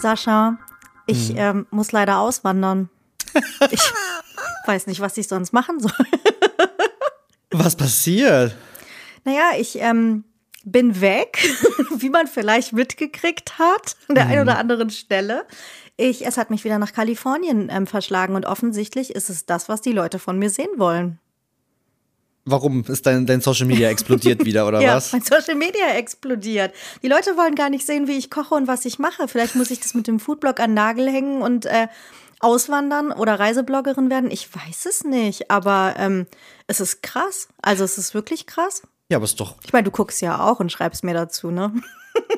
Sascha, 0.00 0.58
ich 1.06 1.30
Hm. 1.30 1.36
ähm, 1.36 1.66
muss 1.70 1.92
leider 1.92 2.18
auswandern. 2.18 2.88
Ich 3.70 3.80
weiß 4.66 4.86
nicht, 4.86 5.00
was 5.00 5.16
ich 5.16 5.26
sonst 5.26 5.52
machen 5.52 5.80
soll. 5.80 5.92
Was 7.50 7.74
passiert? 7.76 8.54
Naja, 9.24 9.50
ich 9.58 9.76
ähm, 9.80 10.24
bin 10.64 11.00
weg, 11.00 11.38
wie 11.96 12.10
man 12.10 12.26
vielleicht 12.26 12.72
mitgekriegt 12.72 13.58
hat, 13.58 13.96
an 14.08 14.14
der 14.14 14.26
einen 14.26 14.42
oder 14.42 14.58
anderen 14.58 14.90
Stelle. 14.90 15.46
Ich, 15.96 16.24
es 16.26 16.36
hat 16.36 16.50
mich 16.50 16.64
wieder 16.64 16.78
nach 16.78 16.92
Kalifornien 16.92 17.68
ähm, 17.70 17.86
verschlagen 17.86 18.34
und 18.34 18.46
offensichtlich 18.46 19.14
ist 19.14 19.28
es 19.30 19.46
das, 19.46 19.68
was 19.68 19.80
die 19.80 19.92
Leute 19.92 20.18
von 20.18 20.38
mir 20.38 20.50
sehen 20.50 20.70
wollen. 20.76 21.18
Warum 22.50 22.84
ist 22.86 23.06
dein, 23.06 23.26
dein 23.26 23.40
Social 23.40 23.66
Media 23.66 23.88
explodiert 23.88 24.44
wieder 24.44 24.66
oder 24.66 24.80
ja, 24.82 24.96
was? 24.96 25.12
mein 25.12 25.22
Social 25.22 25.54
Media 25.54 25.94
explodiert. 25.96 26.72
Die 27.02 27.08
Leute 27.08 27.36
wollen 27.36 27.54
gar 27.54 27.70
nicht 27.70 27.86
sehen, 27.86 28.08
wie 28.08 28.18
ich 28.18 28.30
koche 28.30 28.54
und 28.54 28.66
was 28.66 28.84
ich 28.84 28.98
mache. 28.98 29.28
Vielleicht 29.28 29.54
muss 29.54 29.70
ich 29.70 29.80
das 29.80 29.94
mit 29.94 30.06
dem 30.06 30.20
Foodblog 30.20 30.60
an 30.60 30.74
Nagel 30.74 31.08
hängen 31.08 31.42
und 31.42 31.66
äh, 31.66 31.88
auswandern 32.40 33.12
oder 33.12 33.38
Reisebloggerin 33.38 34.10
werden. 34.10 34.30
Ich 34.30 34.48
weiß 34.54 34.86
es 34.86 35.04
nicht, 35.04 35.50
aber 35.50 35.94
ähm, 35.98 36.26
es 36.66 36.80
ist 36.80 37.02
krass. 37.02 37.48
Also 37.62 37.84
es 37.84 37.98
ist 37.98 38.14
wirklich 38.14 38.46
krass. 38.46 38.82
Ja, 39.10 39.18
aber 39.18 39.24
ist 39.24 39.38
doch. 39.40 39.56
Ich 39.64 39.72
meine, 39.72 39.84
du 39.84 39.90
guckst 39.90 40.22
ja 40.22 40.46
auch 40.46 40.60
und 40.60 40.72
schreibst 40.72 41.04
mir 41.04 41.14
dazu, 41.14 41.50
ne? 41.50 41.72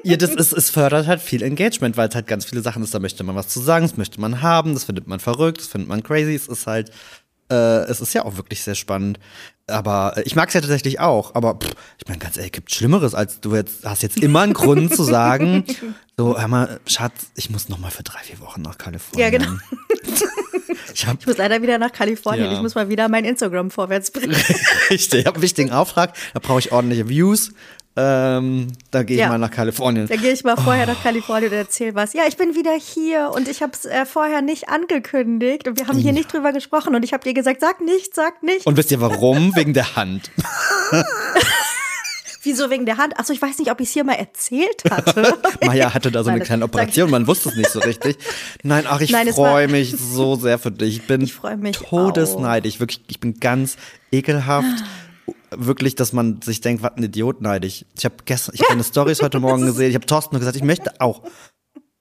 Ja, 0.05 0.16
das 0.16 0.35
ist, 0.35 0.52
es 0.52 0.71
fördert 0.71 1.07
halt 1.07 1.21
viel 1.21 1.43
Engagement, 1.43 1.97
weil 1.97 2.09
es 2.09 2.15
halt 2.15 2.27
ganz 2.27 2.45
viele 2.45 2.60
Sachen 2.60 2.83
ist, 2.83 2.95
da 2.95 2.99
möchte 2.99 3.24
man 3.24 3.37
was 3.37 3.49
zu 3.49 3.60
sagen, 3.60 3.87
das 3.87 3.97
möchte 3.97 4.21
man 4.21 4.43
haben, 4.43 4.74
das 4.74 4.85
findet 4.85 5.07
man 5.07 5.21
verrückt, 5.21 5.60
das 5.60 5.66
findet 5.69 5.88
man 5.88 6.02
crazy. 6.02 6.35
Es 6.35 6.49
ist 6.49 6.66
halt, 6.66 6.91
äh, 7.52 7.91
es 7.91 8.01
ist 8.01 8.15
ja 8.15 8.24
auch 8.24 8.37
wirklich 8.37 8.62
sehr 8.62 8.74
spannend. 8.74 9.19
Aber 9.66 10.15
äh, 10.16 10.23
ich 10.23 10.34
mag 10.34 10.48
es 10.48 10.55
ja 10.55 10.60
tatsächlich 10.60 11.01
auch. 11.01 11.34
Aber 11.34 11.55
pff, 11.55 11.74
ich 11.98 12.09
meine, 12.09 12.19
ganz 12.19 12.37
ehrlich, 12.37 12.52
gibt 12.52 12.74
Schlimmeres, 12.74 13.15
als 13.15 13.40
du 13.40 13.54
jetzt 13.54 13.85
hast 13.85 14.02
jetzt 14.02 14.18
immer 14.18 14.40
einen 14.40 14.54
Grund 14.54 14.95
zu 14.95 15.04
sagen, 15.04 15.65
so, 16.16 16.38
hör 16.38 16.49
mal, 16.49 16.80
Schatz, 16.87 17.12
ich 17.37 17.51
muss 17.51 17.68
noch 17.68 17.79
mal 17.79 17.90
für 17.90 18.02
drei, 18.02 18.21
vier 18.21 18.40
Wochen 18.40 18.62
nach 18.62 18.79
Kalifornien. 18.79 19.32
Ja, 19.32 19.38
genau. 19.38 19.52
Ich 20.95 21.07
habe 21.07 21.18
Ich 21.21 21.27
muss 21.27 21.38
leider 21.38 21.62
wieder 21.62 21.79
nach 21.79 21.93
Kalifornien. 21.93 22.46
Ja. 22.46 22.52
Ich 22.52 22.60
muss 22.60 22.74
mal 22.74 22.88
wieder 22.88 23.09
mein 23.09 23.24
Instagram 23.24 23.71
vorwärts 23.71 24.10
bringen. 24.10 24.34
richtig, 24.90 25.21
ich 25.21 25.27
habe 25.27 25.37
einen 25.37 25.43
wichtigen 25.43 25.71
Auftrag, 25.71 26.15
da 26.34 26.40
brauche 26.40 26.59
ich 26.59 26.73
ordentliche 26.73 27.09
Views. 27.09 27.52
Ähm, 27.95 28.68
da 28.90 29.02
gehe 29.02 29.16
ich 29.16 29.21
Ja. 29.21 29.29
mal 29.29 29.37
nach 29.38 29.51
Kalifornien. 29.51 30.07
Da 30.09 30.16
gehe 30.16 30.32
ich 30.32 30.45
mal 30.45 30.57
vorher 30.57 30.87
nach 30.87 31.02
Kalifornien 31.02 31.51
und 31.52 31.59
erzähle 31.59 31.95
was. 31.95 32.15
Ja, 32.15 32.23
ich 32.26 32.38
bin 32.38 32.54
wieder 32.54 32.73
hier 32.73 33.30
und 33.34 33.49
ich 33.49 33.62
habe 33.62 33.73
es 33.74 33.84
äh, 33.84 34.07
vorher 34.07 34.40
nicht 34.40 34.71
angekündigt 34.71 35.68
und 35.68 35.79
wir 35.79 35.88
haben 35.88 35.99
hier 35.99 36.12
nicht 36.15 36.32
drüber 36.32 36.52
gesprochen 36.52 36.95
und 36.95 37.04
ich 37.04 37.12
habe 37.12 37.23
dir 37.23 37.34
gesagt, 37.34 37.60
sag 37.60 37.82
nicht, 37.82 38.15
sag 38.15 38.43
nicht. 38.43 38.66
Und 38.66 38.79
wisst 38.79 38.90
ihr 38.93 39.01
warum? 39.02 39.54
Wegen 39.57 39.74
der 39.74 39.95
Hand. 39.95 40.30
Wieso 42.45 42.71
wegen 42.71 42.87
der 42.87 42.96
Hand? 42.96 43.16
Achso, 43.21 43.32
ich 43.32 43.40
weiß 43.40 43.59
nicht, 43.59 43.71
ob 43.71 43.79
ich 43.80 43.87
es 43.87 43.93
hier 43.95 44.02
mal 44.02 44.15
erzählt 44.15 44.82
hatte. 44.90 45.38
Maya 45.65 45.95
hatte 45.95 46.10
da 46.10 46.24
so 46.24 46.30
Nein, 46.30 46.32
eine 46.34 46.38
das 46.40 46.49
kleine 46.49 46.65
Operation, 46.65 47.09
man 47.09 47.29
wusste 47.29 47.51
es 47.51 47.54
nicht 47.56 47.71
so 47.71 47.79
richtig. 47.79 48.16
Nein, 48.65 48.84
ach, 48.88 49.01
ich 49.01 49.12
Nein, 49.12 49.29
freue 49.32 49.68
mich 49.68 49.95
so 49.96 50.34
sehr 50.34 50.59
für 50.59 50.73
dich. 50.73 50.96
Ich 50.96 51.06
bin 51.06 51.21
Ich 51.21 51.38
todesneidig. 51.79 52.80
Wirklich, 52.80 53.01
ich 53.06 53.21
bin 53.21 53.38
ganz 53.38 53.77
ekelhaft. 54.10 54.66
Wirklich, 55.57 55.95
dass 55.95 56.13
man 56.13 56.41
sich 56.43 56.61
denkt, 56.61 56.83
was 56.83 56.93
ein 56.97 57.03
Idiot 57.03 57.41
neidig. 57.41 57.87
Ich 57.97 58.05
habe 58.05 58.17
gestern, 58.25 58.55
ich 58.55 58.61
habe 58.63 58.71
deine 58.73 58.85
Stories 58.85 59.23
heute 59.23 59.41
Morgen 59.41 59.65
gesehen. 59.67 59.89
Ich 59.91 59.95
habe 59.95 60.07
Thorsten 60.07 60.39
gesagt, 60.39 60.57
ich 60.57 60.63
möchte 60.65 61.01
auch. 61.01 61.23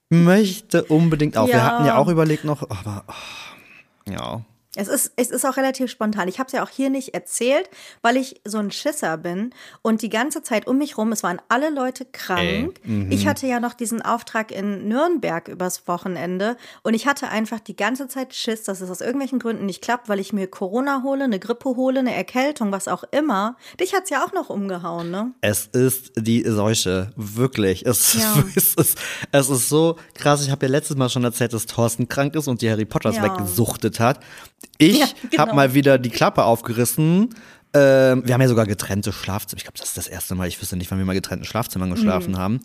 Möchte 0.10 0.84
unbedingt 0.86 1.38
auch. 1.38 1.48
Wir 1.48 1.56
Ja. 1.56 1.66
hatten 1.66 1.86
ja 1.86 1.98
auch 1.98 2.08
überlegt 2.10 2.44
noch, 2.44 2.64
aber 2.70 3.04
oh, 3.08 4.12
ja. 4.12 4.42
Es 4.75 4.88
ist, 4.88 5.11
es 5.17 5.31
ist 5.31 5.45
auch 5.45 5.58
relativ 5.58 5.91
spontan. 5.91 6.30
Ich 6.30 6.39
habe 6.39 6.47
es 6.47 6.53
ja 6.53 6.64
auch 6.64 6.69
hier 6.69 6.89
nicht 6.89 7.14
erzählt, 7.14 7.69
weil 8.02 8.16
ich 8.16 8.39
so 8.45 8.58
ein 8.58 8.72
Schisser 8.72 9.17
bin. 9.17 9.53
Und 9.81 10.02
die 10.02 10.08
ganze 10.08 10.44
Zeit 10.44 10.66
um 10.66 10.77
mich 10.77 10.97
rum, 10.97 11.11
es 11.11 11.23
waren 11.23 11.41
alle 11.50 11.69
Leute 11.69 12.05
krank. 12.05 12.80
Ich 13.09 13.27
hatte 13.27 13.47
ja 13.47 13.59
noch 13.59 13.73
diesen 13.73 14.02
Auftrag 14.02 14.49
in 14.52 14.87
Nürnberg 14.87 15.49
übers 15.49 15.87
Wochenende. 15.89 16.55
Und 16.83 16.93
ich 16.93 17.05
hatte 17.05 17.27
einfach 17.27 17.60
die 17.60 17.76
ganze 17.76 18.08
Zeit 18.08 18.33
Schiss, 18.33 18.64
dass 18.64 18.80
es 18.80 18.89
aus 18.89 19.02
irgendwelchen 19.02 19.39
Gründen 19.39 19.65
nicht 19.65 19.81
klappt, 19.81 20.08
weil 20.08 20.21
ich 20.21 20.31
mir 20.31 20.48
Corona 20.48 21.04
hole, 21.04 21.26
eine 21.26 21.39
Grippe 21.39 21.70
hole, 21.76 21.99
eine 21.99 22.15
Erkältung, 22.15 22.71
was 22.71 22.87
auch 22.87 23.04
immer. 23.11 23.58
Dich 23.77 23.93
hat's 23.93 24.10
ja 24.10 24.23
auch 24.23 24.31
noch 24.31 24.49
umgehauen, 24.49 25.11
ne? 25.11 25.33
Es 25.42 25.65
ist 25.67 26.14
die 26.15 26.43
Seuche, 26.48 27.11
wirklich. 27.17 27.86
Es, 27.86 28.14
Ja. 28.14 28.42
es, 28.55 28.76
ist, 28.76 28.98
es 29.33 29.49
ist 29.49 29.67
so 29.67 29.98
krass. 30.14 30.42
Ich 30.45 30.49
habe 30.49 30.65
ja 30.65 30.71
letztes 30.71 30.95
Mal 30.95 31.10
schon 31.10 31.26
erzählt, 31.26 31.52
dass 31.52 31.65
Thorsten 31.65 32.08
krank 32.08 32.36
ist 32.36 32.48
und 32.48 32.61
die 32.61 32.70
Harry 32.71 32.86
Potters 32.86 33.17
Ja. 33.17 33.23
weggesuchtet 33.23 33.99
hat. 33.99 34.21
Ich 34.77 34.99
Ja, 34.99 35.08
genau. 35.30 35.42
habe 35.44 35.54
mal 35.55 35.73
wieder 35.73 35.98
die 35.98 36.10
Klappe 36.10 36.44
aufgerissen. 36.44 37.30
Ähm, 37.73 38.23
wir 38.26 38.33
haben 38.33 38.42
ja 38.42 38.49
sogar 38.49 38.66
getrennte 38.66 39.14
Schlafzimmer. 39.14 39.58
Ich 39.58 39.64
glaube, 39.64 39.77
das 39.77 39.88
ist 39.89 39.98
das 39.98 40.08
erste 40.08 40.36
Mal. 40.36 40.48
Ich 40.48 40.61
wüsste 40.61 40.76
nicht, 40.76 40.92
wann 40.92 40.98
wir 40.98 41.05
mal 41.05 41.14
getrennten 41.14 41.45
Schlafzimmern 41.45 41.89
Mhm. 41.89 41.94
geschlafen 41.95 42.38
haben. 42.38 42.60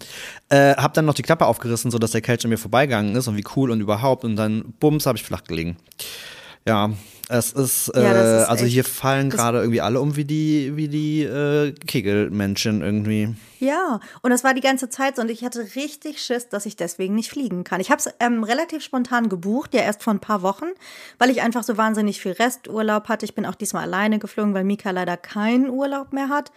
Äh, 0.49 0.75
hab 0.75 0.95
dann 0.95 1.05
noch 1.05 1.15
die 1.15 1.23
Klappe 1.23 1.47
aufgerissen, 1.47 1.91
sodass 1.93 2.11
der 2.11 2.23
Kelch 2.23 2.43
an 2.45 2.51
mir 2.51 2.59
vorbeigegangen 2.59 3.15
ist 3.15 3.29
und 3.29 3.37
wie 3.37 3.45
cool 3.55 3.71
und 3.71 3.81
überhaupt. 3.81 4.25
Und 4.25 4.35
dann, 4.37 4.75
bums, 4.81 5.07
habe 5.07 5.17
ich 5.17 5.23
flach 5.25 5.45
gelegen. 5.45 5.77
Ja, 6.67 6.91
es 7.29 7.53
ist, 7.53 7.89
äh, 7.89 8.03
Ja, 8.03 8.43
ist 8.43 8.49
also 8.49 8.65
echt- 8.65 8.75
hier 8.75 8.85
fallen 8.85 9.31
gerade 9.31 9.59
irgendwie 9.59 9.81
alle 9.81 10.01
um 10.01 10.17
wie 10.17 10.25
die, 10.25 10.73
wie 10.77 10.89
die 10.89 11.23
äh, 11.23 11.73
Kegelmenschen 11.73 12.83
irgendwie. 12.83 13.35
Ja, 13.59 14.01
und 14.23 14.31
das 14.31 14.45
war 14.45 14.53
die 14.55 14.61
ganze 14.61 14.89
Zeit 14.91 15.17
so 15.17 15.23
und 15.23 15.31
ich 15.31 15.43
hatte 15.45 15.67
richtig 15.77 16.21
Schiss, 16.23 16.49
dass 16.49 16.67
ich 16.67 16.77
deswegen 16.77 17.15
nicht 17.15 17.31
fliegen 17.31 17.65
kann. 17.65 17.81
Ich 17.81 17.91
habe 17.91 18.01
es 18.01 18.09
ähm, 18.21 18.45
relativ 18.45 18.83
spontan 18.83 19.29
gebucht, 19.29 19.75
ja 19.75 19.81
erst 19.83 20.03
vor 20.03 20.13
ein 20.13 20.21
paar 20.21 20.43
Wochen, 20.43 20.67
weil 21.19 21.31
ich 21.31 21.41
einfach 21.43 21.63
so 21.63 21.77
wahnsinnig 21.77 22.21
viel 22.21 22.33
Resturlaub 22.33 23.09
hatte. 23.09 23.25
Ich 23.25 23.35
bin 23.35 23.47
auch 23.47 23.55
diesmal 23.55 23.85
alleine 23.85 24.19
geflogen, 24.19 24.53
weil 24.55 24.65
Mika 24.65 24.91
leider 24.91 25.17
keinen 25.17 25.71
Urlaub 25.71 26.13
mehr 26.13 26.29
hat 26.29 26.53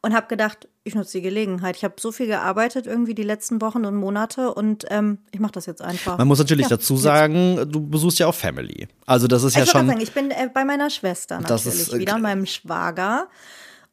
und 0.00 0.14
habe 0.14 0.28
gedacht, 0.28 0.68
ich 0.86 0.94
nutze 0.94 1.12
die 1.18 1.22
Gelegenheit. 1.22 1.76
Ich 1.76 1.84
habe 1.84 1.94
so 1.98 2.12
viel 2.12 2.26
gearbeitet 2.26 2.86
irgendwie 2.86 3.14
die 3.14 3.22
letzten 3.22 3.60
Wochen 3.62 3.84
und 3.86 3.96
Monate 3.96 4.52
und 4.54 4.84
ähm, 4.90 5.18
ich 5.32 5.40
mache 5.40 5.52
das 5.52 5.64
jetzt 5.66 5.80
einfach. 5.82 6.18
Man 6.18 6.28
muss 6.28 6.38
natürlich 6.38 6.68
Ja, 6.68 6.76
dazu 6.76 6.94
jetzt. 6.94 7.02
sagen, 7.02 7.66
du 7.70 7.80
besuchst 7.88 8.18
ja 8.18 8.26
auch 8.26 8.34
Family. 8.34 8.86
Also 9.06 9.26
das 9.26 9.42
ist 9.44 9.56
ja 9.56 9.62
ich 9.62 9.68
wollte 9.68 9.78
schon. 9.78 9.86
sagen, 9.88 10.00
ich 10.00 10.12
bin 10.12 10.30
äh, 10.30 10.48
bei 10.52 10.64
meiner 10.64 10.90
Schwester 10.90 11.38
Das 11.46 11.64
natürlich 11.64 11.88
ist, 11.88 11.94
äh, 11.94 11.98
wieder 11.98 12.18
meinem 12.18 12.44
Schwager. 12.46 13.28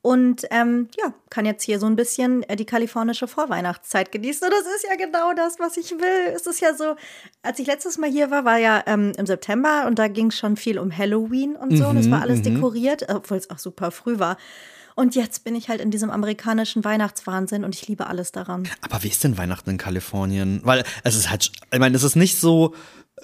Und 0.03 0.45
ähm, 0.49 0.87
ja, 0.97 1.13
kann 1.29 1.45
jetzt 1.45 1.61
hier 1.63 1.79
so 1.79 1.85
ein 1.85 1.95
bisschen 1.95 2.41
äh, 2.49 2.55
die 2.55 2.65
kalifornische 2.65 3.27
Vorweihnachtszeit 3.27 4.11
genießen. 4.11 4.45
Und 4.47 4.51
das 4.51 4.61
ist 4.75 4.83
ja 4.89 4.95
genau 4.95 5.33
das, 5.35 5.59
was 5.59 5.77
ich 5.77 5.91
will. 5.91 6.33
Es 6.35 6.47
ist 6.47 6.59
ja 6.59 6.73
so, 6.73 6.95
als 7.43 7.59
ich 7.59 7.67
letztes 7.67 7.99
Mal 7.99 8.09
hier 8.09 8.31
war, 8.31 8.43
war 8.43 8.57
ja 8.57 8.81
ähm, 8.87 9.11
im 9.15 9.27
September 9.27 9.85
und 9.87 9.99
da 9.99 10.07
ging 10.07 10.27
es 10.27 10.37
schon 10.39 10.57
viel 10.57 10.79
um 10.79 10.91
Halloween 10.97 11.55
und 11.55 11.77
so. 11.77 11.85
und 11.87 11.97
es 11.97 12.07
Mhm, 12.07 12.11
war 12.11 12.21
alles 12.23 12.41
dekoriert, 12.41 13.05
obwohl 13.13 13.37
es 13.37 13.49
auch 13.51 13.59
super 13.59 13.91
früh 13.91 14.17
war. 14.17 14.37
Und 14.95 15.15
jetzt 15.15 15.43
bin 15.43 15.55
ich 15.55 15.69
halt 15.69 15.81
in 15.81 15.91
diesem 15.91 16.09
amerikanischen 16.09 16.83
Weihnachtswahnsinn 16.83 17.63
und 17.63 17.75
ich 17.75 17.87
liebe 17.87 18.07
alles 18.07 18.31
daran. 18.31 18.67
Aber 18.81 19.03
wie 19.03 19.07
ist 19.09 19.23
denn 19.23 19.37
Weihnachten 19.37 19.69
in 19.71 19.77
Kalifornien? 19.77 20.61
Weil 20.63 20.83
es 21.03 21.15
ist 21.15 21.29
halt, 21.29 21.51
ich 21.71 21.79
meine, 21.79 21.95
es 21.95 22.03
ist 22.03 22.15
nicht 22.15 22.37
so 22.39 22.73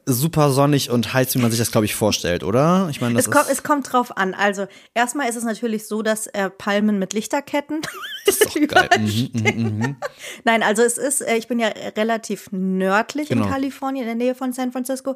super 0.06 0.52
sonnig 0.52 0.90
und 0.92 1.14
heiß, 1.14 1.34
wie 1.36 1.40
man 1.40 1.50
sich 1.52 1.60
das, 1.60 1.72
glaube 1.72 1.86
ich, 1.86 1.96
vorstellt, 1.96 2.44
oder? 2.44 2.88
Ich 2.92 3.02
meine, 3.02 3.18
Es 3.20 3.30
kommt, 3.32 3.50
es 3.50 3.64
kommt 3.64 3.92
drauf 3.92 4.16
an. 4.16 4.34
Also, 4.34 4.68
erstmal 4.94 5.28
ist 5.28 5.36
es 5.36 5.44
natürlich 5.44 5.88
so, 5.88 6.02
dass 6.02 6.28
äh, 6.28 6.50
Palmen 6.50 7.00
mit 7.00 7.14
Lichterketten 7.14 7.82
ist 8.26 8.46
doch 8.46 8.54
geil. 8.56 8.62
überall 8.64 9.00
Mhm, 9.00 9.08
stehen. 9.10 9.98
Nein, 10.44 10.64
also 10.64 10.84
es 10.84 10.98
ist, 10.98 11.22
äh, 11.22 11.36
ich 11.36 11.48
bin 11.48 11.60
ja 11.60 11.70
relativ 11.98 12.50
nördlich 12.52 13.30
Genau. 13.30 13.46
in 13.46 13.52
Kalifornien, 13.52 14.04
in 14.08 14.18
der 14.20 14.28
Nähe 14.28 14.36
von 14.36 14.54
San 14.54 14.72
Francisco. 14.72 15.16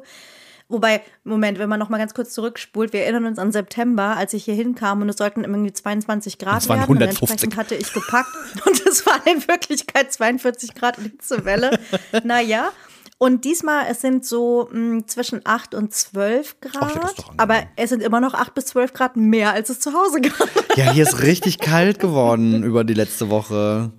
Wobei, 0.72 1.02
Moment, 1.22 1.58
wenn 1.58 1.68
man 1.68 1.78
noch 1.78 1.90
mal 1.90 1.98
ganz 1.98 2.14
kurz 2.14 2.32
zurückspult, 2.32 2.94
wir 2.94 3.02
erinnern 3.02 3.26
uns 3.26 3.38
an 3.38 3.52
September, 3.52 4.16
als 4.16 4.32
ich 4.32 4.44
hier 4.44 4.54
hinkam 4.54 5.02
und 5.02 5.08
es 5.10 5.18
sollten 5.18 5.44
irgendwie 5.44 5.70
22 5.70 6.38
Grad 6.38 6.62
es 6.62 6.68
waren 6.68 6.78
werden. 6.78 6.96
150. 6.96 7.22
Und 7.22 7.30
entsprechend 7.30 7.56
hatte 7.58 7.74
ich 7.74 7.92
gepackt 7.92 8.30
und 8.66 8.86
es 8.86 9.04
waren 9.04 9.20
in 9.26 9.46
Wirklichkeit 9.46 10.10
42 10.10 10.74
Grad 10.74 10.96
und 10.96 11.04
Hitzewelle. 11.04 11.78
naja. 12.24 12.72
Und 13.18 13.44
diesmal, 13.44 13.84
es 13.90 14.00
sind 14.00 14.24
so 14.24 14.70
mh, 14.72 15.06
zwischen 15.06 15.42
8 15.44 15.74
und 15.74 15.92
12 15.92 16.56
ja, 16.64 16.70
Grad. 16.70 16.82
angenehm. 16.82 17.10
aber 17.36 17.62
es 17.76 17.90
sind 17.90 18.02
immer 18.02 18.20
noch 18.20 18.32
8 18.32 18.54
bis 18.54 18.64
12 18.64 18.94
Grad 18.94 19.16
mehr, 19.16 19.52
als 19.52 19.68
es 19.68 19.78
zu 19.78 19.92
Hause 19.92 20.20
gab. 20.22 20.48
ja, 20.76 20.90
hier 20.90 21.02
ist 21.02 21.20
richtig 21.20 21.58
kalt 21.58 21.98
geworden 21.98 22.62
über 22.62 22.82
die 22.82 22.94
letzte 22.94 23.28
Woche. 23.28 23.92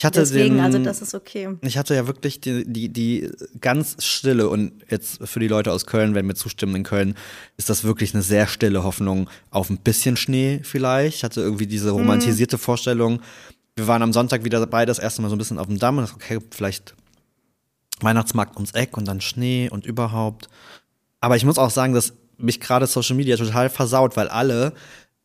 Ich 0.00 0.04
hatte 0.06 0.20
Deswegen, 0.20 0.54
den, 0.54 0.64
also 0.64 0.78
das 0.78 1.02
ist 1.02 1.14
okay. 1.14 1.58
Ich 1.60 1.76
hatte 1.76 1.94
ja 1.94 2.06
wirklich 2.06 2.40
die, 2.40 2.64
die, 2.64 2.88
die 2.88 3.30
ganz 3.60 4.02
stille 4.02 4.48
und 4.48 4.72
jetzt 4.88 5.28
für 5.28 5.40
die 5.40 5.46
Leute 5.46 5.72
aus 5.72 5.84
Köln, 5.84 6.14
wenn 6.14 6.24
mir 6.24 6.34
zustimmen 6.34 6.74
in 6.74 6.84
Köln, 6.84 7.16
ist 7.58 7.68
das 7.68 7.84
wirklich 7.84 8.14
eine 8.14 8.22
sehr 8.22 8.46
stille 8.46 8.82
Hoffnung 8.82 9.28
auf 9.50 9.68
ein 9.68 9.76
bisschen 9.76 10.16
Schnee 10.16 10.60
vielleicht. 10.62 11.16
Ich 11.18 11.24
hatte 11.24 11.42
irgendwie 11.42 11.66
diese 11.66 11.90
romantisierte 11.90 12.56
Vorstellung. 12.56 13.20
Wir 13.76 13.88
waren 13.88 14.00
am 14.00 14.14
Sonntag 14.14 14.42
wieder 14.42 14.58
dabei, 14.58 14.86
das 14.86 14.98
erste 14.98 15.20
Mal 15.20 15.28
so 15.28 15.34
ein 15.34 15.38
bisschen 15.38 15.58
auf 15.58 15.66
dem 15.66 15.78
Damm 15.78 15.98
und 15.98 16.04
dachte, 16.04 16.16
okay, 16.16 16.38
vielleicht 16.50 16.94
Weihnachtsmarkt 18.00 18.56
ums 18.56 18.72
Eck 18.72 18.96
und 18.96 19.06
dann 19.06 19.20
Schnee 19.20 19.68
und 19.68 19.84
überhaupt. 19.84 20.48
Aber 21.20 21.36
ich 21.36 21.44
muss 21.44 21.58
auch 21.58 21.68
sagen, 21.68 21.92
dass 21.92 22.14
mich 22.38 22.58
gerade 22.58 22.86
Social 22.86 23.16
Media 23.16 23.36
total 23.36 23.68
versaut, 23.68 24.16
weil 24.16 24.28
alle 24.28 24.72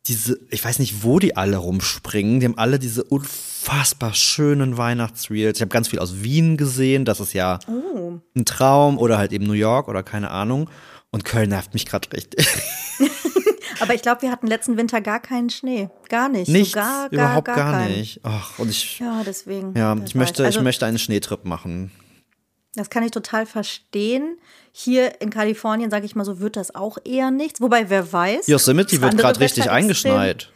diese, 0.08 0.38
ich 0.50 0.64
weiß 0.64 0.78
nicht, 0.78 1.02
wo 1.02 1.18
die 1.18 1.36
alle 1.36 1.56
rumspringen, 1.56 2.40
die 2.40 2.46
haben 2.46 2.58
alle 2.58 2.78
diese 2.78 3.02
unfassbar 3.04 4.14
schönen 4.14 4.76
Weihnachtsreels. 4.76 5.58
Ich 5.58 5.62
habe 5.62 5.70
ganz 5.70 5.88
viel 5.88 5.98
aus 5.98 6.22
Wien 6.22 6.56
gesehen, 6.56 7.04
das 7.04 7.20
ist 7.20 7.32
ja 7.32 7.58
Oh. 7.68 8.20
ein 8.36 8.44
Traum 8.44 8.98
oder 8.98 9.18
halt 9.18 9.32
eben 9.32 9.46
New 9.46 9.52
York 9.52 9.88
oder 9.88 10.02
keine 10.02 10.30
Ahnung. 10.30 10.70
Und 11.10 11.24
Köln 11.24 11.48
nervt 11.50 11.72
mich 11.74 11.86
gerade 11.86 12.08
richtig. 12.12 12.46
Aber 13.80 13.94
ich 13.94 14.02
glaube, 14.02 14.22
wir 14.22 14.30
hatten 14.30 14.46
letzten 14.46 14.76
Winter 14.76 15.00
gar 15.00 15.20
keinen 15.20 15.50
Schnee. 15.50 15.90
Gar 16.08 16.28
nicht. 16.30 16.48
Nichts, 16.48 16.72
so 16.72 16.78
gar, 16.80 17.08
gar, 17.10 17.12
überhaupt 17.12 17.46
gar, 17.46 17.72
keinen. 17.72 17.96
nicht. 17.96 18.20
Ach, 18.22 18.58
und 18.58 18.70
ich, 18.70 18.98
Ja, 19.00 19.22
deswegen. 19.24 19.74
ja, 19.76 19.96
ich 20.04 20.14
möchte, 20.14 20.44
also, 20.44 20.58
ich 20.58 20.64
möchte 20.64 20.86
einen 20.86 20.98
Schneetrip 20.98 21.44
machen. 21.44 21.90
Das 22.76 22.90
kann 22.90 23.02
ich 23.02 23.10
total 23.10 23.46
verstehen. 23.46 24.38
Hier 24.72 25.20
in 25.20 25.30
Kalifornien, 25.30 25.90
sage 25.90 26.04
ich 26.06 26.14
mal 26.14 26.24
so, 26.24 26.40
wird 26.40 26.56
das 26.56 26.74
auch 26.74 26.98
eher 27.04 27.30
nichts. 27.30 27.60
Wobei, 27.60 27.88
wer 27.88 28.12
weiß. 28.12 28.46
Yosemite 28.46 29.00
wird 29.00 29.16
gerade 29.16 29.40
richtig 29.40 29.70
eingeschneit. 29.70 30.50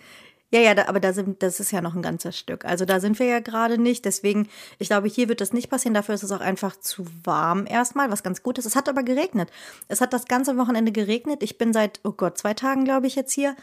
Ja, 0.53 0.61
ja, 0.61 0.75
da, 0.75 0.87
aber 0.89 0.99
da 0.99 1.13
sind, 1.13 1.45
das 1.45 1.61
ist 1.61 1.71
ja 1.71 1.81
noch 1.81 1.95
ein 1.95 2.03
ganzes 2.03 2.37
Stück. 2.37 2.65
Also 2.65 2.85
da 2.85 2.99
sind 2.99 3.21
wir 3.21 3.27
ja 3.27 3.39
gerade 3.39 3.79
nicht. 3.79 4.05
Deswegen, 4.05 4.49
ich 4.79 4.89
glaube, 4.89 5.07
hier 5.07 5.29
wird 5.29 5.41
das 5.41 5.53
nicht 5.53 5.71
passieren. 5.71 5.95
Dafür 5.95 6.17
ist 6.17 6.25
es 6.25 6.33
auch 6.33 6.41
einfach 6.41 6.75
zu 6.79 7.07
warm 7.23 7.67
erstmal, 7.69 8.11
was 8.11 8.25
ganz 8.25 8.43
gut 8.43 8.59
ist. 8.59 8.67
Es 8.67 8.75
hat 8.75 8.89
aber 8.89 9.05
geregnet. 9.05 9.49
Es 9.87 10.01
hat 10.01 10.13
das 10.13 10.27
ganze 10.27 10.59
Wochenende 10.59 10.91
geregnet. 10.91 11.45
Ich 11.45 11.57
bin 11.57 11.73
seit, 11.73 12.01
oh 12.03 12.13
Gott, 12.13 12.37
zwei 12.37 12.53
Tagen, 12.53 12.85
glaube 12.85 13.07
ich, 13.07 13.15
jetzt 13.15 13.33
hier. 13.33 13.55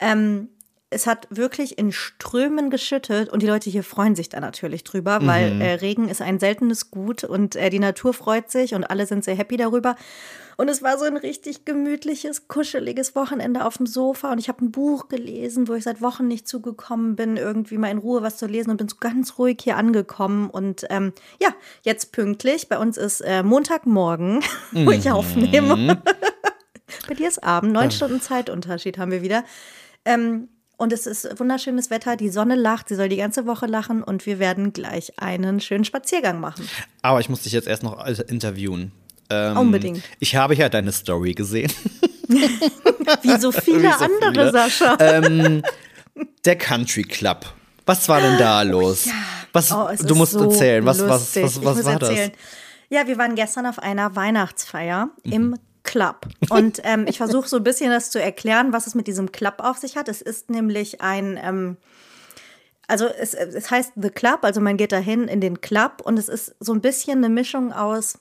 Ähm, 0.00 0.48
es 0.92 1.06
hat 1.06 1.26
wirklich 1.30 1.78
in 1.78 1.90
Strömen 1.90 2.70
geschüttet 2.70 3.30
und 3.30 3.42
die 3.42 3.46
Leute 3.46 3.70
hier 3.70 3.82
freuen 3.82 4.14
sich 4.14 4.28
da 4.28 4.40
natürlich 4.40 4.84
drüber, 4.84 5.20
weil 5.22 5.54
mhm. 5.54 5.60
äh, 5.60 5.72
Regen 5.74 6.08
ist 6.08 6.20
ein 6.20 6.38
seltenes 6.38 6.90
Gut 6.90 7.24
und 7.24 7.56
äh, 7.56 7.70
die 7.70 7.78
Natur 7.78 8.12
freut 8.12 8.50
sich 8.50 8.74
und 8.74 8.84
alle 8.84 9.06
sind 9.06 9.24
sehr 9.24 9.34
happy 9.34 9.56
darüber. 9.56 9.96
Und 10.58 10.68
es 10.68 10.82
war 10.82 10.98
so 10.98 11.04
ein 11.06 11.16
richtig 11.16 11.64
gemütliches, 11.64 12.46
kuscheliges 12.46 13.16
Wochenende 13.16 13.64
auf 13.64 13.78
dem 13.78 13.86
Sofa 13.86 14.32
und 14.32 14.38
ich 14.38 14.48
habe 14.48 14.64
ein 14.64 14.70
Buch 14.70 15.08
gelesen, 15.08 15.66
wo 15.66 15.74
ich 15.74 15.84
seit 15.84 16.02
Wochen 16.02 16.28
nicht 16.28 16.46
zugekommen 16.46 17.16
bin, 17.16 17.36
irgendwie 17.36 17.78
mal 17.78 17.90
in 17.90 17.98
Ruhe 17.98 18.22
was 18.22 18.36
zu 18.36 18.46
lesen 18.46 18.70
und 18.70 18.76
bin 18.76 18.88
so 18.88 18.96
ganz 19.00 19.38
ruhig 19.38 19.58
hier 19.62 19.76
angekommen. 19.76 20.50
Und 20.50 20.84
ähm, 20.90 21.12
ja, 21.40 21.48
jetzt 21.82 22.12
pünktlich. 22.12 22.68
Bei 22.68 22.78
uns 22.78 22.98
ist 22.98 23.22
äh, 23.22 23.42
Montagmorgen, 23.42 24.40
wo 24.72 24.90
ich 24.90 25.06
mhm. 25.06 25.12
aufnehme. 25.12 26.02
Bei 27.08 27.14
dir 27.14 27.28
ist 27.28 27.42
Abend, 27.42 27.72
neun 27.72 27.90
Stunden 27.90 28.20
Zeitunterschied 28.20 28.98
haben 28.98 29.10
wir 29.10 29.22
wieder. 29.22 29.44
Ähm, 30.04 30.48
und 30.76 30.92
es 30.92 31.06
ist 31.06 31.38
wunderschönes 31.38 31.90
Wetter, 31.90 32.16
die 32.16 32.28
Sonne 32.28 32.54
lacht, 32.56 32.88
sie 32.88 32.96
soll 32.96 33.08
die 33.08 33.16
ganze 33.16 33.46
Woche 33.46 33.66
lachen 33.66 34.02
und 34.02 34.26
wir 34.26 34.38
werden 34.38 34.72
gleich 34.72 35.12
einen 35.18 35.60
schönen 35.60 35.84
Spaziergang 35.84 36.40
machen. 36.40 36.68
Aber 37.02 37.20
ich 37.20 37.28
muss 37.28 37.42
dich 37.42 37.52
jetzt 37.52 37.68
erst 37.68 37.82
noch 37.82 38.04
interviewen. 38.28 38.92
Ähm, 39.30 39.56
Unbedingt. 39.56 40.02
Ich 40.18 40.36
habe 40.36 40.54
ja 40.54 40.68
deine 40.68 40.92
Story 40.92 41.34
gesehen. 41.34 41.72
Wie 42.28 43.38
so 43.38 43.52
viele 43.52 43.82
Wie 43.82 43.92
so 43.92 44.04
andere, 44.04 44.32
viele. 44.32 44.52
Sascha. 44.52 44.96
Ähm, 45.00 45.62
der 46.44 46.56
Country 46.56 47.02
Club. 47.02 47.46
Was 47.86 48.08
war 48.08 48.20
denn 48.20 48.38
da 48.38 48.62
los? 48.62 49.06
Ja. 49.06 49.12
Was, 49.52 49.72
oh, 49.72 49.88
du 50.00 50.14
musst 50.14 50.32
so 50.32 50.44
erzählen. 50.44 50.84
Was, 50.84 51.00
was, 51.00 51.36
was, 51.36 51.42
was, 51.42 51.64
was 51.64 51.84
war 51.84 51.92
erzählen. 51.94 52.30
das? 52.30 52.38
Ja, 52.88 53.06
wir 53.06 53.18
waren 53.18 53.34
gestern 53.34 53.66
auf 53.66 53.78
einer 53.78 54.16
Weihnachtsfeier 54.16 55.10
mhm. 55.24 55.32
im 55.32 55.56
Club. 55.84 56.26
Und 56.50 56.80
ähm, 56.84 57.06
ich 57.08 57.18
versuche 57.18 57.48
so 57.48 57.56
ein 57.56 57.64
bisschen 57.64 57.90
das 57.90 58.10
zu 58.10 58.20
erklären, 58.20 58.72
was 58.72 58.86
es 58.86 58.94
mit 58.94 59.06
diesem 59.06 59.32
Club 59.32 59.56
auf 59.58 59.78
sich 59.78 59.96
hat. 59.96 60.08
Es 60.08 60.22
ist 60.22 60.50
nämlich 60.50 61.00
ein, 61.00 61.38
ähm, 61.42 61.76
also 62.86 63.06
es, 63.06 63.34
es 63.34 63.70
heißt 63.70 63.92
The 63.96 64.10
Club, 64.10 64.40
also 64.42 64.60
man 64.60 64.76
geht 64.76 64.92
dahin 64.92 65.28
in 65.28 65.40
den 65.40 65.60
Club 65.60 66.02
und 66.04 66.18
es 66.18 66.28
ist 66.28 66.54
so 66.60 66.72
ein 66.72 66.80
bisschen 66.80 67.18
eine 67.18 67.28
Mischung 67.28 67.72
aus 67.72 68.18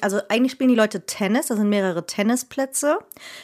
also 0.00 0.20
eigentlich 0.28 0.52
spielen 0.52 0.70
die 0.70 0.76
Leute 0.76 1.06
Tennis, 1.06 1.46
da 1.46 1.56
sind 1.56 1.68
mehrere 1.68 2.06
Tennisplätze. 2.06 2.98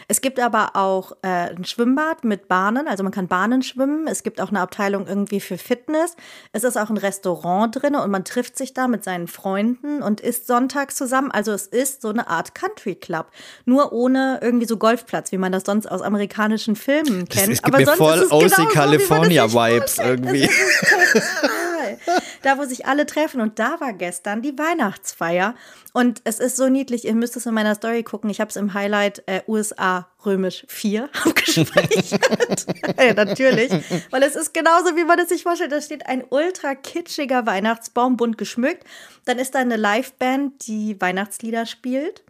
Es 0.06 0.20
gibt 0.20 0.38
aber 0.38 0.76
auch 0.76 1.12
äh, 1.22 1.50
ein 1.50 1.64
Schwimmbad 1.64 2.22
mit 2.22 2.46
Bahnen, 2.46 2.86
also 2.86 3.02
man 3.02 3.10
kann 3.10 3.26
Bahnen 3.26 3.62
schwimmen. 3.62 4.06
Es 4.06 4.22
gibt 4.22 4.40
auch 4.40 4.50
eine 4.50 4.60
Abteilung 4.60 5.08
irgendwie 5.08 5.40
für 5.40 5.58
Fitness. 5.58 6.14
Es 6.52 6.62
ist 6.62 6.76
auch 6.76 6.90
ein 6.90 6.96
Restaurant 6.96 7.74
drin 7.74 7.96
und 7.96 8.08
man 8.12 8.24
trifft 8.24 8.56
sich 8.56 8.72
da 8.72 8.86
mit 8.86 9.02
seinen 9.02 9.26
Freunden 9.26 10.00
und 10.00 10.20
isst 10.20 10.46
sonntags 10.46 10.94
zusammen. 10.94 11.32
Also 11.32 11.50
es 11.50 11.66
ist 11.66 12.02
so 12.02 12.10
eine 12.10 12.28
Art 12.28 12.54
Country 12.54 12.94
Club, 12.94 13.26
nur 13.64 13.92
ohne 13.92 14.38
irgendwie 14.42 14.66
so 14.66 14.76
Golfplatz, 14.76 15.32
wie 15.32 15.38
man 15.38 15.50
das 15.50 15.64
sonst 15.64 15.86
aus 15.86 16.02
amerikanischen 16.02 16.76
Filmen 16.76 17.28
kennt. 17.28 17.48
Das, 17.48 17.54
es 17.54 17.62
gibt 17.62 17.74
aber 17.74 17.78
mir 17.78 17.96
voll 17.96 18.28
OC 18.30 18.72
California 18.72 19.52
Vibes 19.52 19.98
irgendwie. 19.98 20.48
da, 22.42 22.58
wo 22.58 22.64
sich 22.64 22.86
alle 22.86 23.06
treffen. 23.06 23.40
Und 23.40 23.58
da 23.58 23.80
war 23.80 23.92
gestern 23.92 24.42
die 24.42 24.58
Weihnachtsfeier. 24.58 25.54
Und 25.92 26.20
es 26.24 26.38
ist 26.40 26.56
so 26.56 26.68
niedlich, 26.68 27.04
ihr 27.04 27.14
müsst 27.14 27.36
es 27.36 27.46
in 27.46 27.54
meiner 27.54 27.74
Story 27.74 28.02
gucken. 28.02 28.30
Ich 28.30 28.40
habe 28.40 28.50
es 28.50 28.56
im 28.56 28.74
Highlight 28.74 29.22
äh, 29.26 29.42
USA 29.46 30.08
römisch 30.24 30.64
4 30.68 31.08
abgespeichert. 31.24 32.66
ja, 32.98 33.14
natürlich. 33.14 33.70
Weil 34.10 34.22
es 34.22 34.36
ist 34.36 34.54
genauso, 34.54 34.96
wie 34.96 35.04
man 35.04 35.18
es 35.18 35.28
sich 35.28 35.42
vorstellt. 35.42 35.72
Da 35.72 35.80
steht 35.80 36.06
ein 36.06 36.24
ultra 36.28 36.74
kitschiger 36.74 37.46
Weihnachtsbaum, 37.46 38.16
bunt 38.16 38.38
geschmückt. 38.38 38.84
Dann 39.24 39.38
ist 39.38 39.54
da 39.54 39.60
eine 39.60 39.76
Liveband, 39.76 40.66
die 40.66 41.00
Weihnachtslieder 41.00 41.66
spielt. 41.66 42.22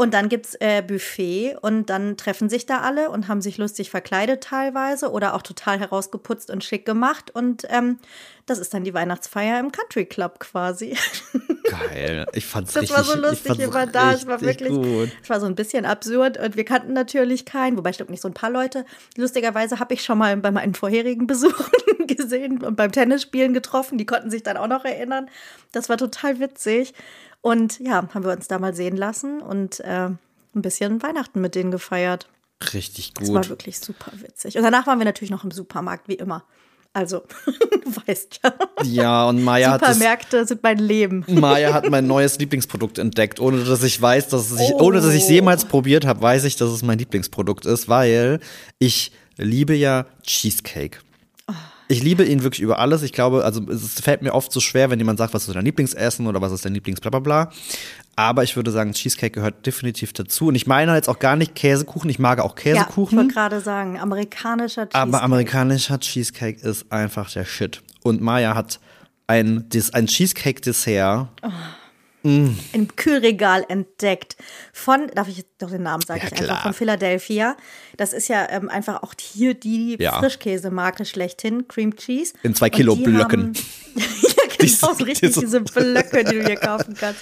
Und 0.00 0.14
dann 0.14 0.30
gibt 0.30 0.46
es 0.46 0.54
äh, 0.60 0.80
Buffet 0.80 1.56
und 1.60 1.90
dann 1.90 2.16
treffen 2.16 2.48
sich 2.48 2.64
da 2.64 2.78
alle 2.80 3.10
und 3.10 3.28
haben 3.28 3.42
sich 3.42 3.58
lustig 3.58 3.90
verkleidet 3.90 4.42
teilweise 4.42 5.10
oder 5.10 5.34
auch 5.34 5.42
total 5.42 5.78
herausgeputzt 5.78 6.48
und 6.48 6.64
schick 6.64 6.86
gemacht. 6.86 7.30
Und 7.30 7.66
ähm, 7.68 7.98
das 8.46 8.58
ist 8.58 8.72
dann 8.72 8.82
die 8.82 8.94
Weihnachtsfeier 8.94 9.60
im 9.60 9.70
Country 9.70 10.06
Club 10.06 10.40
quasi. 10.40 10.96
Geil. 11.64 12.24
Ich 12.32 12.46
fand's 12.46 12.72
das 12.72 12.84
richtig 12.84 12.96
Das 12.96 13.08
war 13.08 13.14
so 13.14 13.20
lustig, 13.20 13.74
waren 13.74 13.92
da. 13.92 14.14
Es 14.14 14.26
war 14.26 14.40
wirklich, 14.40 14.72
es 15.22 15.28
war 15.28 15.38
so 15.38 15.44
ein 15.44 15.54
bisschen 15.54 15.84
absurd 15.84 16.38
und 16.38 16.56
wir 16.56 16.64
kannten 16.64 16.94
natürlich 16.94 17.44
keinen, 17.44 17.76
wobei 17.76 17.92
stimmt 17.92 18.08
nicht 18.08 18.22
so 18.22 18.28
ein 18.28 18.32
paar 18.32 18.50
Leute. 18.50 18.86
Lustigerweise 19.18 19.80
habe 19.80 19.92
ich 19.92 20.02
schon 20.02 20.16
mal 20.16 20.34
bei 20.38 20.50
meinen 20.50 20.74
vorherigen 20.74 21.26
Besuchen 21.26 22.06
gesehen 22.06 22.64
und 22.64 22.74
beim 22.74 22.90
Tennisspielen 22.90 23.52
getroffen. 23.52 23.98
Die 23.98 24.06
konnten 24.06 24.30
sich 24.30 24.42
dann 24.42 24.56
auch 24.56 24.66
noch 24.66 24.86
erinnern. 24.86 25.28
Das 25.72 25.90
war 25.90 25.98
total 25.98 26.40
witzig. 26.40 26.94
Und 27.42 27.78
ja, 27.80 28.08
haben 28.12 28.24
wir 28.24 28.32
uns 28.32 28.48
da 28.48 28.58
mal 28.58 28.74
sehen 28.74 28.96
lassen 28.96 29.40
und 29.40 29.80
äh, 29.80 30.08
ein 30.08 30.18
bisschen 30.52 31.02
Weihnachten 31.02 31.40
mit 31.40 31.54
denen 31.54 31.70
gefeiert. 31.70 32.28
Richtig 32.74 33.14
gut. 33.14 33.28
Das 33.28 33.34
war 33.34 33.48
wirklich 33.48 33.78
super 33.80 34.12
witzig. 34.14 34.56
Und 34.56 34.62
danach 34.62 34.86
waren 34.86 34.98
wir 34.98 35.06
natürlich 35.06 35.30
noch 35.30 35.44
im 35.44 35.50
Supermarkt, 35.50 36.08
wie 36.08 36.14
immer. 36.14 36.44
Also, 36.92 37.22
du 37.46 37.96
weißt 38.06 38.40
ja. 38.42 38.54
Ja, 38.82 39.28
und 39.28 39.42
Maya 39.42 39.72
hat. 39.72 39.80
Supermärkte 39.80 40.44
sind 40.44 40.62
mein 40.62 40.78
Leben. 40.78 41.24
Maya 41.28 41.72
hat 41.72 41.88
mein 41.88 42.06
neues 42.06 42.38
Lieblingsprodukt 42.38 42.98
entdeckt, 42.98 43.38
ohne 43.38 43.62
dass 43.64 43.82
ich 43.84 44.00
weiß, 44.00 44.28
dass 44.28 44.50
es, 44.50 44.60
oh. 44.60 44.80
ohne 44.80 45.00
dass 45.00 45.14
ich 45.14 45.22
es 45.22 45.28
jemals 45.28 45.64
probiert 45.64 46.04
habe, 46.04 46.20
weiß 46.20 46.44
ich, 46.44 46.56
dass 46.56 46.70
es 46.70 46.82
mein 46.82 46.98
Lieblingsprodukt 46.98 47.64
ist, 47.64 47.88
weil 47.88 48.40
ich 48.78 49.12
liebe 49.36 49.74
ja 49.74 50.06
Cheesecake. 50.22 50.98
Ich 51.90 52.04
liebe 52.04 52.24
ihn 52.24 52.44
wirklich 52.44 52.60
über 52.60 52.78
alles. 52.78 53.02
Ich 53.02 53.12
glaube, 53.12 53.44
also 53.44 53.60
es 53.68 54.00
fällt 54.00 54.22
mir 54.22 54.32
oft 54.32 54.52
so 54.52 54.60
schwer, 54.60 54.90
wenn 54.90 55.00
jemand 55.00 55.18
sagt, 55.18 55.34
was 55.34 55.48
ist 55.48 55.54
dein 55.54 55.64
Lieblingsessen 55.64 56.26
oder 56.28 56.40
was 56.40 56.52
ist 56.52 56.64
dein 56.64 56.74
Lieblingsblablabla. 56.74 57.50
Aber 58.14 58.44
ich 58.44 58.54
würde 58.54 58.70
sagen, 58.70 58.92
Cheesecake 58.92 59.32
gehört 59.32 59.66
definitiv 59.66 60.12
dazu. 60.12 60.46
Und 60.46 60.54
ich 60.54 60.68
meine 60.68 60.94
jetzt 60.94 61.08
auch 61.08 61.18
gar 61.18 61.34
nicht 61.34 61.56
Käsekuchen. 61.56 62.08
Ich 62.08 62.20
mag 62.20 62.38
auch 62.38 62.54
Käsekuchen. 62.54 63.18
Ja, 63.18 63.24
ich 63.24 63.26
wollte 63.26 63.34
gerade 63.34 63.60
sagen, 63.60 63.98
amerikanischer 63.98 64.82
Cheesecake. 64.82 65.02
Aber 65.02 65.22
amerikanischer 65.22 65.98
Cheesecake 65.98 66.60
ist 66.60 66.92
einfach 66.92 67.28
der 67.32 67.44
Shit. 67.44 67.82
Und 68.04 68.20
Maya 68.20 68.54
hat 68.54 68.78
ein, 69.26 69.68
ein 69.92 70.06
Cheesecake-Dessert. 70.06 71.28
Oh 71.42 71.48
mm. 72.22 72.50
im 72.72 72.96
Kühlregal 72.96 73.64
entdeckt. 73.68 74.36
Von, 74.72 75.08
darf 75.14 75.28
ich 75.28 75.44
doch 75.58 75.70
den 75.70 75.82
Namen 75.82 76.02
sagen, 76.02 76.20
ja, 76.22 76.28
ich 76.32 76.40
einfach, 76.40 76.62
von 76.62 76.74
Philadelphia. 76.74 77.56
Das 77.96 78.12
ist 78.12 78.28
ja 78.28 78.48
ähm, 78.50 78.68
einfach 78.68 79.02
auch 79.02 79.14
hier 79.20 79.54
die 79.54 79.96
ja. 79.98 80.18
Frischkäsemarke 80.18 81.04
schlechthin, 81.04 81.68
Cream 81.68 81.96
Cheese. 81.96 82.34
In 82.42 82.54
zwei 82.54 82.70
Kilo 82.70 82.96
Blöcken. 82.96 83.52
ja, 83.94 84.04
genau, 84.58 84.94
so 84.94 85.04
richtig, 85.04 85.34
diese 85.34 85.60
Blöcke, 85.60 86.24
die 86.24 86.36
du 86.36 86.46
hier 86.46 86.56
kaufen 86.56 86.94
kannst. 86.98 87.20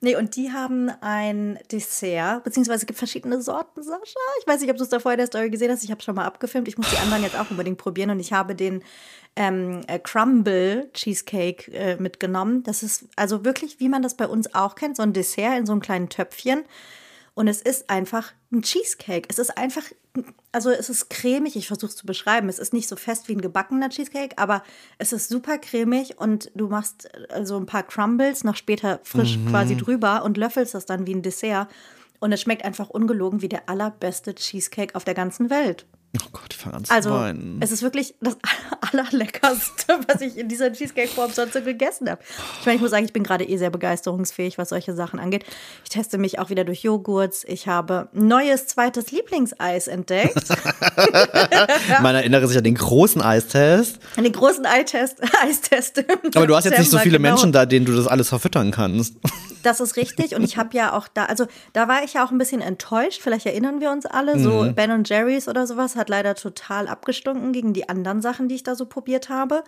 Nee, 0.00 0.16
und 0.16 0.36
die 0.36 0.52
haben 0.52 0.90
ein 1.00 1.58
Dessert, 1.70 2.44
beziehungsweise 2.44 2.80
es 2.80 2.86
gibt 2.86 2.98
verschiedene 2.98 3.40
Sorten, 3.40 3.82
Sascha. 3.82 4.20
Ich 4.40 4.46
weiß 4.46 4.60
nicht, 4.60 4.70
ob 4.70 4.76
du 4.76 4.82
es 4.82 4.88
da 4.88 5.00
vorher 5.00 5.14
in 5.14 5.18
der 5.18 5.26
Story 5.26 5.50
gesehen 5.50 5.70
hast. 5.70 5.84
Ich 5.84 5.90
habe 5.90 6.02
schon 6.02 6.14
mal 6.14 6.24
abgefilmt. 6.24 6.68
Ich 6.68 6.76
muss 6.76 6.90
die 6.90 6.98
anderen 6.98 7.22
jetzt 7.22 7.38
auch 7.38 7.50
unbedingt 7.50 7.78
probieren. 7.78 8.10
Und 8.10 8.20
ich 8.20 8.32
habe 8.32 8.54
den 8.54 8.82
ähm, 9.36 9.82
äh, 9.86 9.98
Crumble 9.98 10.90
Cheesecake 10.92 11.72
äh, 11.72 11.96
mitgenommen. 11.96 12.62
Das 12.62 12.82
ist 12.82 13.06
also 13.16 13.44
wirklich, 13.44 13.80
wie 13.80 13.88
man 13.88 14.02
das 14.02 14.14
bei 14.14 14.26
uns 14.26 14.54
auch 14.54 14.74
kennt, 14.74 14.96
so 14.96 15.02
ein 15.02 15.12
Dessert 15.12 15.58
in 15.58 15.66
so 15.66 15.72
einem 15.72 15.80
kleinen 15.80 16.08
Töpfchen. 16.08 16.64
Und 17.34 17.48
es 17.48 17.60
ist 17.60 17.90
einfach 17.90 18.32
ein 18.52 18.62
Cheesecake. 18.62 19.26
Es 19.28 19.40
ist 19.40 19.58
einfach, 19.58 19.82
also 20.52 20.70
es 20.70 20.88
ist 20.88 21.10
cremig, 21.10 21.56
ich 21.56 21.66
versuche 21.66 21.90
es 21.90 21.96
zu 21.96 22.06
beschreiben. 22.06 22.48
Es 22.48 22.60
ist 22.60 22.72
nicht 22.72 22.88
so 22.88 22.94
fest 22.94 23.28
wie 23.28 23.32
ein 23.32 23.40
gebackener 23.40 23.88
Cheesecake, 23.88 24.38
aber 24.38 24.62
es 24.98 25.12
ist 25.12 25.28
super 25.28 25.58
cremig 25.58 26.18
und 26.18 26.52
du 26.54 26.68
machst 26.68 27.08
also 27.30 27.56
ein 27.56 27.66
paar 27.66 27.82
Crumbles 27.82 28.44
noch 28.44 28.56
später 28.56 29.00
frisch 29.02 29.36
mhm. 29.36 29.50
quasi 29.50 29.76
drüber 29.76 30.22
und 30.24 30.36
löffelst 30.36 30.74
das 30.74 30.86
dann 30.86 31.08
wie 31.08 31.14
ein 31.14 31.22
Dessert. 31.22 31.68
Und 32.20 32.32
es 32.32 32.40
schmeckt 32.40 32.64
einfach 32.64 32.88
ungelogen 32.88 33.42
wie 33.42 33.48
der 33.48 33.68
allerbeste 33.68 34.34
Cheesecake 34.34 34.94
auf 34.94 35.04
der 35.04 35.14
ganzen 35.14 35.50
Welt. 35.50 35.86
Oh 36.22 36.28
Gott, 36.32 36.46
ich 36.50 36.56
fange 36.56 36.76
an 36.76 36.84
also, 36.88 37.10
zu 37.10 37.14
weinen. 37.16 37.58
Es 37.60 37.72
ist 37.72 37.82
wirklich 37.82 38.14
das 38.20 38.36
allerleckerste, 38.92 39.98
was 40.06 40.20
ich 40.20 40.36
in 40.38 40.48
dieser 40.48 40.72
Cheesecake-Form 40.72 41.32
sonst 41.32 41.54
so 41.54 41.60
gegessen 41.60 42.08
habe. 42.08 42.20
Ich 42.60 42.66
meine, 42.66 42.76
ich 42.76 42.82
muss 42.82 42.90
sagen, 42.90 43.04
ich 43.04 43.12
bin 43.12 43.24
gerade 43.24 43.44
eh 43.44 43.56
sehr 43.56 43.70
begeisterungsfähig, 43.70 44.56
was 44.56 44.68
solche 44.68 44.94
Sachen 44.94 45.18
angeht. 45.18 45.44
Ich 45.82 45.90
teste 45.90 46.18
mich 46.18 46.38
auch 46.38 46.50
wieder 46.50 46.64
durch 46.64 46.84
Joghurts. 46.84 47.44
Ich 47.48 47.66
habe 47.66 48.08
neues 48.12 48.66
zweites 48.68 49.10
Lieblingseis 49.10 49.88
entdeckt. 49.88 50.48
Man 52.02 52.14
erinnere 52.14 52.46
sich 52.46 52.58
an 52.58 52.64
den 52.64 52.76
großen 52.76 53.20
Eistest. 53.20 53.98
An 54.16 54.24
den 54.24 54.32
großen 54.32 54.66
Eistest. 54.66 55.18
Eistest 55.42 56.04
Aber 56.36 56.46
du 56.46 56.54
hast 56.54 56.64
jetzt 56.64 56.78
nicht 56.78 56.90
so 56.90 56.98
viele 56.98 57.18
genau. 57.18 57.30
Menschen 57.30 57.50
da, 57.50 57.66
denen 57.66 57.86
du 57.86 57.94
das 57.94 58.06
alles 58.06 58.28
verfüttern 58.28 58.70
kannst. 58.70 59.14
Das 59.64 59.80
ist 59.80 59.96
richtig. 59.96 60.34
Und 60.34 60.44
ich 60.44 60.58
habe 60.58 60.76
ja 60.76 60.92
auch 60.92 61.08
da, 61.08 61.24
also 61.24 61.46
da 61.72 61.88
war 61.88 62.04
ich 62.04 62.14
ja 62.14 62.24
auch 62.24 62.30
ein 62.30 62.38
bisschen 62.38 62.60
enttäuscht. 62.60 63.22
Vielleicht 63.22 63.46
erinnern 63.46 63.80
wir 63.80 63.90
uns 63.90 64.04
alle. 64.04 64.38
So 64.38 64.62
mhm. 64.62 64.74
Ben 64.74 64.90
und 64.90 65.08
Jerry's 65.08 65.48
oder 65.48 65.66
sowas 65.66 65.96
hat 65.96 66.10
leider 66.10 66.34
total 66.34 66.86
abgestunken 66.86 67.52
gegen 67.52 67.72
die 67.72 67.88
anderen 67.88 68.20
Sachen, 68.20 68.48
die 68.48 68.56
ich 68.56 68.62
da 68.62 68.74
so 68.74 68.84
probiert 68.84 69.30
habe. 69.30 69.64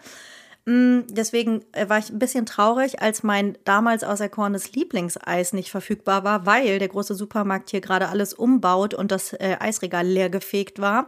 Mm, 0.66 1.02
deswegen 1.08 1.64
äh, 1.72 1.88
war 1.88 1.98
ich 1.98 2.10
ein 2.10 2.18
bisschen 2.18 2.44
traurig, 2.44 3.00
als 3.00 3.22
mein 3.22 3.56
damals 3.64 4.04
auserkorenes 4.04 4.72
Lieblingseis 4.72 5.54
nicht 5.54 5.70
verfügbar 5.70 6.24
war, 6.24 6.44
weil 6.44 6.78
der 6.78 6.88
große 6.88 7.14
Supermarkt 7.14 7.70
hier 7.70 7.80
gerade 7.80 8.08
alles 8.08 8.34
umbaut 8.34 8.92
und 8.92 9.12
das 9.12 9.32
äh, 9.32 9.56
Eisregal 9.60 10.06
leer 10.06 10.28
gefegt 10.28 10.78
war. 10.78 11.06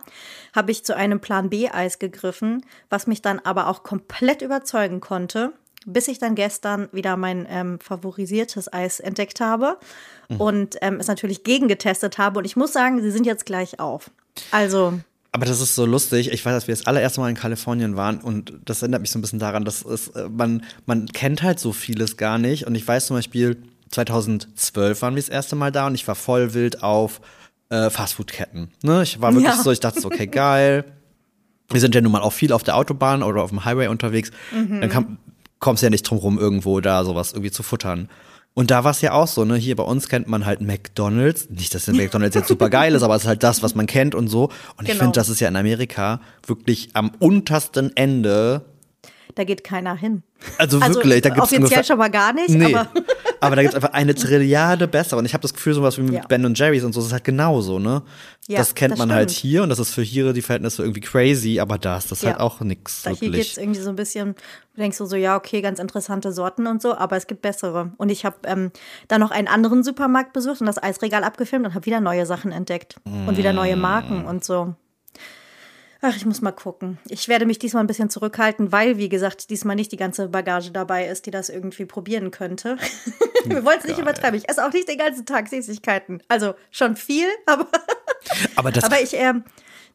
Habe 0.54 0.70
ich 0.70 0.84
zu 0.84 0.96
einem 0.96 1.20
Plan 1.20 1.50
B-Eis 1.50 1.98
gegriffen, 1.98 2.64
was 2.88 3.06
mich 3.06 3.20
dann 3.20 3.38
aber 3.40 3.66
auch 3.66 3.82
komplett 3.82 4.40
überzeugen 4.40 5.00
konnte 5.00 5.52
bis 5.86 6.08
ich 6.08 6.18
dann 6.18 6.34
gestern 6.34 6.88
wieder 6.92 7.16
mein 7.16 7.46
ähm, 7.48 7.78
favorisiertes 7.80 8.72
Eis 8.72 9.00
entdeckt 9.00 9.40
habe 9.40 9.78
mhm. 10.28 10.40
und 10.40 10.76
ähm, 10.82 10.98
es 11.00 11.06
natürlich 11.06 11.44
gegengetestet 11.44 12.18
habe. 12.18 12.38
Und 12.38 12.44
ich 12.44 12.56
muss 12.56 12.72
sagen, 12.72 13.00
sie 13.02 13.10
sind 13.10 13.26
jetzt 13.26 13.46
gleich 13.46 13.80
auf. 13.80 14.10
Also. 14.50 15.00
Aber 15.32 15.44
das 15.44 15.60
ist 15.60 15.74
so 15.74 15.84
lustig. 15.84 16.32
Ich 16.32 16.44
weiß, 16.44 16.54
dass 16.54 16.68
wir 16.68 16.74
das 16.74 16.86
allererste 16.86 17.20
Mal 17.20 17.28
in 17.30 17.36
Kalifornien 17.36 17.96
waren 17.96 18.18
und 18.18 18.52
das 18.64 18.82
erinnert 18.82 19.02
mich 19.02 19.10
so 19.10 19.18
ein 19.18 19.22
bisschen 19.22 19.38
daran, 19.38 19.64
dass 19.64 19.84
es, 19.84 20.08
äh, 20.08 20.28
man, 20.28 20.64
man 20.86 21.06
kennt 21.06 21.42
halt 21.42 21.60
so 21.60 21.72
vieles 21.72 22.16
gar 22.16 22.38
nicht. 22.38 22.66
Und 22.66 22.74
ich 22.74 22.86
weiß 22.86 23.06
zum 23.06 23.16
Beispiel, 23.16 23.62
2012 23.90 25.02
waren 25.02 25.14
wir 25.14 25.22
das 25.22 25.28
erste 25.28 25.56
Mal 25.56 25.72
da 25.72 25.86
und 25.86 25.94
ich 25.94 26.06
war 26.08 26.14
voll 26.14 26.54
wild 26.54 26.82
auf 26.82 27.20
äh, 27.70 27.90
Fastfood-Ketten. 27.90 28.70
Ne? 28.82 29.02
Ich 29.02 29.20
war 29.20 29.32
wirklich 29.32 29.54
ja. 29.54 29.62
so, 29.62 29.70
ich 29.70 29.80
dachte 29.80 30.00
so, 30.00 30.08
okay, 30.08 30.26
geil. 30.26 30.84
Wir 31.70 31.80
sind 31.80 31.94
ja 31.94 32.00
nun 32.00 32.12
mal 32.12 32.22
auch 32.22 32.32
viel 32.32 32.52
auf 32.52 32.62
der 32.62 32.76
Autobahn 32.76 33.22
oder 33.22 33.42
auf 33.42 33.50
dem 33.50 33.64
Highway 33.64 33.88
unterwegs. 33.88 34.30
Mhm. 34.52 34.80
Dann 34.80 34.90
kam, 34.90 35.18
kommst 35.58 35.82
ja 35.82 35.90
nicht 35.90 36.02
drum 36.02 36.18
rum, 36.18 36.38
irgendwo 36.38 36.80
da 36.80 37.04
sowas 37.04 37.32
irgendwie 37.32 37.50
zu 37.50 37.62
futtern. 37.62 38.08
Und 38.54 38.72
da 38.72 38.82
war 38.82 38.90
es 38.90 39.00
ja 39.02 39.12
auch 39.12 39.28
so, 39.28 39.44
ne? 39.44 39.56
Hier 39.56 39.76
bei 39.76 39.84
uns 39.84 40.08
kennt 40.08 40.26
man 40.26 40.44
halt 40.44 40.60
McDonalds. 40.60 41.48
Nicht, 41.48 41.74
dass 41.74 41.84
der 41.84 41.94
McDonalds 41.94 42.34
jetzt 42.34 42.48
super 42.48 42.68
geil 42.70 42.94
ist, 42.94 43.04
aber 43.04 43.14
es 43.14 43.22
ist 43.22 43.28
halt 43.28 43.44
das, 43.44 43.62
was 43.62 43.76
man 43.76 43.86
kennt 43.86 44.16
und 44.16 44.26
so. 44.28 44.44
Und 44.44 44.52
genau. 44.80 44.90
ich 44.90 44.98
finde, 44.98 45.12
das 45.12 45.28
ist 45.28 45.38
ja 45.38 45.48
in 45.48 45.54
Amerika 45.54 46.20
wirklich 46.44 46.90
am 46.94 47.12
untersten 47.20 47.96
Ende 47.96 48.64
da 49.38 49.44
geht 49.44 49.62
keiner 49.62 49.94
hin. 49.94 50.24
Also 50.58 50.80
wirklich, 50.80 50.96
also, 50.96 51.20
da 51.20 51.28
gibt 51.28 51.46
es 51.46 51.52
offiziell 51.52 51.84
schon 51.84 51.98
mal 51.98 52.10
gar 52.10 52.32
nicht. 52.32 52.50
Nee, 52.50 52.74
aber, 52.74 52.88
aber 53.40 53.56
da 53.56 53.62
gibt 53.62 53.74
es 53.74 53.76
einfach 53.76 53.92
eine 53.92 54.14
Trilliarde 54.14 54.88
besser. 54.88 55.16
Und 55.16 55.24
ich 55.24 55.34
habe 55.34 55.42
das 55.42 55.54
Gefühl, 55.54 55.74
sowas 55.74 55.98
wie 55.98 56.02
mit 56.02 56.14
ja. 56.14 56.26
Ben 56.26 56.44
und 56.44 56.58
Jerry's 56.58 56.84
und 56.84 56.92
so, 56.92 57.00
das 57.00 57.08
ist 57.08 57.12
halt 57.12 57.24
genauso, 57.24 57.78
ne? 57.78 58.02
Ja, 58.46 58.58
das 58.58 58.74
kennt 58.74 58.92
das 58.92 58.98
man 58.98 59.12
halt 59.12 59.30
stimmt. 59.30 59.44
halt 59.44 59.52
hier 59.52 59.62
und 59.62 59.68
das 59.68 59.78
ist 59.78 59.90
für 59.90 60.02
hier 60.02 60.32
die 60.32 60.40
Verhältnisse 60.40 60.82
irgendwie 60.82 61.00
crazy, 61.00 61.60
aber 61.60 61.76
da 61.76 61.98
ist 61.98 62.10
das 62.10 62.22
ja. 62.22 62.30
halt 62.30 62.40
auch 62.40 62.60
wirklich. 62.60 63.18
Hier 63.18 63.30
geht 63.30 63.46
es 63.46 63.58
irgendwie 63.58 63.80
so 63.80 63.90
ein 63.90 63.96
bisschen, 63.96 64.34
du 64.74 64.80
denkst 64.80 64.96
so, 64.96 65.04
so, 65.04 65.16
ja, 65.16 65.36
okay, 65.36 65.60
ganz 65.60 65.78
interessante 65.78 66.32
Sorten 66.32 66.66
und 66.66 66.80
so, 66.80 66.96
aber 66.96 67.16
es 67.16 67.26
gibt 67.26 67.42
bessere. 67.42 67.92
Und 67.98 68.10
ich 68.10 68.24
habe 68.24 68.36
ähm, 68.44 68.70
da 69.08 69.18
noch 69.18 69.30
einen 69.30 69.48
anderen 69.48 69.82
Supermarkt 69.82 70.32
besucht 70.32 70.60
und 70.60 70.66
das 70.66 70.82
Eisregal 70.82 71.24
abgefilmt 71.24 71.66
und 71.66 71.74
habe 71.74 71.86
wieder 71.86 72.00
neue 72.00 72.26
Sachen 72.26 72.52
entdeckt. 72.52 72.96
Mm. 73.04 73.28
Und 73.28 73.36
wieder 73.36 73.52
neue 73.52 73.76
Marken 73.76 74.24
und 74.24 74.44
so. 74.44 74.74
Ach, 76.00 76.14
ich 76.14 76.24
muss 76.24 76.40
mal 76.40 76.52
gucken. 76.52 76.98
Ich 77.08 77.26
werde 77.26 77.44
mich 77.44 77.58
diesmal 77.58 77.82
ein 77.82 77.88
bisschen 77.88 78.08
zurückhalten, 78.08 78.70
weil, 78.70 78.98
wie 78.98 79.08
gesagt, 79.08 79.50
diesmal 79.50 79.74
nicht 79.74 79.90
die 79.90 79.96
ganze 79.96 80.28
Bagage 80.28 80.70
dabei 80.70 81.06
ist, 81.08 81.26
die 81.26 81.32
das 81.32 81.48
irgendwie 81.48 81.86
probieren 81.86 82.30
könnte. 82.30 82.76
Wir 83.44 83.64
wollen 83.64 83.78
es 83.78 83.86
nicht 83.86 83.98
übertreiben. 83.98 84.38
Ich 84.38 84.48
esse 84.48 84.64
auch 84.64 84.72
nicht 84.72 84.88
den 84.88 84.98
ganzen 84.98 85.26
Tag 85.26 85.48
Süßigkeiten. 85.48 86.22
Also 86.28 86.54
schon 86.70 86.96
viel, 86.96 87.26
aber, 87.46 87.66
aber, 88.56 88.72
das, 88.72 88.84
aber 88.84 89.00
ich 89.00 89.14
äh, 89.14 89.34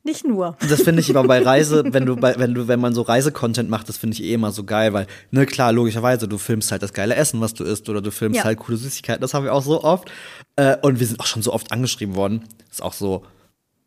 nicht 0.04 0.26
nur. 0.26 0.58
Das 0.68 0.82
finde 0.82 1.00
ich 1.02 1.10
aber 1.10 1.28
bei 1.28 1.40
Reise, 1.44 1.84
wenn 1.86 2.06
du 2.06 2.16
bei, 2.16 2.38
wenn 2.38 2.54
du, 2.54 2.68
wenn 2.68 2.80
man 2.80 2.94
so 2.94 3.02
Reisecontent 3.04 3.70
macht, 3.70 3.88
das 3.88 3.98
finde 3.98 4.16
ich 4.16 4.24
eh 4.24 4.34
immer 4.34 4.52
so 4.52 4.64
geil, 4.64 4.94
weil, 4.94 5.08
ne, 5.32 5.46
klar, 5.46 5.72
logischerweise, 5.72 6.28
du 6.28 6.38
filmst 6.38 6.72
halt 6.72 6.84
das 6.84 6.94
geile 6.94 7.16
Essen, 7.16 7.40
was 7.42 7.54
du 7.54 7.64
isst, 7.64 7.88
oder 7.90 8.02
du 8.02 8.12
filmst 8.12 8.40
ja. 8.40 8.44
halt 8.44 8.60
coole 8.60 8.78
Süßigkeiten. 8.78 9.22
Das 9.22 9.34
haben 9.34 9.46
wir 9.46 9.54
auch 9.54 9.64
so 9.64 9.84
oft. 9.84 10.12
Äh, 10.56 10.78
und 10.82 11.00
wir 11.00 11.08
sind 11.08 11.20
auch 11.20 11.26
schon 11.26 11.42
so 11.42 11.54
oft 11.54 11.72
angeschrieben 11.72 12.16
worden. 12.16 12.44
ist 12.70 12.82
auch 12.82 12.94
so, 12.94 13.24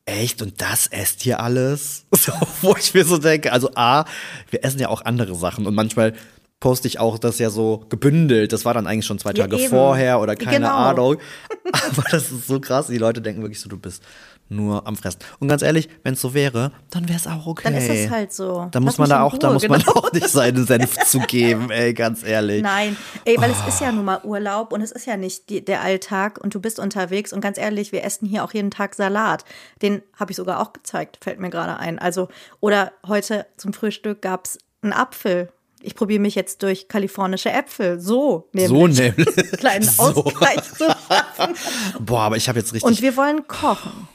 echt? 0.06 0.40
Und 0.40 0.60
das 0.60 0.86
esst 0.86 1.26
ihr 1.26 1.40
alles? 1.40 2.06
So, 2.16 2.32
wo 2.62 2.74
ich 2.76 2.94
mir 2.94 3.04
so 3.04 3.18
denke, 3.18 3.52
also 3.52 3.70
A, 3.74 4.06
wir 4.50 4.64
essen 4.64 4.80
ja 4.80 4.88
auch 4.88 5.04
andere 5.04 5.34
Sachen 5.34 5.66
und 5.66 5.74
manchmal 5.74 6.14
poste 6.60 6.88
ich 6.88 6.98
auch 6.98 7.18
das 7.18 7.38
ja 7.38 7.50
so 7.50 7.84
gebündelt. 7.88 8.52
Das 8.52 8.64
war 8.64 8.74
dann 8.74 8.86
eigentlich 8.86 9.06
schon 9.06 9.18
zwei 9.18 9.32
Tage 9.32 9.56
ja, 9.56 9.68
vorher 9.68 10.20
oder 10.20 10.36
keine 10.36 10.58
genau. 10.58 10.74
Ahnung. 10.74 11.16
Aber 11.72 12.04
das 12.10 12.30
ist 12.30 12.46
so 12.46 12.60
krass. 12.60 12.86
Die 12.86 12.98
Leute 12.98 13.20
denken 13.20 13.42
wirklich 13.42 13.60
so, 13.60 13.68
du 13.68 13.76
bist 13.76 14.02
nur 14.48 14.86
am 14.86 14.96
Fressen. 14.96 15.18
Und 15.40 15.48
ganz 15.48 15.62
ehrlich, 15.62 15.88
wenn 16.02 16.14
es 16.14 16.20
so 16.20 16.32
wäre, 16.32 16.72
dann 16.90 17.08
wäre 17.08 17.18
es 17.18 17.26
auch 17.26 17.46
okay. 17.46 17.64
Dann 17.64 17.74
ist 17.74 17.88
es 17.88 18.10
halt 18.10 18.32
so. 18.32 18.68
Da 18.70 18.80
muss 18.80 18.96
man 18.96 19.08
da 19.08 19.22
auch, 19.22 19.32
Ruhe, 19.32 19.38
da 19.40 19.52
muss 19.52 19.62
genau. 19.62 19.78
man 19.78 19.88
auch 19.88 20.12
nicht 20.12 20.28
seinen 20.28 20.66
Senf 20.66 20.96
zugeben, 21.06 21.70
ey, 21.70 21.92
ganz 21.94 22.22
ehrlich. 22.22 22.62
Nein, 22.62 22.96
ey, 23.24 23.36
weil 23.38 23.50
oh. 23.50 23.54
es 23.60 23.74
ist 23.74 23.80
ja 23.80 23.90
nun 23.90 24.04
mal 24.04 24.20
Urlaub 24.22 24.72
und 24.72 24.82
es 24.82 24.92
ist 24.92 25.06
ja 25.06 25.16
nicht 25.16 25.50
die, 25.50 25.64
der 25.64 25.82
Alltag 25.82 26.38
und 26.42 26.54
du 26.54 26.60
bist 26.60 26.78
unterwegs 26.78 27.32
und 27.32 27.40
ganz 27.40 27.58
ehrlich, 27.58 27.92
wir 27.92 28.04
essen 28.04 28.26
hier 28.26 28.44
auch 28.44 28.54
jeden 28.54 28.70
Tag 28.70 28.94
Salat. 28.94 29.44
Den 29.82 30.02
habe 30.16 30.30
ich 30.30 30.36
sogar 30.36 30.60
auch 30.60 30.72
gezeigt, 30.72 31.18
fällt 31.22 31.40
mir 31.40 31.50
gerade 31.50 31.78
ein. 31.78 31.98
Also, 31.98 32.28
oder 32.60 32.92
heute 33.06 33.46
zum 33.56 33.72
Frühstück 33.72 34.22
gab 34.22 34.44
es 34.44 34.58
einen 34.82 34.92
Apfel 34.92 35.48
ich 35.86 35.94
probiere 35.94 36.20
mich 36.20 36.34
jetzt 36.34 36.62
durch 36.62 36.88
kalifornische 36.88 37.50
Äpfel. 37.50 38.00
So 38.00 38.48
nämlich. 38.52 38.68
So 38.68 38.86
nämlich. 38.86 39.26
Kleinen 39.58 39.84
so. 39.84 40.02
Ausgleich 40.02 40.62
zu 40.62 40.84
schaffen. 40.84 41.54
Boah, 42.00 42.22
aber 42.22 42.36
ich 42.36 42.48
habe 42.48 42.58
jetzt 42.58 42.74
richtig. 42.74 42.88
Und 42.88 43.00
wir 43.00 43.16
wollen 43.16 43.46
kochen. 43.46 44.08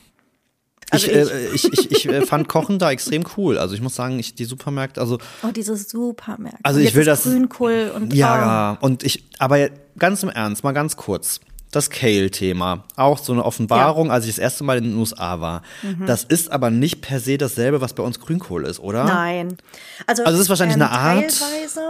Also 0.91 1.07
ich, 1.07 1.15
äh, 1.15 1.47
ich, 1.53 1.71
ich, 1.71 1.91
ich, 1.91 2.09
äh, 2.09 2.25
fand 2.25 2.49
Kochen 2.49 2.77
da 2.77 2.91
extrem 2.91 3.23
cool. 3.37 3.57
Also 3.57 3.73
ich 3.73 3.81
muss 3.81 3.95
sagen, 3.95 4.19
ich, 4.19 4.35
die 4.35 4.43
Supermärkte, 4.43 4.99
also. 4.99 5.17
Oh, 5.41 5.51
diese 5.55 5.77
Supermärkte. 5.77 6.59
Also 6.63 6.81
ich 6.81 6.93
will 6.93 7.05
das. 7.05 7.23
Grünkohl 7.23 7.93
und. 7.95 8.13
Ja, 8.13 8.77
oh. 8.81 8.85
und 8.85 9.03
ich, 9.03 9.23
aber 9.39 9.69
ganz 9.97 10.21
im 10.23 10.29
Ernst, 10.29 10.65
mal 10.65 10.73
ganz 10.73 10.97
kurz. 10.97 11.39
Das 11.71 11.89
Kale-Thema. 11.89 12.83
Auch 12.95 13.17
so 13.17 13.31
eine 13.31 13.45
Offenbarung, 13.45 14.07
ja. 14.07 14.13
als 14.13 14.25
ich 14.25 14.31
das 14.31 14.39
erste 14.39 14.63
Mal 14.63 14.77
in 14.77 14.83
den 14.83 14.95
USA 14.95 15.39
war. 15.39 15.61
Mhm. 15.81 16.05
Das 16.05 16.23
ist 16.25 16.51
aber 16.51 16.69
nicht 16.69 17.01
per 17.01 17.19
se 17.19 17.37
dasselbe, 17.37 17.81
was 17.81 17.93
bei 17.93 18.03
uns 18.03 18.19
Grünkohl 18.19 18.65
ist, 18.65 18.79
oder? 18.79 19.05
Nein. 19.05 19.57
Also, 20.05 20.23
also 20.23 20.37
es 20.37 20.43
ist 20.43 20.49
wahrscheinlich 20.49 20.75
ähm, 20.75 20.83
eine 20.83 20.91
Art. 20.91 21.39
Teilweise. 21.39 21.81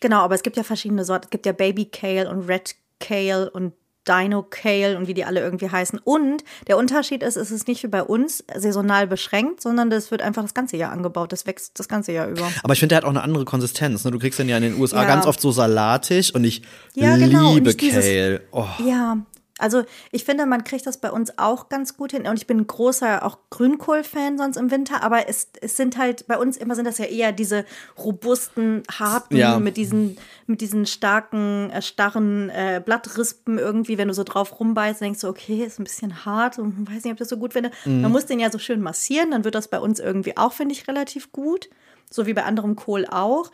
Genau, 0.00 0.20
aber 0.22 0.34
es 0.34 0.42
gibt 0.42 0.56
ja 0.56 0.62
verschiedene 0.62 1.04
Sorten. 1.04 1.26
Es 1.26 1.30
gibt 1.30 1.44
ja 1.44 1.52
Baby 1.52 1.84
Kale 1.84 2.30
und 2.30 2.48
Red 2.48 2.74
Kale 2.98 3.50
und 3.50 3.74
Dino 4.08 4.42
Kale 4.42 4.96
und 4.96 5.08
wie 5.08 5.14
die 5.14 5.24
alle 5.24 5.40
irgendwie 5.40 5.68
heißen. 5.68 5.98
Und 6.02 6.42
der 6.66 6.76
Unterschied 6.78 7.22
ist, 7.22 7.36
es 7.36 7.50
ist 7.50 7.68
nicht 7.68 7.82
wie 7.82 7.88
bei 7.88 8.02
uns 8.02 8.44
saisonal 8.54 9.06
beschränkt, 9.06 9.60
sondern 9.60 9.90
das 9.90 10.10
wird 10.10 10.22
einfach 10.22 10.42
das 10.42 10.54
ganze 10.54 10.76
Jahr 10.76 10.92
angebaut. 10.92 11.32
Das 11.32 11.46
wächst 11.46 11.78
das 11.78 11.88
ganze 11.88 12.12
Jahr 12.12 12.28
über. 12.28 12.50
Aber 12.62 12.72
ich 12.72 12.80
finde, 12.80 12.94
der 12.94 12.98
hat 12.98 13.04
auch 13.04 13.10
eine 13.10 13.22
andere 13.22 13.44
Konsistenz. 13.44 14.04
Ne? 14.04 14.10
Du 14.10 14.18
kriegst 14.18 14.38
den 14.38 14.48
ja 14.48 14.56
in 14.56 14.62
den 14.62 14.80
USA 14.80 15.02
ja. 15.02 15.08
ganz 15.08 15.26
oft 15.26 15.40
so 15.40 15.52
salatig 15.52 16.34
und 16.34 16.44
ich 16.44 16.62
ja, 16.94 17.16
genau. 17.16 17.54
liebe 17.54 17.70
und 17.70 17.78
Kale. 17.78 18.40
Oh. 18.52 18.66
Ja, 18.84 19.18
also 19.60 19.84
ich 20.10 20.24
finde, 20.24 20.46
man 20.46 20.64
kriegt 20.64 20.86
das 20.86 20.98
bei 20.98 21.10
uns 21.10 21.38
auch 21.38 21.68
ganz 21.68 21.96
gut 21.96 22.12
hin. 22.12 22.26
Und 22.26 22.36
ich 22.36 22.46
bin 22.46 22.58
ein 22.58 22.66
großer 22.66 23.24
auch 23.24 23.38
Grünkohl-Fan 23.50 24.38
sonst 24.38 24.56
im 24.56 24.70
Winter, 24.70 25.02
aber 25.02 25.28
es, 25.28 25.48
es 25.60 25.76
sind 25.76 25.98
halt, 25.98 26.26
bei 26.26 26.38
uns 26.38 26.56
immer 26.56 26.74
sind 26.74 26.86
das 26.86 26.98
ja 26.98 27.04
eher 27.06 27.32
diese 27.32 27.64
robusten, 27.98 28.82
harten, 28.90 29.36
ja. 29.36 29.58
mit 29.58 29.76
diesen, 29.76 30.16
mit 30.46 30.60
diesen 30.60 30.86
starken, 30.86 31.70
äh, 31.70 31.82
starren 31.82 32.50
äh, 32.50 32.82
Blattrispen 32.84 33.58
irgendwie, 33.58 33.98
wenn 33.98 34.08
du 34.08 34.14
so 34.14 34.24
drauf 34.24 34.58
rumbeißt, 34.58 35.00
denkst 35.00 35.20
du, 35.20 35.28
okay, 35.28 35.64
ist 35.64 35.78
ein 35.78 35.84
bisschen 35.84 36.24
hart 36.24 36.58
und 36.58 36.88
weiß 36.88 37.04
nicht, 37.04 37.12
ob 37.12 37.12
ich 37.12 37.18
das 37.18 37.28
so 37.28 37.36
gut 37.36 37.52
finde. 37.52 37.70
Mhm. 37.84 38.02
Man 38.02 38.12
muss 38.12 38.26
den 38.26 38.40
ja 38.40 38.50
so 38.50 38.58
schön 38.58 38.80
massieren, 38.80 39.30
dann 39.30 39.44
wird 39.44 39.54
das 39.54 39.68
bei 39.68 39.78
uns 39.78 40.00
irgendwie 40.00 40.36
auch, 40.36 40.52
finde 40.52 40.74
ich, 40.74 40.88
relativ 40.88 41.32
gut. 41.32 41.68
So 42.12 42.26
wie 42.26 42.34
bei 42.34 42.42
anderem 42.42 42.74
Kohl 42.74 43.06
auch. 43.06 43.52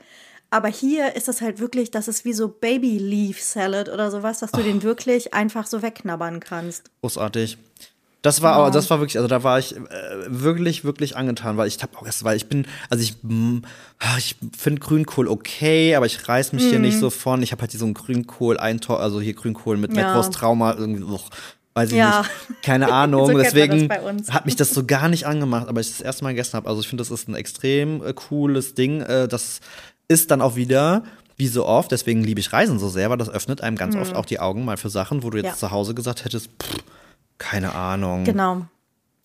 Aber 0.51 0.69
hier 0.69 1.17
ist 1.17 1.29
das 1.29 1.41
halt 1.41 1.59
wirklich, 1.59 1.91
das 1.91 2.09
ist 2.09 2.25
wie 2.25 2.33
so 2.33 2.49
Baby 2.49 2.99
Leaf 2.99 3.41
Salad 3.41 3.89
oder 3.89 4.11
sowas, 4.11 4.39
dass 4.39 4.53
du 4.53 4.61
oh. 4.61 4.63
den 4.63 4.83
wirklich 4.83 5.35
einfach 5.35 5.67
so 5.67 5.83
wegknabbern 5.83 6.41
kannst. 6.41 6.91
Großartig. 7.01 7.59
Das 8.27 8.43
war, 8.43 8.65
ja. 8.65 8.71
das 8.71 8.91
war 8.91 8.99
wirklich, 8.99 9.19
also 9.19 9.29
da 9.29 9.45
war 9.45 9.59
ich 9.61 9.77
äh, 9.77 9.81
wirklich, 10.27 10.85
wirklich 10.85 11.17
angetan, 11.17 11.57
weil 11.57 11.69
ich 11.69 11.81
habe 11.81 11.97
auch 11.97 12.05
erst, 12.05 12.25
weil 12.25 12.37
ich 12.37 12.49
bin, 12.49 12.67
also 12.91 13.03
ich, 13.05 13.17
mm, 13.23 13.59
ah, 14.01 14.17
ich 14.19 14.35
finde 14.57 14.81
Grünkohl 14.81 15.29
okay, 15.29 15.95
aber 15.95 16.07
ich 16.07 16.29
reiß 16.29 16.53
mich 16.53 16.65
mm. 16.65 16.69
hier 16.69 16.79
nicht 16.81 16.97
mhm. 16.97 17.01
so 17.01 17.11
von. 17.11 17.41
Ich 17.43 17.53
habe 17.53 17.61
halt 17.61 17.73
diesen 17.73 17.95
Grünkohl, 17.95 18.57
also 18.57 19.21
hier 19.21 19.35
Grünkohl 19.35 19.77
mit 19.77 19.97
ja. 19.97 20.21
Trauma 20.23 20.75
irgendwie, 20.75 21.05
oh, 21.05 21.21
weiß 21.75 21.91
ich 21.91 21.99
ja. 21.99 22.23
nicht, 22.49 22.63
keine 22.63 22.91
Ahnung. 22.93 23.27
so 23.27 23.39
Deswegen 23.39 23.89
hat 24.31 24.45
mich 24.45 24.57
das 24.57 24.71
so 24.71 24.85
gar 24.85 25.09
nicht 25.09 25.27
angemacht, 25.27 25.69
aber 25.69 25.81
ich 25.81 25.89
das 25.89 26.01
erste 26.01 26.25
Mal 26.25 26.31
gegessen 26.31 26.55
habe. 26.55 26.69
Also 26.69 26.81
ich 26.81 26.89
finde, 26.89 27.03
das 27.03 27.13
ist 27.13 27.29
ein 27.29 27.37
extrem 27.37 28.05
äh, 28.05 28.13
cooles 28.13 28.75
Ding. 28.75 29.03
Äh, 29.03 29.29
das 29.29 29.61
ist 30.09 30.31
dann 30.31 30.41
auch 30.41 30.57
wieder, 30.57 31.03
wie 31.37 31.49
so 31.49 31.67
oft, 31.67 31.93
deswegen 31.93 32.23
liebe 32.23 32.41
ich 32.41 32.53
Reisen 32.53 32.79
so 32.79 32.89
sehr, 32.89 33.11
weil 33.11 33.19
das 33.19 33.29
öffnet 33.29 33.61
einem 33.61 33.77
ganz 33.77 33.95
mhm. 33.95 34.03
oft 34.03 34.15
auch 34.15 34.27
die 34.27 34.41
Augen 34.41 34.65
mal 34.65 34.77
für 34.77 34.91
Sachen, 34.91 35.23
wo 35.23 35.31
du 35.31 35.39
jetzt 35.39 35.47
ja. 35.47 35.55
zu 35.55 35.71
Hause 35.71 35.95
gesagt 35.95 36.25
hättest, 36.25 36.51
pff, 36.63 36.83
keine 37.39 37.75
Ahnung. 37.75 38.25
Genau. 38.25 38.63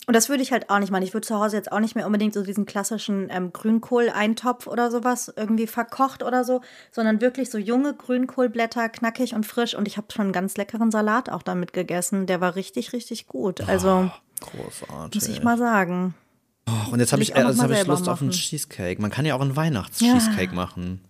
Und 0.07 0.15
das 0.15 0.29
würde 0.29 0.41
ich 0.41 0.51
halt 0.51 0.69
auch 0.69 0.79
nicht 0.79 0.91
machen. 0.91 1.03
Ich 1.03 1.13
würde 1.13 1.27
zu 1.27 1.39
Hause 1.39 1.55
jetzt 1.55 1.71
auch 1.71 1.79
nicht 1.79 1.95
mehr 1.95 2.07
unbedingt 2.07 2.33
so 2.33 2.43
diesen 2.43 2.65
klassischen 2.65 3.29
ähm, 3.29 3.53
Grünkohl-Eintopf 3.53 4.65
oder 4.65 4.89
sowas 4.89 5.31
irgendwie 5.35 5.67
verkocht 5.67 6.23
oder 6.23 6.43
so, 6.43 6.61
sondern 6.91 7.21
wirklich 7.21 7.51
so 7.51 7.59
junge 7.59 7.93
Grünkohlblätter, 7.93 8.89
knackig 8.89 9.35
und 9.35 9.45
frisch. 9.45 9.75
Und 9.75 9.88
ich 9.88 9.97
habe 9.97 10.07
schon 10.11 10.23
einen 10.23 10.33
ganz 10.33 10.57
leckeren 10.57 10.89
Salat 10.89 11.29
auch 11.29 11.43
damit 11.43 11.71
gegessen. 11.71 12.25
Der 12.25 12.41
war 12.41 12.55
richtig, 12.55 12.93
richtig 12.93 13.27
gut. 13.27 13.61
Also, 13.69 14.09
oh, 14.09 14.47
großartig. 14.47 15.21
muss 15.21 15.29
ich 15.29 15.43
mal 15.43 15.57
sagen. 15.57 16.15
Oh, 16.68 16.91
und 16.91 17.00
jetzt 17.00 17.12
habe 17.12 17.22
ich, 17.24 17.36
äh, 17.36 17.44
hab 17.44 17.51
ich 17.72 17.88
Lust 17.88 18.06
machen. 18.06 18.10
auf 18.10 18.22
einen 18.22 18.32
Cheesecake. 18.32 19.01
Man 19.01 19.12
kann 19.12 19.25
ja 19.25 19.36
auch 19.36 19.41
einen 19.41 19.56
Weihnachts-Cheesecake 19.56 20.51
ja. 20.51 20.53
machen. 20.53 21.01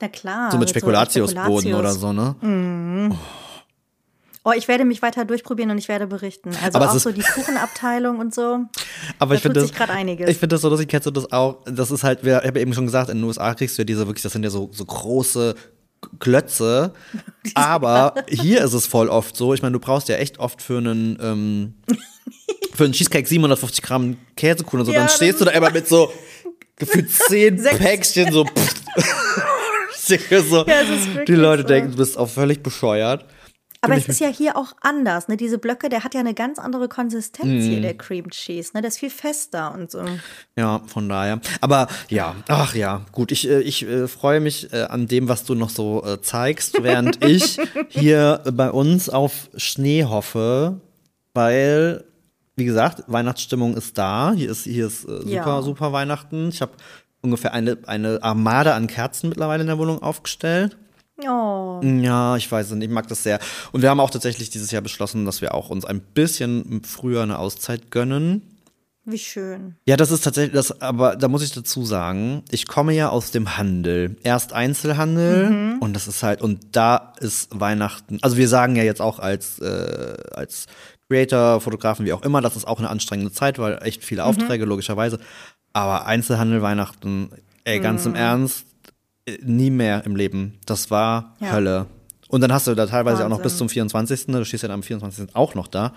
Na 0.00 0.08
klar. 0.08 0.50
So 0.50 0.58
mit 0.58 0.70
Spekulatiusboden 0.70 1.72
so 1.72 1.78
oder 1.78 1.92
so, 1.92 2.12
ne? 2.12 2.34
Mhm. 2.40 3.12
Oh. 3.12 3.18
Oh, 4.42 4.52
ich 4.56 4.68
werde 4.68 4.86
mich 4.86 5.02
weiter 5.02 5.26
durchprobieren 5.26 5.70
und 5.70 5.76
ich 5.76 5.88
werde 5.88 6.06
berichten. 6.06 6.50
Also 6.64 6.78
Aber 6.78 6.90
auch 6.90 6.94
ist- 6.94 7.02
so 7.02 7.12
die 7.12 7.20
Kuchenabteilung 7.20 8.18
und 8.18 8.34
so. 8.34 8.60
Aber 9.18 9.30
Da 9.30 9.34
ich 9.34 9.42
finde 9.42 9.60
das, 9.60 9.70
ich 9.70 10.38
finde 10.38 10.48
das 10.48 10.62
so, 10.62 10.70
dass 10.70 10.80
ich 10.80 10.88
kennst 10.88 11.06
du 11.06 11.10
das 11.10 11.30
auch. 11.30 11.62
Das 11.66 11.90
ist 11.90 12.04
halt, 12.04 12.24
wir 12.24 12.36
haben 12.38 12.54
ja 12.56 12.60
eben 12.62 12.72
schon 12.72 12.86
gesagt, 12.86 13.10
in 13.10 13.18
den 13.18 13.24
USA 13.24 13.52
kriegst 13.54 13.76
du 13.76 13.82
ja 13.82 13.84
diese 13.84 14.06
wirklich, 14.06 14.22
das 14.22 14.32
sind 14.32 14.42
ja 14.42 14.48
so, 14.48 14.70
so 14.72 14.86
große 14.86 15.54
Klötze. 16.20 16.94
Aber 17.54 18.14
hier 18.28 18.64
ist 18.64 18.72
es 18.72 18.86
voll 18.86 19.08
oft 19.10 19.36
so. 19.36 19.52
Ich 19.52 19.60
meine, 19.60 19.74
du 19.74 19.78
brauchst 19.78 20.08
ja 20.08 20.16
echt 20.16 20.38
oft 20.38 20.62
für 20.62 20.78
einen 20.78 21.18
ähm, 21.20 21.74
für 22.74 22.84
einen 22.84 22.92
Cheesecake 22.92 23.26
750 23.28 23.82
Gramm 23.82 24.16
Käsekuchen 24.36 24.80
und 24.80 24.86
so. 24.86 24.92
Ja, 24.92 25.00
dann 25.00 25.08
stehst 25.08 25.40
du 25.40 25.44
da 25.44 25.50
immer 25.52 25.70
mit 25.70 25.88
so 25.88 26.12
gefühlt 26.76 27.10
zehn. 27.10 27.56
Päckchen 27.78 28.32
so. 28.32 28.46
So 30.02 30.64
Ja, 30.66 30.82
die 31.26 31.34
Leute 31.34 31.62
so. 31.62 31.68
denken, 31.68 31.92
du 31.92 31.98
bist 31.98 32.18
auch 32.18 32.28
völlig 32.28 32.62
bescheuert. 32.62 33.24
Aber 33.82 33.96
es 33.96 34.08
ist 34.08 34.20
ja 34.20 34.28
hier 34.28 34.56
auch 34.56 34.72
anders. 34.82 35.28
Ne? 35.28 35.36
Diese 35.36 35.56
Blöcke, 35.58 35.88
der 35.88 36.04
hat 36.04 36.14
ja 36.14 36.20
eine 36.20 36.34
ganz 36.34 36.58
andere 36.58 36.88
Konsistenz 36.88 37.46
Mhm. 37.48 37.60
hier, 37.70 37.80
der 37.80 37.94
Cream 37.96 38.28
Cheese. 38.28 38.72
Ne? 38.74 38.82
Der 38.82 38.88
ist 38.88 38.98
viel 38.98 39.08
fester 39.10 39.72
und 39.72 39.90
so. 39.90 40.04
Ja, 40.56 40.82
von 40.86 41.08
daher. 41.08 41.40
Aber 41.60 41.86
ja, 42.08 42.34
ach 42.48 42.74
ja, 42.74 43.06
gut. 43.12 43.30
Ich, 43.32 43.48
äh, 43.48 43.60
ich 43.60 43.86
äh, 43.86 44.06
freue 44.08 44.40
mich 44.40 44.72
äh, 44.72 44.82
an 44.82 45.06
dem, 45.06 45.28
was 45.28 45.44
du 45.44 45.54
noch 45.54 45.70
so 45.70 46.04
äh, 46.04 46.20
zeigst, 46.20 46.82
während 46.82 47.24
ich 47.24 47.58
hier 47.88 48.42
bei 48.52 48.70
uns 48.70 49.08
auf 49.08 49.48
Schnee 49.56 50.04
hoffe, 50.04 50.80
weil, 51.34 52.04
wie 52.60 52.64
gesagt, 52.64 53.02
Weihnachtsstimmung 53.08 53.74
ist 53.76 53.98
da. 53.98 54.32
Hier 54.36 54.50
ist, 54.50 54.64
hier 54.64 54.86
ist 54.86 55.04
äh, 55.04 55.22
super, 55.22 55.28
Ja. 55.28 55.62
super 55.62 55.92
Weihnachten. 55.92 56.50
Ich 56.50 56.60
habe 56.62 56.72
ungefähr 57.22 57.52
eine, 57.52 57.78
eine 57.86 58.22
Armade 58.22 58.74
an 58.74 58.86
Kerzen 58.86 59.28
mittlerweile 59.30 59.62
in 59.62 59.66
der 59.66 59.78
Wohnung 59.78 60.00
aufgestellt. 60.02 60.76
Oh. 61.28 61.80
Ja, 61.82 62.36
ich 62.36 62.50
weiß 62.50 62.70
nicht, 62.72 62.88
ich 62.88 62.94
mag 62.94 63.08
das 63.08 63.22
sehr. 63.22 63.40
Und 63.72 63.82
wir 63.82 63.90
haben 63.90 64.00
auch 64.00 64.10
tatsächlich 64.10 64.50
dieses 64.50 64.70
Jahr 64.70 64.82
beschlossen, 64.82 65.24
dass 65.26 65.40
wir 65.42 65.54
auch 65.54 65.68
uns 65.70 65.84
ein 65.84 66.00
bisschen 66.00 66.82
früher 66.84 67.22
eine 67.22 67.38
Auszeit 67.38 67.90
gönnen. 67.90 68.42
Wie 69.04 69.18
schön. 69.18 69.76
Ja, 69.86 69.96
das 69.96 70.10
ist 70.10 70.22
tatsächlich 70.24 70.54
das, 70.54 70.80
aber 70.80 71.16
da 71.16 71.28
muss 71.28 71.42
ich 71.42 71.52
dazu 71.52 71.84
sagen, 71.84 72.42
ich 72.50 72.66
komme 72.68 72.92
ja 72.94 73.08
aus 73.08 73.30
dem 73.32 73.56
Handel. 73.56 74.16
Erst 74.22 74.52
Einzelhandel 74.52 75.76
und 75.80 75.94
das 75.94 76.06
ist 76.06 76.22
halt, 76.22 76.42
und 76.42 76.60
da 76.72 77.12
ist 77.18 77.48
Weihnachten, 77.58 78.18
also 78.22 78.36
wir 78.36 78.48
sagen 78.48 78.76
ja 78.76 78.82
jetzt 78.82 79.00
auch 79.00 79.18
als, 79.18 79.58
äh, 79.58 80.14
als 80.32 80.66
Creator, 81.10 81.60
Fotografen, 81.60 82.06
wie 82.06 82.12
auch 82.12 82.22
immer, 82.22 82.40
das 82.40 82.54
ist 82.54 82.66
auch 82.68 82.78
eine 82.78 82.88
anstrengende 82.88 83.32
Zeit, 83.32 83.58
weil 83.58 83.80
echt 83.82 84.04
viele 84.04 84.24
Aufträge, 84.24 84.64
logischerweise. 84.64 85.18
Aber 85.72 86.06
Einzelhandel, 86.06 86.62
Weihnachten, 86.62 87.30
ey, 87.64 87.80
ganz 87.80 88.06
im 88.06 88.14
Ernst, 88.14 88.64
äh, 89.26 89.38
nie 89.42 89.70
mehr 89.70 90.04
im 90.06 90.14
Leben. 90.14 90.58
Das 90.66 90.90
war 90.90 91.36
Ja. 91.40 91.52
Hölle. 91.52 91.86
Und 92.28 92.42
dann 92.42 92.52
hast 92.52 92.68
du 92.68 92.74
da 92.76 92.86
teilweise 92.86 93.24
auch 93.24 93.28
noch 93.28 93.38
bis 93.42 93.54
Wahnsinn. 93.54 93.58
zum 93.58 93.68
24. 93.70 94.28
ne, 94.28 94.38
Du 94.38 94.44
stehst 94.44 94.62
ja 94.62 94.68
dann 94.68 94.76
am 94.78 94.82
24. 94.84 95.34
auch 95.34 95.56
noch 95.56 95.66
da. 95.66 95.94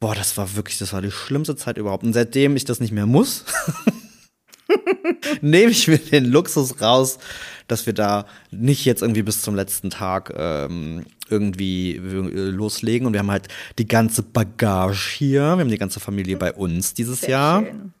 Boah, 0.00 0.16
das 0.16 0.36
war 0.36 0.56
wirklich, 0.56 0.78
das 0.78 0.92
war 0.92 1.00
die 1.00 1.12
schlimmste 1.12 1.54
Zeit 1.54 1.78
überhaupt. 1.78 2.02
Und 2.02 2.12
seitdem 2.12 2.56
ich 2.56 2.64
das 2.64 2.80
nicht 2.80 2.90
mehr 2.90 3.06
muss, 3.06 3.44
nehme 5.40 5.70
ich 5.70 5.86
mir 5.86 5.98
den 5.98 6.24
Luxus 6.24 6.80
raus, 6.80 7.18
dass 7.68 7.86
wir 7.86 7.92
da 7.92 8.26
nicht 8.50 8.84
jetzt 8.84 9.02
irgendwie 9.02 9.22
bis 9.22 9.42
zum 9.42 9.54
letzten 9.54 9.90
Tag 9.90 10.32
ähm, 10.36 11.04
irgendwie 11.30 11.96
äh, 11.96 12.50
loslegen. 12.50 13.06
Und 13.06 13.12
wir 13.12 13.20
haben 13.20 13.30
halt 13.30 13.48
die 13.78 13.88
ganze 13.88 14.22
Bagage 14.22 15.16
hier. 15.16 15.40
Wir 15.42 15.60
haben 15.60 15.68
die 15.68 15.78
ganze 15.78 16.00
Familie 16.00 16.36
bei 16.36 16.52
uns 16.52 16.94
dieses 16.94 17.20
Sehr 17.20 17.30
Jahr 17.30 17.62
schön. 17.62 17.92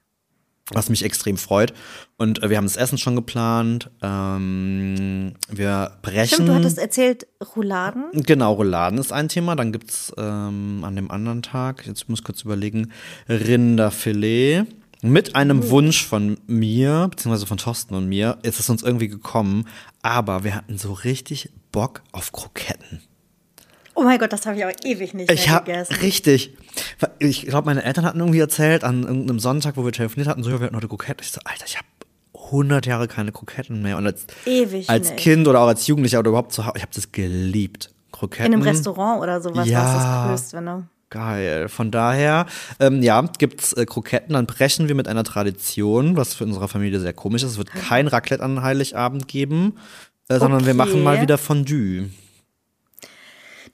was 0.72 0.88
mich 0.90 1.04
extrem 1.04 1.36
freut. 1.36 1.72
Und 2.16 2.42
äh, 2.42 2.50
wir 2.50 2.56
haben 2.56 2.64
das 2.66 2.76
Essen 2.76 2.98
schon 2.98 3.16
geplant. 3.16 3.90
Ähm, 4.02 5.34
wir 5.48 5.92
brechen. 6.02 6.34
Stimmt, 6.34 6.48
du 6.48 6.54
hattest 6.54 6.78
erzählt, 6.78 7.26
Rouladen. 7.56 8.04
Genau, 8.12 8.54
Rouladen 8.54 8.98
ist 8.98 9.12
ein 9.12 9.28
Thema. 9.28 9.56
Dann 9.56 9.72
gibt's 9.72 10.12
ähm, 10.18 10.82
an 10.84 10.96
dem 10.96 11.10
anderen 11.10 11.42
Tag, 11.42 11.86
jetzt 11.86 12.08
muss 12.08 12.20
ich 12.20 12.24
kurz 12.24 12.42
überlegen, 12.42 12.92
Rinderfilet. 13.28 14.66
Mit 15.00 15.36
einem 15.36 15.70
Wunsch 15.70 16.04
von 16.04 16.38
mir, 16.48 17.06
beziehungsweise 17.08 17.46
von 17.46 17.58
Thorsten 17.58 17.94
und 17.94 18.08
mir, 18.08 18.38
ist 18.42 18.58
es 18.58 18.68
uns 18.68 18.82
irgendwie 18.82 19.06
gekommen. 19.06 19.68
Aber 20.02 20.42
wir 20.42 20.56
hatten 20.56 20.76
so 20.76 20.92
richtig 20.92 21.50
Bock 21.70 22.02
auf 22.10 22.32
Kroketten. 22.32 23.00
Oh 24.00 24.04
mein 24.04 24.18
Gott, 24.20 24.32
das 24.32 24.46
habe 24.46 24.56
ich 24.56 24.64
auch 24.64 24.70
ewig 24.84 25.12
nicht 25.12 25.30
Ich 25.32 25.46
mehr 25.46 25.54
habe 25.56 25.64
gegessen. 25.66 25.94
richtig. 25.96 26.56
Ich 27.18 27.46
glaube, 27.46 27.66
meine 27.66 27.82
Eltern 27.82 28.04
hatten 28.04 28.20
irgendwie 28.20 28.38
erzählt 28.38 28.84
an 28.84 29.02
irgendeinem 29.02 29.40
Sonntag, 29.40 29.76
wo 29.76 29.84
wir 29.84 29.90
telefoniert 29.90 30.28
hatten, 30.28 30.44
so, 30.44 30.50
ja, 30.50 30.60
wir 30.60 30.66
hatten 30.66 30.76
heute 30.76 30.86
Kroketten. 30.86 31.24
Ich 31.24 31.32
so, 31.32 31.40
Alter, 31.44 31.64
ich 31.66 31.76
habe 31.76 31.86
100 32.46 32.86
Jahre 32.86 33.08
keine 33.08 33.32
Kroketten 33.32 33.82
mehr. 33.82 33.96
Und 33.96 34.06
als, 34.06 34.26
Ewig 34.46 34.88
als 34.88 35.10
nicht. 35.10 35.18
Kind 35.18 35.48
oder 35.48 35.60
auch 35.62 35.66
als 35.66 35.86
Jugendlicher 35.88 36.20
oder 36.20 36.28
überhaupt 36.28 36.52
zu 36.52 36.64
Hause, 36.64 36.74
ich 36.76 36.82
habe 36.82 36.92
das 36.94 37.10
geliebt. 37.10 37.90
Kroketten. 38.12 38.46
In 38.46 38.52
einem 38.54 38.62
Restaurant 38.62 39.20
oder 39.20 39.40
sowas 39.40 39.66
Ja. 39.68 39.80
war 39.82 39.96
es 40.34 40.42
das 40.42 40.52
Größte, 40.52 40.60
ne? 40.64 40.88
Geil. 41.10 41.68
Von 41.68 41.90
daher, 41.90 42.46
ähm, 42.78 43.02
ja, 43.02 43.20
gibt's 43.38 43.72
äh, 43.72 43.84
Kroketten, 43.84 44.34
dann 44.34 44.46
brechen 44.46 44.86
wir 44.88 44.94
mit 44.94 45.08
einer 45.08 45.24
Tradition, 45.24 46.16
was 46.16 46.34
für 46.34 46.44
unsere 46.44 46.68
Familie 46.68 47.00
sehr 47.00 47.14
komisch 47.14 47.42
ist. 47.42 47.52
Es 47.52 47.58
wird 47.58 47.72
kein 47.72 48.06
Raclette 48.06 48.44
an 48.44 48.62
Heiligabend 48.62 49.26
geben, 49.26 49.76
äh, 50.28 50.38
sondern 50.38 50.66
wir 50.66 50.74
machen 50.74 51.02
mal 51.02 51.20
wieder 51.20 51.36
Fondue. 51.38 52.10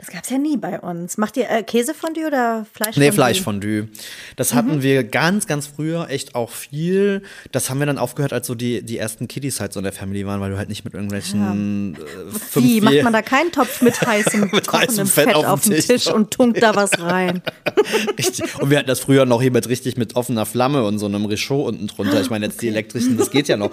Das 0.05 0.13
gab's 0.13 0.29
ja 0.29 0.37
nie 0.37 0.59
bei 0.59 0.81
uns. 0.81 1.17
Macht 1.17 1.39
ihr 1.39 1.49
äh, 1.49 1.63
Käsefondue 1.63 2.27
oder 2.27 2.67
Fleischfondue? 2.75 3.09
Nee, 3.09 3.13
Fleischfondue. 3.13 3.89
Das 4.37 4.53
hatten 4.53 4.83
wir 4.83 5.03
ganz, 5.03 5.47
ganz 5.47 5.67
früher 5.67 6.11
echt 6.11 6.35
auch 6.35 6.51
viel. 6.51 7.23
Das 7.53 7.71
haben 7.71 7.79
wir 7.79 7.87
dann 7.87 7.97
aufgehört, 7.97 8.35
als 8.35 8.47
so 8.47 8.55
die, 8.55 8.83
die 8.83 8.99
ersten 8.99 9.29
Kiddies 9.29 9.61
halt 9.61 9.73
so 9.73 9.81
in 9.81 9.85
der 9.85 9.95
Family 9.95 10.27
waren, 10.27 10.43
weil 10.43 10.51
du 10.51 10.59
halt 10.59 10.69
nicht 10.69 10.85
mit 10.85 10.93
irgendwelchen 10.93 11.95
äh, 11.95 12.39
fünf, 12.39 12.67
Wie, 12.67 12.83
macht 12.83 13.03
man 13.03 13.15
da 13.15 13.23
keinen 13.23 13.51
Topf 13.51 13.81
mit 13.81 13.99
heißem, 13.99 14.51
Mit 14.53 14.71
heißem 14.71 15.07
Fett, 15.07 15.29
Fett 15.29 15.37
auf 15.37 15.63
dem 15.63 15.73
Tisch. 15.73 15.87
Tisch 15.87 16.07
und 16.09 16.31
tunkt 16.31 16.63
da 16.63 16.77
was 16.77 17.01
rein? 17.01 17.41
Richtig. 18.19 18.61
Und 18.61 18.69
wir 18.69 18.77
hatten 18.77 18.89
das 18.89 19.01
früher 19.01 19.25
noch 19.25 19.41
hier 19.41 19.53
mit 19.53 19.71
richtig 19.71 19.97
mit 19.97 20.17
offener 20.17 20.45
Flamme 20.45 20.85
und 20.85 20.99
so 20.99 21.07
einem 21.07 21.25
Richaud 21.25 21.67
unten 21.67 21.87
drunter. 21.87 22.21
Ich 22.21 22.29
meine, 22.29 22.45
jetzt 22.45 22.61
die 22.61 22.69
elektrischen, 22.69 23.17
das 23.17 23.31
geht 23.31 23.49
ja 23.49 23.57
noch. 23.57 23.71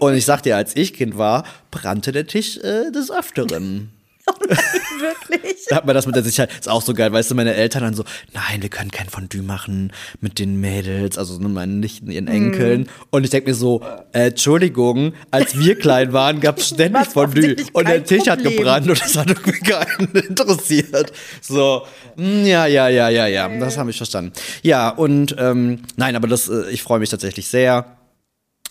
Und 0.00 0.14
ich 0.14 0.24
sag 0.24 0.42
dir, 0.44 0.56
als 0.56 0.74
ich 0.76 0.94
Kind 0.94 1.18
war, 1.18 1.44
brannte 1.70 2.10
der 2.10 2.26
Tisch 2.26 2.56
äh, 2.56 2.90
des 2.90 3.10
Öfteren. 3.10 3.90
Wirklich? 4.40 5.66
Da 5.68 5.76
hat 5.76 5.86
man 5.86 5.94
das 5.94 6.06
mit 6.06 6.16
der 6.16 6.22
Sicherheit. 6.22 6.50
Ist 6.52 6.68
auch 6.68 6.82
so 6.82 6.94
geil, 6.94 7.12
weißt 7.12 7.30
du, 7.30 7.34
meine 7.34 7.54
Eltern 7.54 7.82
dann 7.82 7.94
so, 7.94 8.04
nein, 8.32 8.62
wir 8.62 8.68
können 8.68 8.90
kein 8.90 9.08
Fondue 9.08 9.42
machen 9.42 9.92
mit 10.20 10.38
den 10.38 10.60
Mädels, 10.60 11.18
also 11.18 11.38
ne, 11.38 11.48
meinen 11.48 11.80
Nichten, 11.80 12.10
ihren 12.10 12.28
Enkeln. 12.28 12.82
Mhm. 12.82 12.86
Und 13.10 13.24
ich 13.24 13.30
denke 13.30 13.50
mir 13.50 13.54
so, 13.54 13.82
äh, 14.12 14.28
Entschuldigung, 14.28 15.12
als 15.30 15.58
wir 15.58 15.78
klein 15.78 16.12
waren, 16.12 16.40
gab 16.40 16.58
es 16.58 16.68
ständig 16.68 17.06
Fondue. 17.06 17.56
Und 17.72 17.88
der 17.88 18.04
Tisch 18.04 18.26
hat 18.26 18.42
gebrannt 18.42 18.88
und 18.88 19.00
das 19.00 19.16
hat 19.16 19.28
irgendwie 19.28 19.60
keinen 19.60 20.10
interessiert. 20.12 21.12
So, 21.40 21.86
mm, 22.16 22.44
ja, 22.44 22.66
ja, 22.66 22.88
ja, 22.88 23.08
ja, 23.08 23.26
ja, 23.26 23.48
das 23.58 23.76
habe 23.76 23.90
ich 23.90 23.96
verstanden. 23.96 24.32
Ja, 24.62 24.88
und 24.88 25.36
ähm, 25.38 25.82
nein, 25.96 26.16
aber 26.16 26.28
das, 26.28 26.48
äh, 26.48 26.70
ich 26.70 26.82
freue 26.82 26.98
mich 26.98 27.10
tatsächlich 27.10 27.48
sehr. 27.48 27.96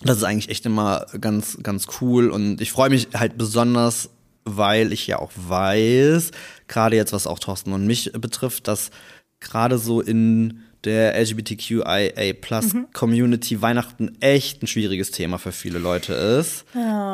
Das 0.04 0.18
ist 0.18 0.24
eigentlich 0.24 0.50
echt 0.50 0.66
immer 0.66 1.06
ganz, 1.22 1.58
ganz 1.64 1.88
cool. 2.02 2.30
Und 2.30 2.60
ich 2.60 2.72
freue 2.72 2.90
mich 2.90 3.10
halt 3.14 3.38
besonders, 3.38 4.10
weil 4.46 4.94
ich 4.94 5.08
ja 5.08 5.20
auch 5.20 5.32
weiß, 5.36 6.32
gerade 6.68 6.96
jetzt, 6.96 7.14
was 7.14 7.28
auch 7.28 7.40
Thorsten 7.40 7.74
und 7.74 7.86
mich 7.86 8.12
betrifft, 8.14 8.68
dass 8.68 8.92
gerade 9.40 9.78
so 9.78 10.02
in 10.02 10.62
der 10.84 11.16
LGBTQIA 11.18 12.34
Plus 12.42 12.76
Community 12.94 13.62
Weihnachten 13.62 14.18
echt 14.20 14.62
ein 14.62 14.68
schwieriges 14.68 15.12
Thema 15.12 15.38
für 15.38 15.54
viele 15.54 15.80
Leute 15.80 16.14
ist. 16.14 16.66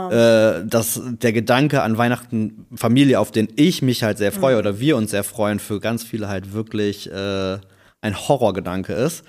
Äh, 0.09 0.65
dass 0.65 0.99
der 1.03 1.33
Gedanke 1.33 1.83
an 1.83 1.97
Weihnachten, 1.97 2.65
Familie, 2.75 3.19
auf 3.19 3.31
den 3.31 3.47
ich 3.57 3.81
mich 3.83 4.01
halt 4.01 4.17
sehr 4.17 4.31
freue 4.31 4.57
oder 4.57 4.79
wir 4.79 4.97
uns 4.97 5.11
sehr 5.11 5.23
freuen, 5.23 5.59
für 5.59 5.79
ganz 5.79 6.03
viele 6.03 6.27
halt 6.27 6.51
wirklich 6.51 7.11
äh, 7.11 7.59
ein 8.01 8.17
Horrorgedanke 8.17 8.93
ist. 8.93 9.23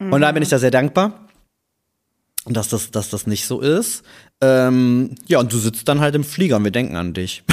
Und 0.00 0.22
da 0.22 0.32
bin 0.32 0.42
ich 0.42 0.48
da 0.48 0.58
sehr 0.58 0.70
dankbar 0.70 1.28
dass 2.46 2.68
das, 2.68 2.90
dass 2.90 3.08
das 3.10 3.26
nicht 3.26 3.46
so 3.46 3.60
ist. 3.60 4.02
Ähm, 4.42 5.14
ja, 5.26 5.38
und 5.38 5.52
du 5.52 5.58
sitzt 5.58 5.88
dann 5.88 6.00
halt 6.00 6.14
im 6.14 6.24
Flieger 6.24 6.56
und 6.56 6.64
wir 6.64 6.70
denken 6.72 6.96
an 6.96 7.14
dich. 7.14 7.44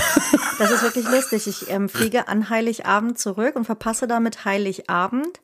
Das 0.59 0.71
ist 0.71 0.83
wirklich 0.83 1.05
lustig. 1.09 1.47
Ich 1.47 1.69
ähm, 1.69 1.87
fliege 1.87 2.27
an 2.27 2.49
Heiligabend 2.49 3.17
zurück 3.17 3.55
und 3.55 3.63
verpasse 3.63 4.07
damit 4.07 4.43
Heiligabend 4.43 5.39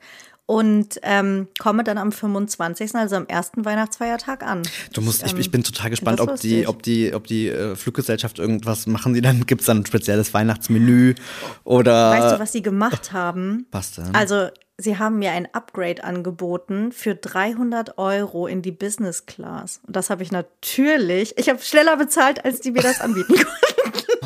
und 0.45 0.99
ähm, 1.03 1.47
komme 1.58 1.86
dann 1.86 1.97
am 1.97 2.12
25., 2.12 2.93
also 2.95 3.15
am 3.15 3.25
ersten 3.25 3.63
Weihnachtsfeiertag 3.63 4.43
an. 4.43 4.63
Du 4.91 4.99
musst, 4.99 5.23
ich, 5.25 5.31
Ähm, 5.31 5.39
ich 5.39 5.51
bin 5.51 5.63
total 5.63 5.89
gespannt, 5.89 6.19
ob 6.19 6.38
die, 6.39 6.67
ob 6.67 6.84
die, 6.84 7.13
ob 7.13 7.27
die 7.27 7.47
äh, 7.47 7.77
Fluggesellschaft 7.77 8.39
irgendwas 8.39 8.88
machen. 8.88 9.13
Die 9.13 9.21
dann 9.21 9.45
gibt's 9.45 9.67
dann 9.67 9.79
ein 9.79 9.86
spezielles 9.86 10.34
Weihnachtsmenü 10.34 11.15
oder 11.63 12.12
Weißt 12.12 12.36
du, 12.36 12.39
was 12.41 12.51
sie 12.51 12.62
gemacht 12.62 13.13
haben? 13.13 13.67
was 13.71 13.93
denn? 13.93 14.13
Also, 14.13 14.49
sie 14.77 14.97
haben 14.99 15.19
mir 15.19 15.31
ein 15.31 15.47
Upgrade 15.53 16.03
angeboten 16.03 16.91
für 16.91 17.15
300 17.15 17.97
Euro 17.97 18.47
in 18.47 18.61
die 18.61 18.71
Business 18.71 19.25
Class. 19.25 19.79
Und 19.88 19.95
das 19.95 20.09
habe 20.09 20.23
ich 20.23 20.31
natürlich, 20.31 21.38
ich 21.38 21.49
habe 21.49 21.59
schneller 21.61 21.97
bezahlt, 21.97 22.43
als 22.43 22.59
die 22.59 22.71
mir 22.71 22.81
das 22.81 23.01
anbieten 23.01 23.35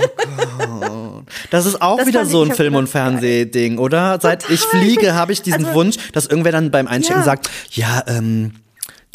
konnten. 0.57 1.25
Das 1.51 1.65
ist 1.65 1.81
auch 1.81 1.97
Das 1.97 2.07
wieder 2.07 2.25
so 2.25 2.43
ein 2.43 2.53
Film- 2.53 2.75
und 2.75 2.87
Fernsehding, 2.87 3.77
oder? 3.77 4.19
Seit 4.21 4.49
ich 4.49 4.61
fliege, 4.61 5.13
habe 5.13 5.31
ich 5.31 5.41
diesen 5.41 5.65
Also- 5.65 5.73
Wunsch, 5.77 5.97
dass 6.13 6.25
irgendwer 6.27 6.51
dann 6.51 6.71
beim 6.71 6.87
Einchecken 6.87 7.21
Ja. 7.21 7.25
sagt, 7.25 7.49
ja, 7.71 8.03
ähm, 8.07 8.53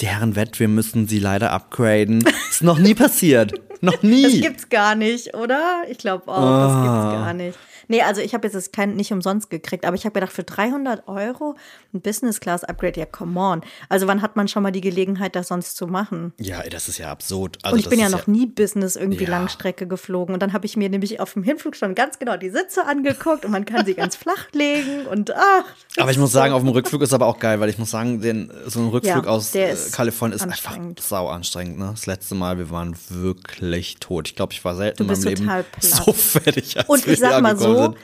die 0.01 0.07
Herren 0.09 0.35
Wett, 0.37 0.59
wir 0.59 0.69
müssen 0.69 1.07
sie 1.07 1.21
leider 1.21 1.53
upgraden. 1.53 2.25
Ist 2.51 2.63
noch 2.63 2.79
nie 2.79 2.95
passiert. 2.95 3.53
Noch 3.81 3.99
nie. 4.03 4.23
Das 4.23 4.33
gibt's 4.41 4.69
gar 4.69 4.95
nicht, 4.95 5.35
oder? 5.35 5.83
Ich 5.89 5.99
glaube 5.99 6.29
auch, 6.29 6.37
das 6.37 6.73
Ah. 6.73 7.11
gibt's 7.11 7.25
gar 7.25 7.35
nicht. 7.35 7.59
Nee, 7.89 8.03
also 8.03 8.21
ich 8.21 8.35
habe 8.35 8.47
jetzt 8.47 8.55
das 8.55 8.73
kein, 8.73 8.95
nicht 8.97 9.13
umsonst 9.13 9.51
gekriegt, 9.51 9.85
aber 9.85 9.95
ich 9.97 10.05
habe 10.05 10.15
gedacht, 10.15 10.33
für 10.33 10.43
300 10.45 11.09
Euro 11.09 11.57
ein 11.93 12.01
Business-Class-Upgrade, 12.01 12.99
ja, 13.01 13.07
come 13.07 13.39
on. 13.39 13.61
Also 13.89 14.07
wann 14.07 14.23
hat 14.23 14.37
man 14.37 14.49
schon 14.49 14.63
mal 14.63 14.73
die 14.73 14.81
Gelegenheit, 14.81 15.37
das 15.37 15.49
sonst 15.49 15.77
zu 15.77 15.87
machen? 15.87 16.33
Ja, 16.39 16.63
das 16.69 16.89
ist 16.89 16.99
ja 16.99 17.11
absurd. 17.11 17.59
Also 17.63 17.75
und 17.75 17.81
ich 17.81 17.89
bin 17.89 17.99
ja 18.01 18.09
noch 18.09 18.27
nie 18.27 18.47
Business 18.47 18.97
irgendwie 18.97 19.25
Ja. 19.25 19.31
Langstrecke 19.31 19.87
geflogen. 19.87 20.35
Und 20.35 20.41
dann 20.43 20.53
habe 20.53 20.67
ich 20.67 20.77
mir 20.77 20.89
nämlich 20.89 21.21
auf 21.21 21.35
dem 21.35 21.43
Hinflug 21.43 21.77
schon 21.77 21.95
ganz 21.95 22.19
genau 22.19 22.37
die 22.37 22.51
Sitze 22.51 22.85
angeguckt 22.87 23.45
und 23.45 23.51
man 23.51 23.65
kann 23.65 23.85
sie 23.87 23.95
ganz 23.95 24.17
flach 24.17 24.47
legen 24.53 25.07
und 25.07 25.35
ach. 25.35 25.65
Aber 25.99 26.11
ich 26.11 26.19
muss 26.19 26.33
so- 26.33 26.39
sagen, 26.39 26.53
auf 26.53 26.63
dem 26.63 26.71
Rückflug 26.71 27.03
ist 27.03 27.13
aber 27.13 27.27
auch 27.27 27.39
geil, 27.39 27.61
weil 27.61 27.69
ich 27.69 27.79
muss 27.79 27.91
sagen, 27.91 28.21
den, 28.21 28.51
so 28.67 28.81
ein 28.81 28.89
Rückflug 28.89 29.25
Ja, 29.27 29.31
aus 29.31 29.53
der 29.53 29.73
äh, 29.73 29.77
Kalifornien 29.93 30.37
ist 30.37 30.43
einfach 30.43 30.79
sau 31.01 31.29
anstrengend. 31.29 31.79
Ne? 31.79 31.89
Das 31.93 32.07
letzte 32.07 32.35
Mal, 32.35 32.59
wir 32.59 32.71
waren 32.71 32.95
wirklich 33.11 33.97
tot. 34.01 34.29
Ich 34.29 34.37
glaube, 34.37 34.53
ich 34.53 34.65
war 34.65 34.75
selten 34.75 35.03
in 35.03 35.09
meinem 35.09 35.23
Leben 35.23 35.45
platt. 35.47 35.67
so 35.81 36.13
fertig. 36.13 36.77
Als 36.79 36.89
Und 36.89 37.07
ich 37.07 37.19
sag 37.19 37.41
mal 37.43 37.57
so, 37.57 37.74
sind. 37.77 37.97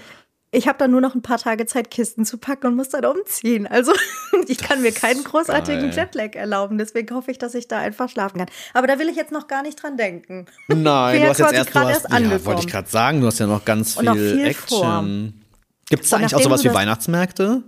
ich 0.51 0.69
habe 0.69 0.79
dann 0.79 0.91
nur 0.91 1.01
noch 1.01 1.15
ein 1.15 1.23
paar 1.23 1.39
Tage 1.39 1.67
Zeit, 1.67 1.91
Kisten 1.91 2.25
zu 2.25 2.39
packen 2.39 2.69
und 2.69 2.77
muss 2.77 2.89
dann 2.89 3.05
umziehen. 3.05 3.67
Also 3.67 3.93
ich 4.49 4.59
kann 4.59 4.83
mir 4.83 4.93
keinen 4.93 5.25
großartigen 5.25 5.91
geil. 5.91 5.97
Jetlag 5.97 6.35
erlauben. 6.35 6.79
Deswegen 6.79 7.15
hoffe 7.15 7.31
ich, 7.31 7.39
dass 7.39 7.55
ich 7.55 7.69
da 7.69 7.79
einfach 7.79 8.09
schlafen 8.09 8.39
kann. 8.39 8.49
Aber 8.75 8.87
da 8.87 8.99
will 8.99 9.09
ich 9.09 9.17
jetzt 9.17 9.33
noch 9.33 9.49
gar 9.49 9.63
nicht 9.63 9.83
dran 9.83 9.97
denken. 9.97 10.47
Nein, 10.69 11.23
du 11.23 11.29
hast 11.29 11.39
jetzt 11.39 11.53
erst, 11.53 11.75
du 11.75 11.81
hast, 11.81 12.11
erst 12.11 12.11
ja, 12.11 12.45
wollte 12.45 12.61
ich 12.61 12.69
gerade 12.69 12.89
sagen, 12.89 13.21
du 13.21 13.27
hast 13.27 13.39
ja 13.39 13.47
noch 13.47 13.65
ganz 13.65 13.97
Und 13.97 14.07
noch 14.07 14.15
viel, 14.15 14.37
viel 14.37 14.47
Action. 14.47 15.43
Gibt 15.89 16.05
es 16.05 16.11
da 16.11 16.19
eigentlich 16.19 16.35
auch 16.35 16.43
sowas 16.43 16.63
wie 16.65 16.73
Weihnachtsmärkte? 16.73 17.65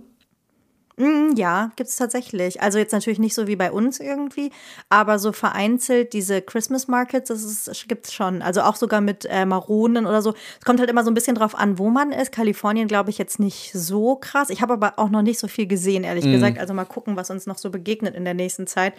Mm, 0.97 1.33
Ja, 1.35 1.71
gibt's 1.75 1.95
tatsächlich. 1.95 2.61
Also 2.61 2.77
jetzt 2.77 2.91
natürlich 2.91 3.17
nicht 3.19 3.33
so 3.33 3.47
wie 3.47 3.55
bei 3.55 3.71
uns 3.71 3.99
irgendwie, 3.99 4.51
aber 4.89 5.17
so 5.17 5.31
vereinzelt 5.31 6.13
diese 6.13 6.41
Christmas 6.41 6.87
Markets, 6.87 7.29
das 7.29 7.43
ist, 7.43 7.87
gibt's 7.87 8.13
schon. 8.13 8.41
Also 8.41 8.61
auch 8.61 8.75
sogar 8.75 9.01
mit 9.01 9.25
äh, 9.29 9.45
Maronen 9.45 10.05
oder 10.05 10.21
so. 10.21 10.33
Es 10.59 10.65
kommt 10.65 10.79
halt 10.79 10.89
immer 10.89 11.03
so 11.03 11.09
ein 11.09 11.15
bisschen 11.15 11.35
drauf 11.35 11.55
an, 11.55 11.79
wo 11.79 11.89
man 11.89 12.11
ist. 12.11 12.31
Kalifornien 12.31 12.87
glaube 12.87 13.09
ich 13.09 13.17
jetzt 13.17 13.39
nicht 13.39 13.71
so 13.73 14.15
krass. 14.15 14.49
Ich 14.49 14.61
habe 14.61 14.73
aber 14.73 14.93
auch 14.97 15.09
noch 15.09 15.23
nicht 15.23 15.39
so 15.39 15.47
viel 15.47 15.65
gesehen, 15.67 16.03
ehrlich 16.03 16.25
gesagt. 16.25 16.59
Also 16.59 16.73
mal 16.73 16.85
gucken, 16.85 17.15
was 17.15 17.29
uns 17.31 17.47
noch 17.47 17.57
so 17.57 17.71
begegnet 17.71 18.13
in 18.15 18.23
der 18.25 18.35
nächsten 18.35 18.67
Zeit. 18.67 18.93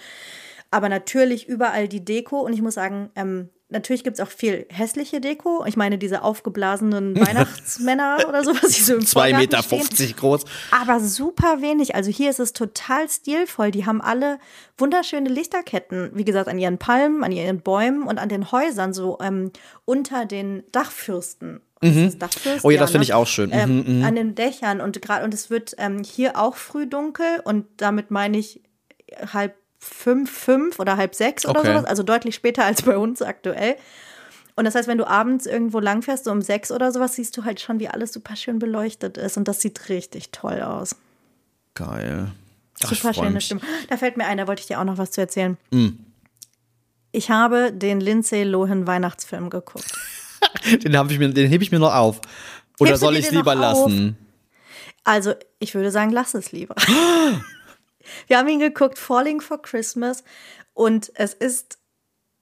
Aber 0.71 0.89
natürlich 0.89 1.49
überall 1.49 1.87
die 1.87 2.05
Deko 2.05 2.41
und 2.41 2.53
ich 2.53 2.61
muss 2.63 2.75
sagen, 2.75 3.11
ähm, 3.15 3.51
natürlich 3.75 4.03
gibt 4.05 4.19
es 4.19 4.25
auch 4.27 4.31
viel 4.31 4.67
hässliche 4.71 5.21
Deko. 5.21 5.65
Ich 5.67 5.77
meine, 5.77 5.99
diese 5.99 6.23
aufgeblasenen 6.23 7.15
Weihnachtsmänner 7.21 8.25
oder 8.27 8.43
so, 8.43 8.53
was 8.55 8.73
sie 8.73 8.83
so 8.83 8.95
im 8.95 9.01
2,50 9.03 9.13
Vorgarten 9.13 9.37
Meter 9.39 9.63
stehen. 9.63 10.17
groß. 10.17 10.45
Aber 10.71 11.01
super 11.01 11.61
wenig. 11.61 11.95
Also 11.95 12.11
hier 12.11 12.31
ist 12.31 12.41
es 12.41 12.55
total 12.55 13.09
stilvoll. 13.11 13.71
Die 13.71 13.85
haben 13.85 14.01
alle 14.01 14.39
wunderschöne 14.79 15.29
Lichterketten, 15.29 16.11
wie 16.15 16.25
gesagt, 16.25 16.49
an 16.49 16.59
ihren 16.59 16.79
Palmen, 16.79 17.23
an 17.23 17.33
ihren 17.33 17.61
Bäumen 17.61 18.05
und 18.05 18.19
an 18.19 18.31
den 18.31 18.51
Häusern, 18.51 18.95
so 18.95 19.19
ähm, 19.21 19.51
unter 19.85 20.25
den 20.25 20.63
Dachfürsten. 20.73 21.61
Dachfürst? 21.83 22.65
Oh 22.65 22.71
ja, 22.71 22.81
das 22.81 22.93
finde 22.93 23.01
ne? 23.01 23.05
ich 23.05 23.13
auch 23.13 23.27
schön. 23.27 23.51
Mhm, 23.51 23.85
Ähm, 23.87 24.05
An 24.07 24.15
den 24.15 24.35
Dächern 24.35 24.81
und 24.81 25.03
gerade 25.03 25.23
und 25.23 25.35
es 25.35 25.51
wird 25.51 25.75
ähm, 25.77 26.03
hier 26.03 26.39
auch 26.39 26.57
früh 26.57 26.87
dunkel 26.87 27.27
und 27.45 27.67
damit 27.77 28.11
meine 28.11 28.39
ich 28.39 28.63
halb 29.35 29.55
fünf, 29.85 30.31
fünf 30.31 30.79
oder 30.79 30.97
halb 30.97 31.15
sechs 31.15 31.45
oder 31.47 31.61
Okay. 31.61 31.69
sowas, 31.73 31.85
also 31.85 32.03
deutlich 32.03 32.35
später 32.35 32.65
als 32.65 32.83
bei 32.83 32.97
uns 32.97 33.23
aktuell. 33.23 33.77
Und 34.57 34.65
das 34.67 34.75
heißt, 34.75 34.87
wenn 34.89 34.99
du 34.99 35.07
abends 35.09 35.47
irgendwo 35.47 35.81
langfährst, 35.81 36.25
so 36.25 36.31
um 36.31 36.41
sechs 36.41 36.71
oder 36.71 36.93
sowas, 36.93 37.15
siehst 37.17 37.37
du 37.37 37.45
halt 37.45 37.61
schon, 37.61 37.81
wie 37.81 37.89
alles 37.89 38.13
super 38.13 38.37
schön 38.37 38.59
beleuchtet 38.61 39.19
ist. 39.19 39.37
Und 39.37 39.49
das 39.49 39.61
sieht 39.61 39.89
richtig 39.89 40.31
toll 40.31 40.63
aus. 40.63 40.95
Geil. 41.75 42.31
Ach, 42.85 42.95
Super 42.95 43.15
schöne. 43.15 43.41
Stimme. 43.41 43.61
Da 43.89 43.97
fällt 43.97 44.17
mir 44.17 44.27
ein, 44.27 44.39
da 44.39 44.47
wollte 44.47 44.61
ich 44.61 44.67
dir 44.67 44.79
auch 44.81 44.85
noch 44.85 44.99
was 44.99 45.11
zu 45.11 45.21
erzählen. 45.21 45.57
Mm. 45.71 45.89
Ich 47.11 47.31
habe 47.31 47.73
den 47.73 48.01
Lindsay 48.01 48.43
Lohan 48.45 48.87
Weihnachtsfilm 48.87 49.51
geguckt. 49.51 49.91
Den, 50.85 50.97
hab 50.97 51.11
ich 51.11 51.19
mir, 51.19 51.31
den 51.31 51.49
hebe 51.49 51.65
ich 51.65 51.73
mir 51.73 51.79
noch 51.79 51.95
auf. 51.95 52.21
Oder 52.79 52.91
Hebst 52.91 53.01
soll 53.01 53.17
ich 53.17 53.27
es 53.27 53.33
lieber 53.33 53.55
noch 53.55 53.73
auf? 53.73 53.89
lassen? 53.91 54.17
Also, 55.03 55.35
ich 55.59 55.75
würde 55.75 55.91
sagen, 55.91 56.11
lass 56.11 56.35
es 56.35 56.53
lieber. 56.53 56.75
Wir 58.27 58.39
haben 58.39 58.49
ihn 58.49 58.61
geguckt, 58.61 58.99
Falling 58.99 59.41
for 59.41 59.61
Christmas. 59.61 60.25
Und 60.75 61.13
es 61.15 61.35
ist, 61.35 61.79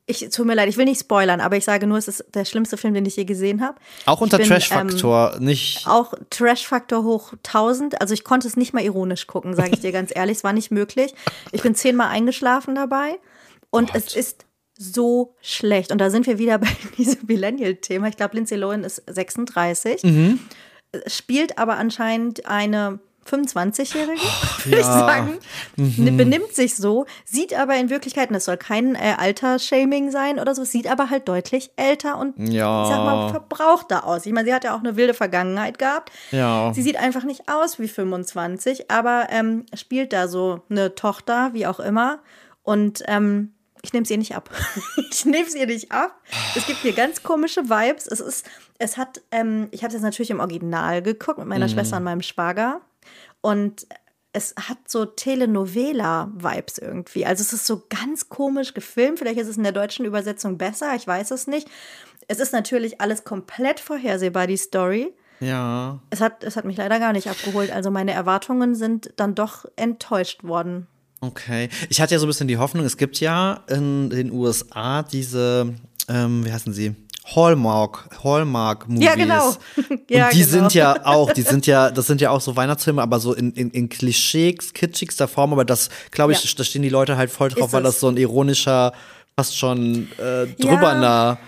ich 0.06 0.28
tut 0.30 0.46
mir 0.46 0.54
leid, 0.54 0.68
ich 0.68 0.76
will 0.76 0.86
nicht 0.86 1.00
spoilern, 1.00 1.40
aber 1.40 1.56
ich 1.56 1.64
sage 1.64 1.86
nur, 1.86 1.98
es 1.98 2.08
ist 2.08 2.24
der 2.34 2.44
schlimmste 2.44 2.76
Film, 2.76 2.94
den 2.94 3.06
ich 3.06 3.16
je 3.16 3.24
gesehen 3.24 3.60
habe. 3.60 3.78
Auch 4.06 4.20
unter 4.20 4.38
Trash-Faktor, 4.38 5.38
nicht. 5.38 5.84
Ähm, 5.84 5.92
auch 5.92 6.14
Trash-Faktor 6.30 7.04
hoch 7.04 7.32
1000. 7.44 8.00
Also 8.00 8.14
ich 8.14 8.24
konnte 8.24 8.48
es 8.48 8.56
nicht 8.56 8.72
mal 8.72 8.82
ironisch 8.82 9.26
gucken, 9.26 9.54
sage 9.54 9.70
ich 9.74 9.80
dir 9.80 9.92
ganz 9.92 10.10
ehrlich. 10.14 10.38
Es 10.38 10.44
war 10.44 10.52
nicht 10.52 10.70
möglich. 10.70 11.14
Ich 11.52 11.62
bin 11.62 11.74
zehnmal 11.74 12.08
eingeschlafen 12.08 12.74
dabei. 12.74 13.18
Und 13.70 13.94
es 13.94 14.16
ist 14.16 14.46
so 14.76 15.36
schlecht. 15.40 15.92
Und 15.92 15.98
da 15.98 16.10
sind 16.10 16.26
wir 16.26 16.38
wieder 16.38 16.58
bei 16.58 16.68
diesem 16.96 17.26
Millennial-Thema. 17.26 18.08
Ich 18.08 18.16
glaube, 18.16 18.34
Lindsay 18.36 18.56
Lohan 18.56 18.84
ist 18.84 19.02
36. 19.06 20.02
Spielt 21.06 21.58
aber 21.58 21.76
anscheinend 21.76 22.46
eine 22.46 22.98
25-Jährige, 23.28 24.20
würde 24.64 24.80
ich 24.80 24.86
ja. 24.86 24.98
sagen. 24.98 25.38
Ne, 25.76 26.12
Benimmt 26.12 26.54
sich 26.54 26.76
so, 26.76 27.06
sieht 27.24 27.54
aber 27.54 27.76
in 27.76 27.90
Wirklichkeit, 27.90 28.28
und 28.28 28.34
das 28.34 28.44
soll 28.44 28.56
kein 28.56 28.94
äh, 28.94 29.14
Altersshaming 29.16 30.10
sein 30.10 30.38
oder 30.38 30.54
so, 30.54 30.64
sieht 30.64 30.90
aber 30.90 31.10
halt 31.10 31.28
deutlich 31.28 31.70
älter 31.76 32.18
und 32.18 32.36
Ja. 32.38 32.82
ich 32.84 32.88
sag 32.90 32.98
mal, 32.98 33.30
verbrauchter 33.30 34.06
aus. 34.06 34.26
Ich 34.26 34.32
meine, 34.32 34.46
sie 34.46 34.54
hat 34.54 34.64
ja 34.64 34.74
auch 34.74 34.80
eine 34.80 34.96
wilde 34.96 35.14
Vergangenheit 35.14 35.78
gehabt. 35.78 36.10
Ja. 36.30 36.72
Sie 36.74 36.82
sieht 36.82 36.96
einfach 36.96 37.24
nicht 37.24 37.48
aus 37.48 37.78
wie 37.78 37.88
25, 37.88 38.90
aber 38.90 39.28
ähm, 39.30 39.66
spielt 39.74 40.12
da 40.12 40.28
so 40.28 40.62
eine 40.68 40.94
Tochter, 40.94 41.50
wie 41.52 41.66
auch 41.66 41.80
immer. 41.80 42.18
Und 42.62 43.02
ähm, 43.06 43.52
ich 43.82 43.92
nehme 43.92 44.04
es 44.04 44.10
ihr 44.10 44.18
nicht 44.18 44.36
ab. 44.36 44.48
ich 45.10 45.24
nehme 45.24 45.46
es 45.46 45.54
ihr 45.54 45.66
nicht 45.66 45.90
ab. 45.90 46.14
Es 46.54 46.66
gibt 46.66 46.78
hier 46.80 46.92
ganz 46.92 47.22
komische 47.22 47.68
Vibes. 47.68 48.06
Es 48.06 48.20
ist, 48.20 48.46
es 48.78 48.96
hat, 48.96 49.20
ähm, 49.32 49.68
ich 49.72 49.82
habe 49.82 49.92
das 49.92 50.02
natürlich 50.02 50.30
im 50.30 50.38
Original 50.40 51.02
geguckt 51.02 51.38
mit 51.38 51.48
meiner 51.48 51.68
Schwester 51.68 51.96
und 51.96 52.04
meinem 52.04 52.22
Schwager. 52.22 52.80
Und 53.42 53.86
es 54.32 54.54
hat 54.56 54.78
so 54.88 55.04
Telenovela-Vibes 55.04 56.78
irgendwie. 56.78 57.26
Also 57.26 57.42
es 57.42 57.52
ist 57.52 57.66
so 57.66 57.82
ganz 57.90 58.30
komisch 58.30 58.72
gefilmt. 58.72 59.18
Vielleicht 59.18 59.38
ist 59.38 59.48
es 59.48 59.58
in 59.58 59.62
der 59.62 59.72
deutschen 59.72 60.06
Übersetzung 60.06 60.56
besser, 60.56 60.94
ich 60.96 61.06
weiß 61.06 61.30
es 61.32 61.46
nicht. 61.46 61.68
Es 62.28 62.38
ist 62.40 62.52
natürlich 62.52 63.00
alles 63.00 63.24
komplett 63.24 63.78
vorhersehbar, 63.78 64.46
die 64.46 64.56
Story. 64.56 65.12
Ja. 65.40 66.00
Es 66.10 66.20
hat, 66.20 66.44
es 66.44 66.56
hat 66.56 66.64
mich 66.64 66.76
leider 66.76 66.98
gar 66.98 67.12
nicht 67.12 67.28
abgeholt. 67.28 67.70
Also 67.70 67.90
meine 67.90 68.12
Erwartungen 68.12 68.74
sind 68.74 69.12
dann 69.16 69.34
doch 69.34 69.66
enttäuscht 69.76 70.44
worden. 70.44 70.86
Okay. 71.20 71.68
Ich 71.88 72.00
hatte 72.00 72.14
ja 72.14 72.18
so 72.18 72.26
ein 72.26 72.28
bisschen 72.28 72.48
die 72.48 72.58
Hoffnung, 72.58 72.84
es 72.84 72.96
gibt 72.96 73.20
ja 73.20 73.64
in 73.68 74.08
den 74.08 74.32
USA 74.32 75.02
diese, 75.02 75.74
ähm, 76.08 76.44
wie 76.44 76.52
heißen 76.52 76.72
sie? 76.72 76.94
Hallmark, 77.24 78.08
Hallmark-Movies. 78.24 79.04
Ja, 79.04 79.14
genau. 79.14 79.48
Und 79.48 79.58
Ja, 80.10 80.30
die 80.30 80.38
genau. 80.40 80.50
sind 80.50 80.74
ja 80.74 81.06
auch, 81.06 81.32
die 81.32 81.42
sind 81.42 81.66
ja, 81.66 81.90
das 81.90 82.06
sind 82.08 82.20
ja 82.20 82.30
auch 82.30 82.40
so 82.40 82.56
Weihnachtsfilme, 82.56 83.00
aber 83.00 83.20
so 83.20 83.32
in, 83.32 83.52
in, 83.52 83.70
in 83.70 83.88
Klischees, 83.88 84.72
kitschigster 84.72 85.28
Form, 85.28 85.52
aber 85.52 85.64
das, 85.64 85.88
glaube 86.10 86.32
ich, 86.32 86.42
Ja. 86.44 86.50
da 86.56 86.64
stehen 86.64 86.82
die 86.82 86.88
Leute 86.88 87.16
halt 87.16 87.30
voll 87.30 87.48
drauf, 87.50 87.68
Ist 87.68 87.72
weil 87.72 87.82
das 87.84 88.00
so 88.00 88.08
ein 88.08 88.16
ironischer, 88.16 88.92
fast 89.36 89.56
schon 89.56 90.08
äh, 90.18 90.46
drüber 90.60 90.92
Ja. 90.94 91.00
nah. 91.00 91.38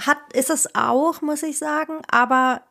Hat, 0.00 0.18
ist 0.32 0.48
es 0.48 0.74
auch, 0.74 1.20
muss 1.20 1.42
ich 1.42 1.58
sagen, 1.58 2.00
aber, 2.10 2.62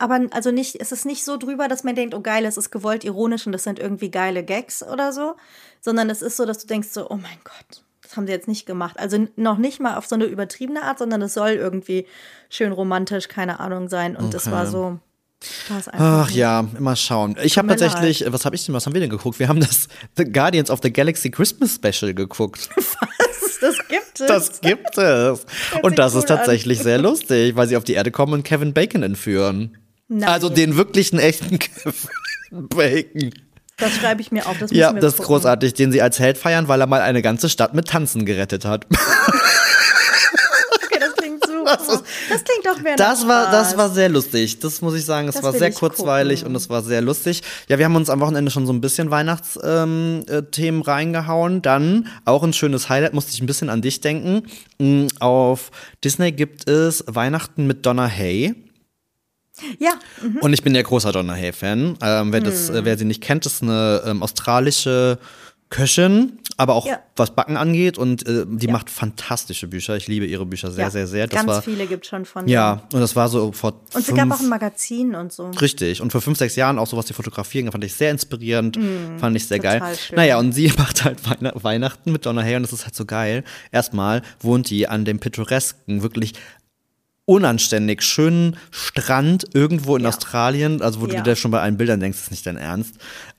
aber 0.00 0.20
also 0.32 0.50
nicht, 0.50 0.80
es 0.80 0.90
ist 0.90 1.06
nicht 1.06 1.24
so 1.24 1.36
drüber, 1.36 1.68
dass 1.68 1.84
man 1.84 1.94
denkt, 1.94 2.14
oh 2.14 2.20
geil, 2.20 2.44
es 2.44 2.56
ist 2.56 2.72
gewollt 2.72 3.04
ironisch 3.04 3.46
und 3.46 3.52
das 3.52 3.62
sind 3.62 3.78
irgendwie 3.78 4.10
geile 4.10 4.42
Gags 4.44 4.82
oder 4.82 5.12
so, 5.12 5.36
sondern 5.80 6.10
es 6.10 6.20
ist 6.22 6.36
so, 6.36 6.44
dass 6.44 6.58
du 6.58 6.66
denkst 6.66 6.88
so, 6.90 7.08
oh 7.08 7.14
mein 7.16 7.38
Gott, 7.44 7.84
das 8.12 8.18
haben 8.18 8.26
sie 8.26 8.32
jetzt 8.32 8.48
nicht 8.48 8.66
gemacht. 8.66 8.98
Also 8.98 9.26
noch 9.36 9.56
nicht 9.56 9.80
mal 9.80 9.96
auf 9.96 10.06
so 10.06 10.14
eine 10.14 10.26
übertriebene 10.26 10.82
Art, 10.82 10.98
sondern 10.98 11.22
es 11.22 11.32
soll 11.32 11.52
irgendwie 11.52 12.06
schön 12.50 12.70
romantisch, 12.70 13.28
keine 13.28 13.58
Ahnung 13.58 13.88
sein 13.88 14.16
und 14.16 14.34
war 14.50 14.66
so, 14.66 14.98
war 15.68 15.76
einfach 15.76 15.92
Ach 15.94 16.26
nicht. 16.26 16.36
ja, 16.36 16.68
immer 16.76 16.94
schauen. 16.94 17.36
Ich 17.42 17.56
habe 17.56 17.68
tatsächlich, 17.68 18.30
was 18.30 18.44
habe 18.44 18.54
ich 18.54 18.66
denn, 18.66 18.74
was 18.74 18.84
haben 18.84 18.92
wir 18.92 19.00
denn 19.00 19.08
geguckt? 19.08 19.38
Wir 19.38 19.48
haben 19.48 19.60
das 19.60 19.88
The 20.18 20.30
Guardians 20.30 20.68
of 20.68 20.80
the 20.82 20.92
Galaxy 20.92 21.30
Christmas 21.30 21.76
Special 21.76 22.12
geguckt. 22.12 22.68
Was? 22.76 23.58
Das 23.60 23.78
gibt 23.88 24.20
es. 24.20 24.26
Das 24.26 24.60
gibt 24.60 24.98
es. 24.98 25.46
Und 25.82 25.90
sich 25.90 25.96
das 25.96 26.14
ist 26.14 26.26
tatsächlich 26.26 26.80
sehr 26.80 26.98
lustig, 26.98 27.56
weil 27.56 27.68
sie 27.68 27.76
auf 27.76 27.84
die 27.84 27.94
Erde 27.94 28.10
kommen 28.10 28.34
und 28.34 28.42
Kevin 28.42 28.74
Bacon 28.74 29.02
entführen. 29.02 29.78
Nein. 30.08 30.28
Also 30.28 30.48
den 30.50 30.76
wirklichen 30.76 31.18
echten 31.18 31.58
Kevin 31.60 31.94
Bacon. 32.68 33.32
Das 33.82 33.94
schreibe 33.96 34.20
ich 34.20 34.30
mir 34.30 34.46
auf. 34.46 34.56
Das 34.58 34.70
Ja, 34.70 34.92
das 34.92 35.14
ist 35.14 35.22
großartig, 35.22 35.74
den 35.74 35.90
sie 35.90 36.00
als 36.00 36.20
Held 36.20 36.38
feiern, 36.38 36.68
weil 36.68 36.80
er 36.80 36.86
mal 36.86 37.00
eine 37.00 37.20
ganze 37.20 37.48
Stadt 37.48 37.74
mit 37.74 37.88
Tanzen 37.88 38.24
gerettet 38.24 38.64
hat. 38.64 38.86
Okay, 40.84 40.98
das 41.00 41.14
klingt 41.16 41.44
super. 41.44 41.78
Das, 42.28 42.44
klingt 42.44 42.64
doch 42.64 42.80
mehr 42.80 42.94
Das 42.96 43.26
war, 43.26 43.50
das 43.50 43.76
war 43.76 43.90
sehr 43.90 44.08
lustig. 44.08 44.60
Das 44.60 44.82
muss 44.82 44.94
ich 44.94 45.04
sagen. 45.04 45.26
Es 45.28 45.34
Das 45.34 45.42
war 45.42 45.52
sehr 45.52 45.72
kurzweilig 45.72 46.40
gucken. 46.40 46.54
und 46.54 46.60
es 46.62 46.70
war 46.70 46.82
sehr 46.82 47.00
lustig. 47.00 47.42
Ja, 47.68 47.78
wir 47.78 47.84
haben 47.84 47.96
uns 47.96 48.08
am 48.08 48.20
Wochenende 48.20 48.52
schon 48.52 48.66
so 48.66 48.72
ein 48.72 48.80
bisschen 48.80 49.10
Weihnachtsthemen 49.10 50.24
ähm, 50.28 50.82
äh, 50.82 50.84
reingehauen. 50.90 51.60
Dann 51.62 52.06
auch 52.24 52.44
ein 52.44 52.52
schönes 52.52 52.88
Highlight, 52.88 53.14
musste 53.14 53.32
ich 53.32 53.40
ein 53.40 53.46
bisschen 53.46 53.68
an 53.68 53.82
dich 53.82 54.00
denken. 54.00 54.46
Mm, 54.78 55.08
Auf 55.18 55.72
Disney 56.04 56.30
gibt 56.30 56.68
es 56.68 57.02
Weihnachten 57.08 57.66
mit 57.66 57.84
Donna 57.84 58.06
Hay. 58.06 58.54
Ja, 59.78 59.92
mhm. 60.22 60.38
Und 60.38 60.52
ich 60.52 60.62
bin 60.62 60.74
ja 60.74 60.82
großer 60.82 61.12
Donna 61.12 61.34
Hay-Fan. 61.34 61.98
Ähm, 62.02 62.32
wer, 62.32 62.40
das, 62.40 62.70
äh, 62.70 62.84
wer 62.84 62.96
sie 62.96 63.04
nicht 63.04 63.20
kennt, 63.22 63.44
ist 63.46 63.62
eine 63.62 64.02
ähm, 64.06 64.22
australische 64.22 65.18
Köchin, 65.68 66.38
aber 66.58 66.74
auch 66.74 66.86
Ja. 66.86 67.00
was 67.16 67.30
Backen 67.34 67.56
angeht 67.56 67.96
und 67.96 68.26
äh, 68.28 68.44
die 68.46 68.66
Ja. 68.66 68.72
macht 68.72 68.90
fantastische 68.90 69.66
Bücher. 69.68 69.96
Ich 69.96 70.06
liebe 70.06 70.26
ihre 70.26 70.44
Bücher 70.44 70.70
sehr, 70.70 70.84
Ja, 70.84 70.90
sehr, 70.90 71.06
sehr. 71.06 71.26
Das 71.26 71.34
Ganz 71.36 71.48
war, 71.48 71.62
viele 71.62 71.86
gibt 71.86 72.04
schon 72.04 72.26
von. 72.26 72.46
Ja, 72.46 72.82
und 72.92 73.00
das 73.00 73.16
war 73.16 73.28
so 73.30 73.52
vor 73.52 73.72
Und 73.72 74.00
es 74.00 74.04
fünf, 74.06 74.18
gab 74.18 74.30
auch 74.32 74.40
ein 74.40 74.50
Magazin 74.50 75.14
und 75.14 75.32
so. 75.32 75.50
Richtig. 75.50 76.02
Und 76.02 76.12
vor 76.12 76.20
fünf, 76.20 76.36
sechs 76.36 76.56
Jahren 76.56 76.78
auch 76.78 76.86
sowas 76.86 77.06
die 77.06 77.14
Fotografieren, 77.14 77.72
fand 77.72 77.84
ich 77.84 77.94
sehr 77.94 78.10
inspirierend, 78.10 78.78
fand 79.18 79.34
ich 79.34 79.46
sehr 79.46 79.58
Mm, 79.58 79.62
total 79.62 79.80
geil. 79.80 79.96
schön. 79.96 80.16
Naja, 80.16 80.38
und 80.38 80.52
sie 80.52 80.68
macht 80.78 81.04
halt 81.04 81.20
Weihn- 81.26 81.52
Weihnachten 81.54 82.12
mit 82.12 82.26
Donna 82.26 82.42
Hay 82.42 82.56
und 82.56 82.62
das 82.64 82.72
ist 82.74 82.84
halt 82.84 82.94
so 82.94 83.06
geil. 83.06 83.42
Erstmal 83.70 84.20
wohnt 84.40 84.68
die 84.68 84.88
an 84.88 85.06
dem 85.06 85.20
pittoresken, 85.20 86.02
wirklich 86.02 86.34
unanständig 87.24 88.02
schönen 88.02 88.56
Strand 88.70 89.44
irgendwo 89.54 89.96
in 89.96 90.02
Ja. 90.02 90.08
Australien, 90.08 90.82
also 90.82 91.00
wo 91.00 91.06
Ja. 91.06 91.16
du 91.16 91.22
dir 91.22 91.36
schon 91.36 91.50
bei 91.50 91.60
allen 91.60 91.76
Bildern 91.76 92.00
denkst, 92.00 92.18
ist 92.18 92.30
nicht 92.30 92.46
dein 92.46 92.56
Ernst. 92.56 92.94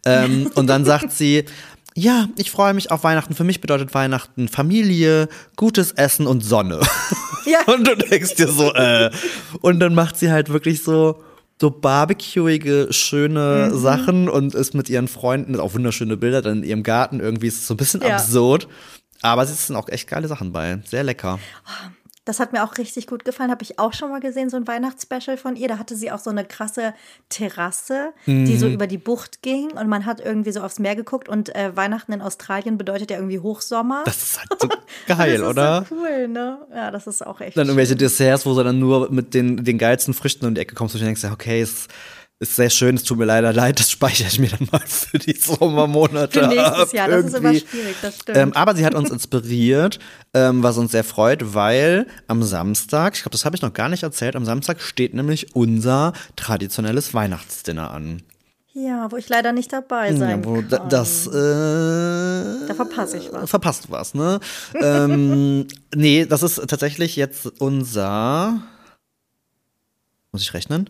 Ähm, 0.06 0.50
und 0.56 0.67
dann 0.67 0.86
sagt 0.86 1.12
sie, 1.12 1.46
ja, 1.96 2.28
ich 2.38 2.50
freue 2.50 2.74
mich 2.74 2.91
auf 2.91 3.04
Weihnachten. 3.04 3.36
Für 3.36 3.43
mich 3.43 3.62
bedeutet 3.62 3.93
Weihnachten 3.93 4.48
Familie, 4.48 5.28
gutes 5.56 5.91
Essen 5.91 6.28
und 6.28 6.41
Sonne. 6.43 6.80
Ja. 7.46 7.60
Und 7.74 7.86
du 7.86 7.98
denkst 7.98 8.36
dir 8.36 8.48
so, 8.48 8.74
äh. 8.74 9.12
Und 9.60 9.82
dann 9.82 9.93
macht 9.93 10.17
sie 10.17 10.32
halt 10.32 10.48
wirklich 10.48 10.82
so, 10.82 11.22
so 11.60 11.69
barbecueige, 11.69 12.88
schöne 12.91 13.69
Mhm. 13.69 13.78
Sachen 13.80 14.30
und 14.30 14.56
ist 14.56 14.74
mit 14.76 14.89
ihren 14.89 15.10
Freunden, 15.10 15.60
auch 15.60 15.74
wunderschöne 15.74 16.15
Bilder, 16.15 16.41
dann 16.41 16.60
in 16.60 16.63
ihrem 16.63 16.84
Garten 16.84 17.19
irgendwie 17.19 17.48
ist 17.48 17.56
es 17.60 17.67
so 17.67 17.74
ein 17.74 17.78
bisschen 17.78 18.02
Ja. 18.02 18.15
absurd. 18.15 18.69
Aber 19.22 19.43
es 19.43 19.67
sind 19.67 19.76
auch 19.76 19.89
echt 19.89 20.08
geile 20.08 20.30
Sachen 20.30 20.54
bei. 20.54 20.80
Sehr 20.86 21.04
lecker. 21.04 21.38
Das 22.25 22.39
hat 22.39 22.53
mir 22.53 22.63
auch 22.63 22.77
richtig 22.77 23.07
gut 23.07 23.25
gefallen. 23.25 23.51
Habe 23.51 23.63
ich 23.63 23.79
auch 23.79 23.93
schon 23.93 24.09
mal 24.09 24.21
gesehen, 24.21 24.49
so 24.49 24.57
ein 24.57 24.67
Weihnachtsspecial 24.67 25.38
von 25.38 25.55
ihr. 25.55 25.67
Da 25.67 25.77
hatte 25.77 25.95
sie 25.95 26.12
auch 26.12 26.19
so 26.19 26.29
eine 26.29 26.45
krasse 26.45 26.93
Terrasse, 27.29 28.13
die 28.25 28.57
so 28.57 28.67
über 28.67 28.88
die 28.88 28.97
Bucht 28.97 29.41
ging. 29.41 29.71
Und 29.71 29.88
man 29.89 30.05
hat 30.05 30.21
irgendwie 30.21 30.51
so 30.51 30.62
aufs 30.62 30.79
Meer 30.79 30.95
geguckt. 30.95 31.27
Und 31.27 31.53
äh, 31.55 31.75
Weihnachten 31.75 32.13
in 32.13 32.21
Australien 32.21 32.77
bedeutet 32.77 33.12
ja 33.12 33.17
irgendwie 33.17 33.39
Hochsommer. 33.39 34.03
Das 34.05 34.23
ist 34.23 34.39
halt 34.39 34.62
so 34.62 34.67
geil, 35.07 35.38
das 35.38 35.41
ist 35.41 35.47
oder? 35.47 35.86
So 35.89 35.95
cool, 35.95 36.27
ne? 36.27 36.59
Ja, 36.73 36.91
das 36.91 37.07
ist 37.07 37.25
auch 37.25 37.41
echt. 37.41 37.57
Dann 37.57 37.67
irgendwelche 37.67 37.91
schön. 37.91 37.99
Desserts, 37.99 38.45
wo 38.45 38.55
du 38.55 38.63
dann 38.63 38.79
nur 38.79 39.12
mit 39.12 39.33
den, 39.33 39.63
den 39.63 39.77
geilsten 39.77 40.13
Früchten 40.13 40.45
um 40.45 40.55
die 40.55 40.62
Ecke 40.62 40.75
kommst 40.75 40.95
und 40.95 41.01
denkst, 41.01 41.23
ja, 41.23 41.31
okay, 41.33 41.62
es 41.62 41.88
ist 42.39 42.56
sehr 42.58 42.69
schön, 42.69 42.96
es 42.96 43.04
tut 43.04 43.17
mir 43.17 43.26
leider 43.26 43.54
leid, 43.54 43.80
das 43.80 43.89
speichere 43.89 44.28
ich 44.28 44.38
mir 44.38 44.50
dann 44.50 44.67
mal 44.72 44.82
für 44.86 45.17
die 45.17 45.34
Sommermonate. 45.34 46.41
Für 46.41 46.48
nächstes 46.48 46.91
Jahr, 46.91 47.08
das 47.08 47.26
ist 47.26 47.34
immer 47.36 47.52
irgendwie. 47.54 47.67
schwierig, 47.67 47.96
das 48.02 48.15
stimmt. 48.19 48.38
Ähm, 48.38 48.54
aber 48.54 48.76
sie 48.76 48.86
hat 48.86 48.96
uns 48.96 49.10
inspiriert, 49.12 50.00
ähm, 50.34 50.62
was 50.62 50.78
uns 50.78 50.91
sehr 50.91 51.06
freut, 51.06 51.54
weil 51.54 52.06
am 52.28 52.43
Samstag, 52.43 53.15
ich 53.15 53.22
glaube, 53.22 53.32
das 53.32 53.46
habe 53.46 53.56
ich 53.56 53.62
noch 53.62 53.72
gar 53.74 53.88
nicht 53.88 54.04
erzählt, 54.04 54.36
am 54.36 54.43
Samstag 54.46 54.82
steht 54.82 55.13
nämlich 55.13 55.56
unser 55.56 56.12
traditionelles 56.36 57.13
Weihnachtsdinner 57.13 57.91
an. 57.91 58.24
ja, 58.74 59.10
wo 59.10 59.15
ich 59.15 59.30
leider 59.30 59.54
nicht 59.54 59.72
dabei 59.72 60.13
sein 60.13 60.41
Ja, 60.41 60.46
wo 60.46 60.56
kann. 60.56 60.67
da, 60.69 60.78
das, 60.80 61.28
äh, 61.28 62.67
Da 62.67 62.74
verpasse 62.74 63.17
ich 63.19 63.32
was. 63.32 63.50
Verpasst 63.50 63.89
was, 63.89 64.13
ne? 64.15 64.39
ähm, 64.82 65.67
nee, 65.96 66.26
das 66.26 66.43
ist 66.43 66.56
tatsächlich 66.67 67.15
jetzt 67.15 67.46
unser. 67.62 68.60
Muss 70.34 70.41
ich 70.41 70.54
rechnen? 70.54 70.89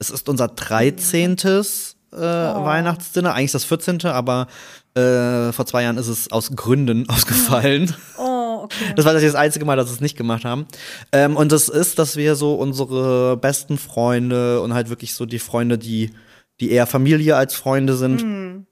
Es 0.00 0.10
ist 0.10 0.28
unser 0.28 0.48
13. 0.48 1.36
Äh, 2.12 2.16
Weihnachtsdinner, 2.16 3.34
eigentlich 3.34 3.52
das 3.52 3.64
14., 3.64 4.04
aber 4.06 4.48
äh, 4.94 5.52
vor 5.52 5.66
zwei 5.66 5.84
Jahren 5.84 5.96
ist 5.96 6.08
es 6.08 6.32
aus 6.32 6.50
Gründen 6.56 7.08
ausgefallen. 7.08 7.94
Oh, 8.18 8.62
okay. 8.64 8.92
Das 8.96 9.04
war 9.04 9.12
das 9.12 9.34
einzige 9.36 9.64
Mal, 9.64 9.76
dass 9.76 9.86
wir 9.86 9.94
es 9.94 10.00
nicht 10.00 10.16
gemacht 10.16 10.44
haben. 10.44 10.66
Ähm, 11.12 11.36
und 11.36 11.52
das 11.52 11.68
ist, 11.68 12.00
dass 12.00 12.16
wir 12.16 12.34
so 12.34 12.54
unsere 12.54 13.36
besten 13.36 13.78
Freunde 13.78 14.60
und 14.62 14.74
halt 14.74 14.88
wirklich 14.88 15.14
so 15.14 15.24
die 15.24 15.38
Freunde, 15.38 15.78
die, 15.78 16.10
die 16.58 16.72
eher 16.72 16.88
Familie 16.88 17.36
als 17.36 17.54
Freunde 17.54 17.94
sind, 17.94 18.66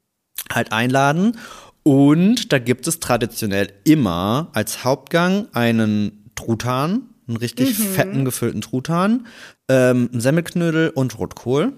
halt 0.52 0.72
einladen. 0.72 1.36
Und 1.84 2.52
da 2.52 2.58
gibt 2.58 2.86
es 2.86 3.00
traditionell 3.00 3.72
immer 3.84 4.48
als 4.52 4.84
Hauptgang 4.84 5.46
einen 5.52 6.30
Truthahn, 6.34 7.07
einen 7.28 7.36
richtig 7.36 7.76
fetten 7.76 8.24
gefüllten 8.24 8.60
Truthahn, 8.60 9.26
ähm, 9.68 10.08
einen 10.12 10.20
Semmelknödel 10.20 10.90
und 10.90 11.18
Rotkohl. 11.18 11.74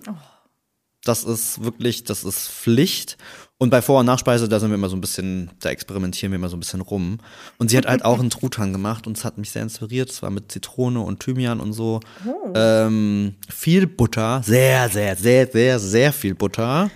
Das 1.04 1.24
ist 1.24 1.64
wirklich, 1.64 2.04
das 2.04 2.24
ist 2.24 2.48
Pflicht. 2.48 3.16
Und 3.56 3.70
bei 3.70 3.82
Vor- 3.82 4.00
und 4.00 4.06
Nachspeise, 4.06 4.48
da 4.48 4.58
sind 4.58 4.70
wir 4.70 4.76
immer 4.76 4.88
so 4.88 4.96
ein 4.96 5.00
bisschen, 5.00 5.50
da 5.60 5.70
experimentieren 5.70 6.32
wir 6.32 6.36
immer 6.36 6.48
so 6.48 6.56
ein 6.56 6.60
bisschen 6.60 6.80
rum. 6.80 7.18
Und 7.58 7.70
sie 7.70 7.76
hat 7.76 7.86
halt 7.86 8.04
auch 8.04 8.18
einen 8.18 8.30
Truthahn 8.30 8.72
gemacht 8.72 9.06
und 9.06 9.18
es 9.18 9.24
hat 9.24 9.38
mich 9.38 9.50
sehr 9.50 9.62
inspiriert. 9.62 10.10
Es 10.10 10.22
war 10.22 10.30
mit 10.30 10.52
Zitrone 10.52 11.00
und 11.00 11.20
Thymian 11.20 11.60
und 11.60 11.72
so. 11.72 12.00
Ähm, 12.54 13.34
viel 13.48 13.86
Butter, 13.86 14.42
sehr, 14.44 14.88
sehr, 14.88 15.16
sehr, 15.16 15.46
sehr, 15.46 15.78
sehr 15.78 16.12
viel 16.12 16.34
Butter. 16.34 16.90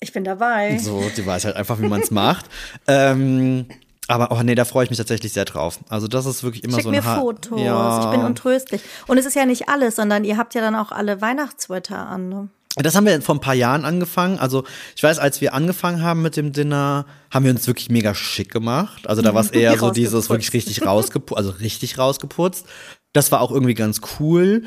Ich 0.00 0.12
bin 0.12 0.24
dabei. 0.24 0.78
So, 0.78 1.02
die 1.16 1.24
weiß 1.24 1.46
halt 1.46 1.56
einfach, 1.56 1.80
wie 1.80 1.88
man 1.88 2.00
es 2.00 2.10
macht. 2.10 2.46
Ähm, 2.88 3.66
aber 4.08 4.30
oh 4.30 4.42
nee, 4.42 4.54
da 4.54 4.64
freue 4.64 4.84
ich 4.84 4.90
mich 4.90 4.98
tatsächlich 4.98 5.32
sehr 5.32 5.44
drauf. 5.44 5.78
Also 5.88 6.06
das 6.08 6.26
ist 6.26 6.42
wirklich 6.42 6.64
immer 6.64 6.74
Schick 6.74 6.84
so 6.84 6.88
ein 6.90 6.94
mir 6.94 7.04
Ha- 7.04 7.18
Fotos. 7.18 7.60
Ja. 7.60 8.04
Ich 8.04 8.10
bin 8.16 8.24
untröstlich. 8.26 8.80
Und 9.06 9.18
es 9.18 9.26
ist 9.26 9.34
ja 9.34 9.46
nicht 9.46 9.68
alles, 9.68 9.96
sondern 9.96 10.24
ihr 10.24 10.36
habt 10.36 10.54
ja 10.54 10.60
dann 10.60 10.74
auch 10.74 10.92
alle 10.92 11.20
Weihnachtssweater 11.20 12.06
an. 12.06 12.28
Ne? 12.28 12.48
Das 12.76 12.94
haben 12.94 13.06
wir 13.06 13.20
vor 13.22 13.34
ein 13.34 13.40
paar 13.40 13.54
Jahren 13.54 13.84
angefangen. 13.84 14.38
Also 14.38 14.64
ich 14.94 15.02
weiß, 15.02 15.18
als 15.18 15.40
wir 15.40 15.54
angefangen 15.54 16.02
haben 16.02 16.22
mit 16.22 16.36
dem 16.36 16.52
Dinner, 16.52 17.06
haben 17.30 17.44
wir 17.44 17.50
uns 17.50 17.66
wirklich 17.66 17.88
mega 17.90 18.14
schick 18.14 18.52
gemacht. 18.52 19.08
Also 19.08 19.22
da 19.22 19.32
war 19.34 19.40
es 19.40 19.50
eher 19.50 19.78
so 19.78 19.90
dieses 19.90 20.28
wirklich 20.28 20.52
richtig 20.52 20.84
rausgeputzt, 20.84 21.38
also 21.38 21.50
richtig 21.50 21.98
rausgeputzt. 21.98 22.66
Das 23.12 23.32
war 23.32 23.40
auch 23.40 23.50
irgendwie 23.50 23.74
ganz 23.74 24.00
cool. 24.20 24.64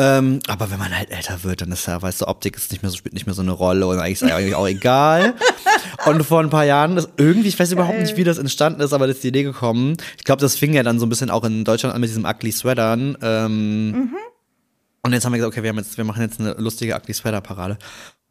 Ähm, 0.00 0.40
aber 0.48 0.70
wenn 0.70 0.78
man 0.78 0.96
halt 0.96 1.10
älter 1.10 1.44
wird, 1.44 1.60
dann 1.60 1.72
ist 1.72 1.86
ja, 1.86 2.00
weißt 2.00 2.22
du, 2.22 2.28
Optik 2.28 2.56
ist 2.56 2.72
nicht 2.72 2.82
mehr 2.82 2.90
so, 2.90 2.96
spielt 2.96 3.12
nicht 3.12 3.26
mehr 3.26 3.34
so 3.34 3.42
eine 3.42 3.50
Rolle 3.50 3.86
und 3.86 3.98
eigentlich 3.98 4.14
ist 4.14 4.22
es 4.22 4.32
eigentlich 4.32 4.54
auch 4.54 4.66
egal. 4.66 5.34
Und 6.06 6.24
vor 6.24 6.40
ein 6.40 6.48
paar 6.48 6.64
Jahren 6.64 6.96
ist 6.96 7.10
irgendwie, 7.18 7.48
ich 7.48 7.58
weiß 7.58 7.72
überhaupt 7.72 7.98
nicht, 7.98 8.16
wie 8.16 8.24
das 8.24 8.38
entstanden 8.38 8.80
ist, 8.80 8.94
aber 8.94 9.06
das 9.06 9.16
ist 9.16 9.24
die 9.24 9.28
Idee 9.28 9.42
gekommen. 9.42 9.98
Ich 10.16 10.24
glaube, 10.24 10.40
das 10.40 10.56
fing 10.56 10.72
ja 10.72 10.82
dann 10.82 10.98
so 10.98 11.04
ein 11.04 11.10
bisschen 11.10 11.28
auch 11.28 11.44
in 11.44 11.64
Deutschland 11.64 11.94
an 11.94 12.00
mit 12.00 12.08
diesem 12.08 12.24
Ugly 12.24 12.52
Sweatern. 12.52 13.18
Ähm, 13.20 14.14
Und 15.02 15.12
jetzt 15.12 15.26
haben 15.26 15.32
wir 15.32 15.38
gesagt, 15.38 15.52
okay, 15.52 15.62
wir, 15.62 15.68
haben 15.68 15.76
jetzt, 15.76 15.98
wir 15.98 16.04
machen 16.04 16.22
jetzt 16.22 16.40
eine 16.40 16.52
lustige 16.54 16.94
Ugly 16.96 17.12
Sweater 17.12 17.42
Parade. 17.42 17.76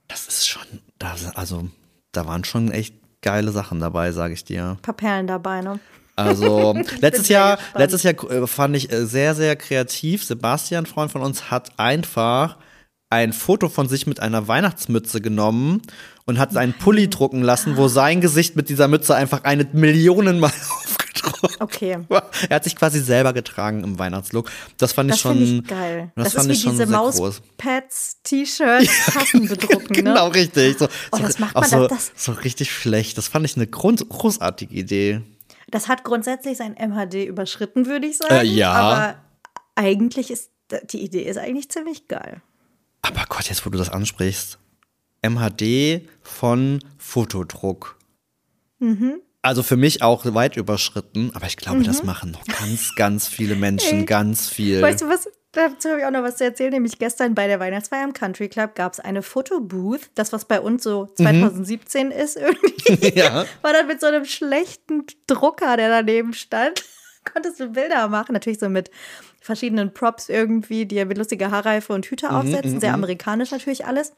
Das 0.07 0.27
ist 0.27 0.47
schon, 0.47 0.63
da, 0.97 1.13
also, 1.35 1.67
da 2.11 2.25
waren 2.25 2.43
schon 2.43 2.71
echt 2.71 2.95
geile 3.21 3.51
Sachen 3.51 3.79
dabei, 3.79 4.11
sage 4.11 4.33
ich 4.33 4.43
dir. 4.43 4.71
Ein 4.71 4.81
paar 4.81 4.95
Perlen 4.95 5.27
dabei, 5.27 5.61
ne? 5.61 5.79
Also 6.27 6.73
letztes 7.01 7.27
Jahr, 7.29 7.57
gespannt. 7.57 7.79
letztes 7.79 8.03
Jahr 8.03 8.31
äh, 8.31 8.47
fand 8.47 8.75
ich 8.75 8.91
äh, 8.91 9.05
sehr, 9.05 9.35
sehr 9.35 9.55
kreativ. 9.55 10.23
Sebastian, 10.23 10.85
Freund 10.85 11.11
von 11.11 11.21
uns, 11.21 11.49
hat 11.51 11.71
einfach 11.77 12.57
ein 13.11 13.33
Foto 13.33 13.69
von 13.69 13.87
sich 13.89 14.05
mit 14.05 14.19
einer 14.19 14.47
Weihnachtsmütze 14.47 15.19
genommen 15.19 15.81
und 16.25 16.37
hat 16.37 16.51
seinen 16.51 16.73
Pulli 16.73 17.09
drucken 17.09 17.41
lassen, 17.41 17.75
wo 17.75 17.87
sein 17.87 18.21
Gesicht 18.21 18.55
mit 18.55 18.69
dieser 18.69 18.87
Mütze 18.87 19.15
einfach 19.15 19.43
eine 19.45 19.65
Millionenmal 19.73 20.51
aufgedruckt 20.85 21.57
Okay. 21.59 21.97
war. 22.07 22.29
Er 22.49 22.57
hat 22.57 22.63
sich 22.65 22.75
quasi 22.75 22.99
selber 23.01 23.33
getragen 23.33 23.83
im 23.83 23.97
Weihnachtslook. 23.97 24.51
Das 24.77 24.93
fand 24.93 25.09
ich 25.09 25.13
Das 25.15 25.21
schon. 25.21 25.37
finde 25.37 25.55
ich 25.63 25.67
geil. 25.67 26.11
Das, 26.15 26.25
Das, 26.25 26.33
fand 26.33 26.45
ist 26.45 26.49
wie 26.49 26.53
ich 26.57 26.61
schon 26.63 26.71
diese. 26.73 26.85
Mauspads, 26.85 28.17
T-Shirts, 28.23 29.05
Tassen 29.13 29.47
bedrucken, 29.47 29.87
Genau, 29.93 30.27
ne? 30.27 30.35
richtig. 30.35 30.77
So, 30.77 30.87
Oh, 31.11 31.17
das 31.17 31.39
macht 31.39 31.55
auch 31.55 31.61
man, 31.61 31.69
so, 31.69 31.87
das- 31.87 32.11
so 32.15 32.31
richtig 32.33 32.71
schlecht. 32.71 33.17
Das 33.17 33.27
fand 33.27 33.45
ich 33.45 33.55
eine 33.55 33.67
grund, 33.67 34.07
großartige 34.07 34.73
Idee. 34.75 35.21
Das 35.71 35.87
hat 35.87 36.03
grundsätzlich 36.03 36.57
sein 36.57 36.73
MHD 36.73 37.25
überschritten, 37.25 37.85
würde 37.85 38.07
ich 38.07 38.17
sagen. 38.17 38.33
Äh, 38.33 38.43
ja. 38.43 38.71
Aber 38.71 39.15
eigentlich 39.75 40.31
ist, 40.31 40.51
die 40.91 41.01
Idee 41.03 41.23
ist 41.23 41.37
eigentlich 41.37 41.69
ziemlich 41.69 42.07
geil. 42.07 42.41
Aber 43.01 43.25
Gott, 43.29 43.49
jetzt 43.49 43.65
wo 43.65 43.69
du 43.69 43.77
das 43.77 43.89
ansprichst. 43.89 44.59
MHD 45.21 46.07
von 46.21 46.79
Fotodruck. 46.97 47.97
Mhm. 48.79 49.21
Also 49.41 49.63
für 49.63 49.77
mich 49.77 50.01
auch 50.01 50.25
weit 50.33 50.57
überschritten, 50.57 51.31
aber 51.33 51.47
ich 51.47 51.55
glaube, 51.55 51.83
das 51.83 52.03
machen 52.03 52.31
noch 52.31 52.43
ganz, 52.45 52.93
ganz 52.95 53.27
viele 53.27 53.55
Menschen 53.55 53.99
Ey. 53.99 54.05
ganz 54.05 54.49
viel. 54.49 54.81
Weißt 54.81 55.01
du 55.01 55.07
was? 55.07 55.29
Dazu 55.51 55.89
habe 55.89 55.99
ich 55.99 56.05
auch 56.05 56.11
noch 56.11 56.21
was 56.21 56.37
zu 56.37 56.43
erzählen. 56.43 56.71
Nämlich 56.71 56.99
gestern 56.99 57.33
bei 57.33 57.47
der 57.47 57.59
Weihnachtsfeier 57.59 58.03
im 58.03 58.13
Country 58.13 58.49
Club 58.49 58.75
gab 58.75 58.93
es 58.93 58.99
eine 58.99 59.23
Fotobooth. 59.23 60.11
Das, 60.13 60.31
was 60.31 60.45
bei 60.45 60.61
uns 60.61 60.83
so 60.83 61.07
2017 61.15 62.11
ist 62.11 62.37
irgendwie. 62.37 62.69
Ja. 63.19 63.45
War 63.61 63.73
dann 63.73 63.87
mit 63.87 63.99
so 63.99 64.07
einem 64.07 64.25
schlechten 64.25 65.05
Drucker, 65.27 65.77
der 65.77 65.89
daneben 65.89 66.33
stand. 66.33 66.83
Konntest 67.33 67.59
du 67.59 67.69
Bilder 67.69 68.07
machen. 68.07 68.33
Natürlich 68.33 68.59
so 68.59 68.69
mit 68.69 68.89
verschiedenen 69.41 69.93
Props 69.93 70.29
irgendwie, 70.29 70.85
die 70.85 70.95
ja 70.95 71.05
mit 71.05 71.17
lustiger 71.17 71.51
Haarreife 71.51 71.93
und 71.93 72.05
Hüte 72.05 72.31
aufsetzen. 72.31 72.79
Sehr 72.79 72.93
amerikanisch 72.93 73.51
natürlich 73.51 73.85
alles. 73.85 74.13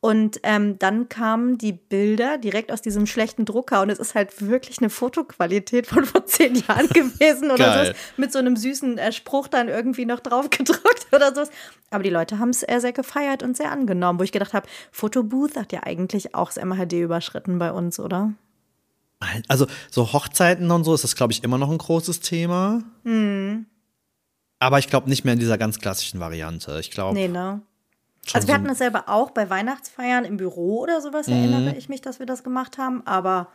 Und 0.00 0.40
ähm, 0.44 0.78
dann 0.78 1.10
kamen 1.10 1.58
die 1.58 1.72
Bilder 1.72 2.38
direkt 2.38 2.72
aus 2.72 2.80
diesem 2.80 3.06
schlechten 3.06 3.44
Drucker 3.44 3.82
und 3.82 3.90
es 3.90 3.98
ist 3.98 4.14
halt 4.14 4.48
wirklich 4.48 4.78
eine 4.78 4.88
Fotoqualität 4.88 5.86
von 5.86 6.06
vor 6.06 6.24
zehn 6.24 6.54
Jahren 6.54 6.88
gewesen 6.94 7.50
oder 7.50 7.86
so 7.86 7.92
mit 8.16 8.32
so 8.32 8.38
einem 8.38 8.56
süßen 8.56 8.96
äh, 8.96 9.12
Spruch 9.12 9.48
dann 9.48 9.68
irgendwie 9.68 10.06
noch 10.06 10.20
drauf 10.20 10.48
gedruckt 10.50 11.06
oder 11.12 11.34
so. 11.34 11.42
Aber 11.90 12.02
die 12.02 12.10
Leute 12.10 12.38
haben 12.38 12.50
es 12.50 12.62
äh, 12.62 12.78
sehr 12.80 12.92
gefeiert 12.92 13.42
und 13.42 13.56
sehr 13.56 13.70
angenommen, 13.70 14.18
wo 14.18 14.22
ich 14.22 14.32
gedacht 14.32 14.54
habe, 14.54 14.66
Fotobooth 14.90 15.56
hat 15.56 15.72
ja 15.72 15.82
eigentlich 15.82 16.34
auch 16.34 16.50
das 16.50 16.64
MHD 16.64 16.94
überschritten 16.94 17.58
bei 17.58 17.70
uns, 17.70 18.00
oder? 18.00 18.32
Also 19.48 19.66
so 19.90 20.12
Hochzeiten 20.12 20.70
und 20.70 20.84
so 20.84 20.94
ist 20.94 21.04
das, 21.04 21.14
glaube 21.14 21.32
ich, 21.32 21.44
immer 21.44 21.58
noch 21.58 21.70
ein 21.70 21.78
großes 21.78 22.20
Thema. 22.20 22.82
Hm. 23.04 23.66
Aber 24.58 24.78
ich 24.78 24.88
glaube 24.88 25.08
nicht 25.08 25.24
mehr 25.24 25.34
in 25.34 25.40
dieser 25.40 25.58
ganz 25.58 25.78
klassischen 25.78 26.20
Variante. 26.20 26.78
Ich 26.80 26.90
glaube, 26.90 27.14
Nee, 27.14 27.28
ne? 27.28 27.62
Also 28.32 28.46
wir 28.48 28.52
so 28.52 28.54
hatten 28.58 28.68
das 28.68 28.78
selber 28.78 29.04
auch 29.08 29.30
bei 29.30 29.48
Weihnachtsfeiern 29.48 30.24
im 30.24 30.36
Büro 30.36 30.80
oder 30.80 31.00
sowas, 31.00 31.26
Mhm. 31.26 31.32
erinnere 31.34 31.76
ich 31.76 31.88
mich, 31.88 32.02
dass 32.02 32.18
wir 32.18 32.26
das 32.26 32.44
gemacht 32.44 32.76
haben, 32.78 33.02
aber 33.06 33.48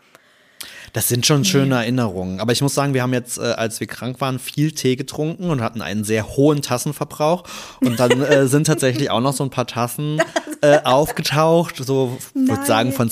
Das 0.94 1.08
sind 1.10 1.26
schon 1.26 1.46
schöne 1.46 1.76
Erinnerungen. 1.76 2.40
Aber 2.40 2.52
ich 2.54 2.62
muss 2.62 2.74
sagen, 2.74 2.94
wir 2.94 3.04
haben 3.04 3.14
jetzt, 3.14 3.38
äh, 3.38 3.42
als 3.42 3.80
wir 3.80 3.88
krank 3.88 4.22
waren, 4.22 4.40
viel 4.40 4.72
Tee 4.72 4.96
getrunken 4.96 5.50
und 5.50 5.62
hatten 5.62 5.82
einen 5.82 6.04
sehr 6.04 6.28
hohen 6.38 6.62
Tassenverbrauch. 6.62 7.44
Und 7.82 8.00
dann 8.00 8.22
äh, 8.22 8.48
sind 8.48 8.66
tatsächlich 8.66 9.10
auch 9.12 9.20
noch 9.20 9.34
so 9.34 9.44
ein 9.44 9.50
paar 9.50 9.68
Tassen 9.68 10.20
äh, 10.62 10.80
aufgetaucht, 10.84 11.76
so 11.78 12.18
würde 12.34 12.66
sagen 12.66 12.94
von 12.94 13.10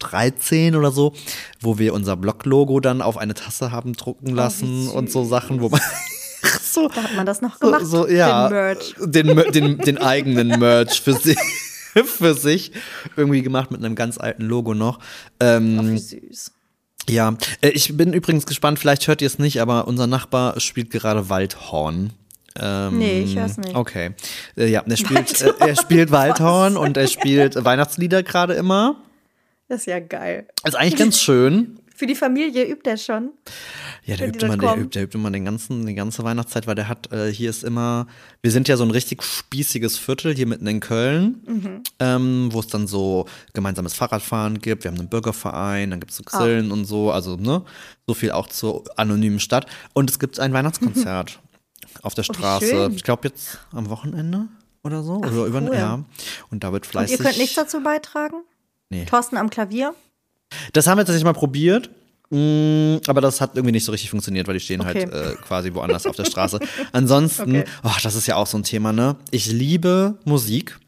2013 0.00 0.76
oder 0.76 0.90
so, 0.90 1.12
wo 1.60 1.78
wir 1.78 1.94
unser 1.94 2.16
Blog-Logo 2.16 2.80
dann 2.80 3.02
auf 3.02 3.16
eine 3.16 3.34
Tasse 3.34 3.70
haben 3.72 3.92
drucken 3.94 4.34
lassen 4.34 4.88
und 4.88 5.10
so 5.10 5.24
Sachen, 5.24 5.60
wo 5.60 5.68
man 5.68 5.80
so, 6.62 6.88
Da 6.88 7.02
hat 7.02 7.14
man 7.16 7.26
das 7.26 7.40
noch 7.40 7.58
gemacht. 7.60 7.86
so, 7.86 8.08
ja, 8.08 8.48
Den 8.48 8.54
Merch. 8.54 8.94
Den, 8.98 9.52
den, 9.52 9.78
den 9.78 9.98
eigenen 9.98 10.58
Merch 10.58 11.00
für 11.00 11.14
sich, 11.14 11.38
für 12.04 12.34
sich 12.34 12.72
irgendwie 13.16 13.42
gemacht 13.42 13.70
mit 13.70 13.84
einem 13.84 13.94
ganz 13.94 14.18
alten 14.18 14.42
Logo 14.42 14.74
noch. 14.74 14.98
Ähm, 15.40 15.92
Wie 15.94 15.98
süß. 15.98 16.52
ja, 17.08 17.34
äh, 17.60 17.68
ich 17.70 17.96
bin 17.96 18.12
übrigens 18.12 18.46
gespannt, 18.46 18.78
vielleicht 18.78 19.06
hört 19.08 19.22
ihr 19.22 19.26
es 19.26 19.38
nicht, 19.38 19.60
aber 19.60 19.86
unser 19.86 20.06
Nachbar 20.06 20.58
spielt 20.60 20.90
gerade 20.90 21.28
Waldhorn. 21.28 22.12
Ähm, 22.60 22.98
Nee, 22.98 23.22
ich 23.22 23.36
hör's 23.36 23.56
nicht. 23.56 23.74
Okay. 23.74 24.10
Äh, 24.56 24.66
ja, 24.68 24.82
er 24.86 24.96
spielt, 24.96 25.40
äh, 25.40 25.52
er 25.58 25.76
spielt 25.76 26.10
Waldhorn 26.10 26.76
und 26.76 26.96
er 26.98 27.06
spielt 27.08 27.64
Weihnachtslieder 27.64 28.22
gerade 28.22 28.52
immer. 28.54 28.96
Das 29.72 29.80
ist 29.80 29.86
ja 29.86 30.00
geil. 30.00 30.46
Ist 30.66 30.74
eigentlich 30.76 30.96
ganz 30.96 31.18
schön. 31.18 31.78
Für 31.96 32.06
die 32.06 32.14
Familie 32.14 32.64
übt 32.66 32.88
er 32.90 32.98
schon. 32.98 33.30
Ja, 34.04 34.16
der 34.16 34.28
übt, 34.28 34.44
immer, 34.44 34.58
der, 34.58 34.74
übt, 34.76 34.90
der 34.94 35.04
übt 35.04 35.16
immer 35.16 35.30
den 35.30 35.46
ganzen, 35.46 35.86
die 35.86 35.94
ganze 35.94 36.22
Weihnachtszeit, 36.24 36.66
weil 36.66 36.74
der 36.74 36.88
hat, 36.88 37.10
äh, 37.10 37.32
hier 37.32 37.48
ist 37.48 37.64
immer, 37.64 38.06
wir 38.42 38.50
sind 38.50 38.68
ja 38.68 38.76
so 38.76 38.84
ein 38.84 38.90
richtig 38.90 39.22
spießiges 39.22 39.96
Viertel 39.96 40.34
hier 40.34 40.46
mitten 40.46 40.66
in 40.66 40.80
Köln, 40.80 41.40
Mhm. 41.46 41.82
ähm, 42.00 42.48
wo 42.52 42.60
es 42.60 42.66
dann 42.66 42.86
so 42.86 43.24
gemeinsames 43.54 43.94
Fahrradfahren 43.94 44.58
gibt, 44.60 44.84
wir 44.84 44.90
haben 44.90 44.98
einen 44.98 45.08
Bürgerverein, 45.08 45.88
dann 45.90 46.00
gibt 46.00 46.10
es 46.10 46.18
so 46.18 46.24
Grillen 46.24 46.70
Ah. 46.70 46.74
und 46.74 46.84
so, 46.84 47.10
also 47.12 47.36
ne, 47.36 47.62
so 48.06 48.12
viel 48.12 48.32
auch 48.32 48.48
zur 48.48 48.84
anonymen 48.98 49.40
Stadt. 49.40 49.64
Und 49.94 50.10
es 50.10 50.18
gibt 50.18 50.38
ein 50.38 50.52
Weihnachtskonzert 50.52 51.40
auf 52.02 52.12
der 52.14 52.24
Oh, 52.28 52.32
Straße, 52.34 52.66
schön. 52.66 52.94
ich 52.94 53.04
glaube 53.04 53.28
jetzt 53.28 53.58
am 53.72 53.88
Wochenende 53.88 54.48
oder 54.82 55.02
so, 55.02 55.14
oder 55.16 55.46
über, 55.46 55.62
cool. 55.62 55.74
ja. 55.74 56.04
Und 56.50 56.62
da 56.64 56.72
wird 56.72 56.84
Und 56.86 56.90
fleißig. 56.90 57.18
ihr 57.18 57.24
könnt 57.24 57.38
nichts 57.38 57.54
dazu 57.54 57.80
beitragen? 57.82 58.36
Nee. 58.92 59.04
Thorsten 59.06 59.36
am 59.38 59.48
Klavier? 59.50 59.94
Das 60.74 60.86
haben 60.86 60.98
wir 60.98 61.02
tatsächlich 61.04 61.24
mal 61.24 61.32
probiert. 61.32 61.88
mm, 62.30 62.96
Aber 63.06 63.20
das 63.22 63.40
hat 63.40 63.52
irgendwie 63.56 63.72
nicht 63.72 63.84
so 63.86 63.92
richtig 63.92 64.10
funktioniert, 64.10 64.46
weil 64.46 64.54
die 64.54 64.60
stehen 64.60 64.80
Okay. 64.82 65.08
halt 65.10 65.12
äh, 65.12 65.34
quasi 65.42 65.72
woanders 65.72 66.06
auf 66.06 66.14
der 66.16 66.26
Straße. 66.26 66.60
Ansonsten, 66.92 67.56
Okay. 67.56 67.64
oh, 67.84 67.90
das 68.02 68.14
ist 68.14 68.26
ja 68.26 68.36
auch 68.36 68.46
so 68.46 68.58
ein 68.58 68.62
Thema, 68.62 68.92
ne? 68.92 69.16
Ich 69.30 69.50
liebe 69.50 70.18
Musik. 70.24 70.78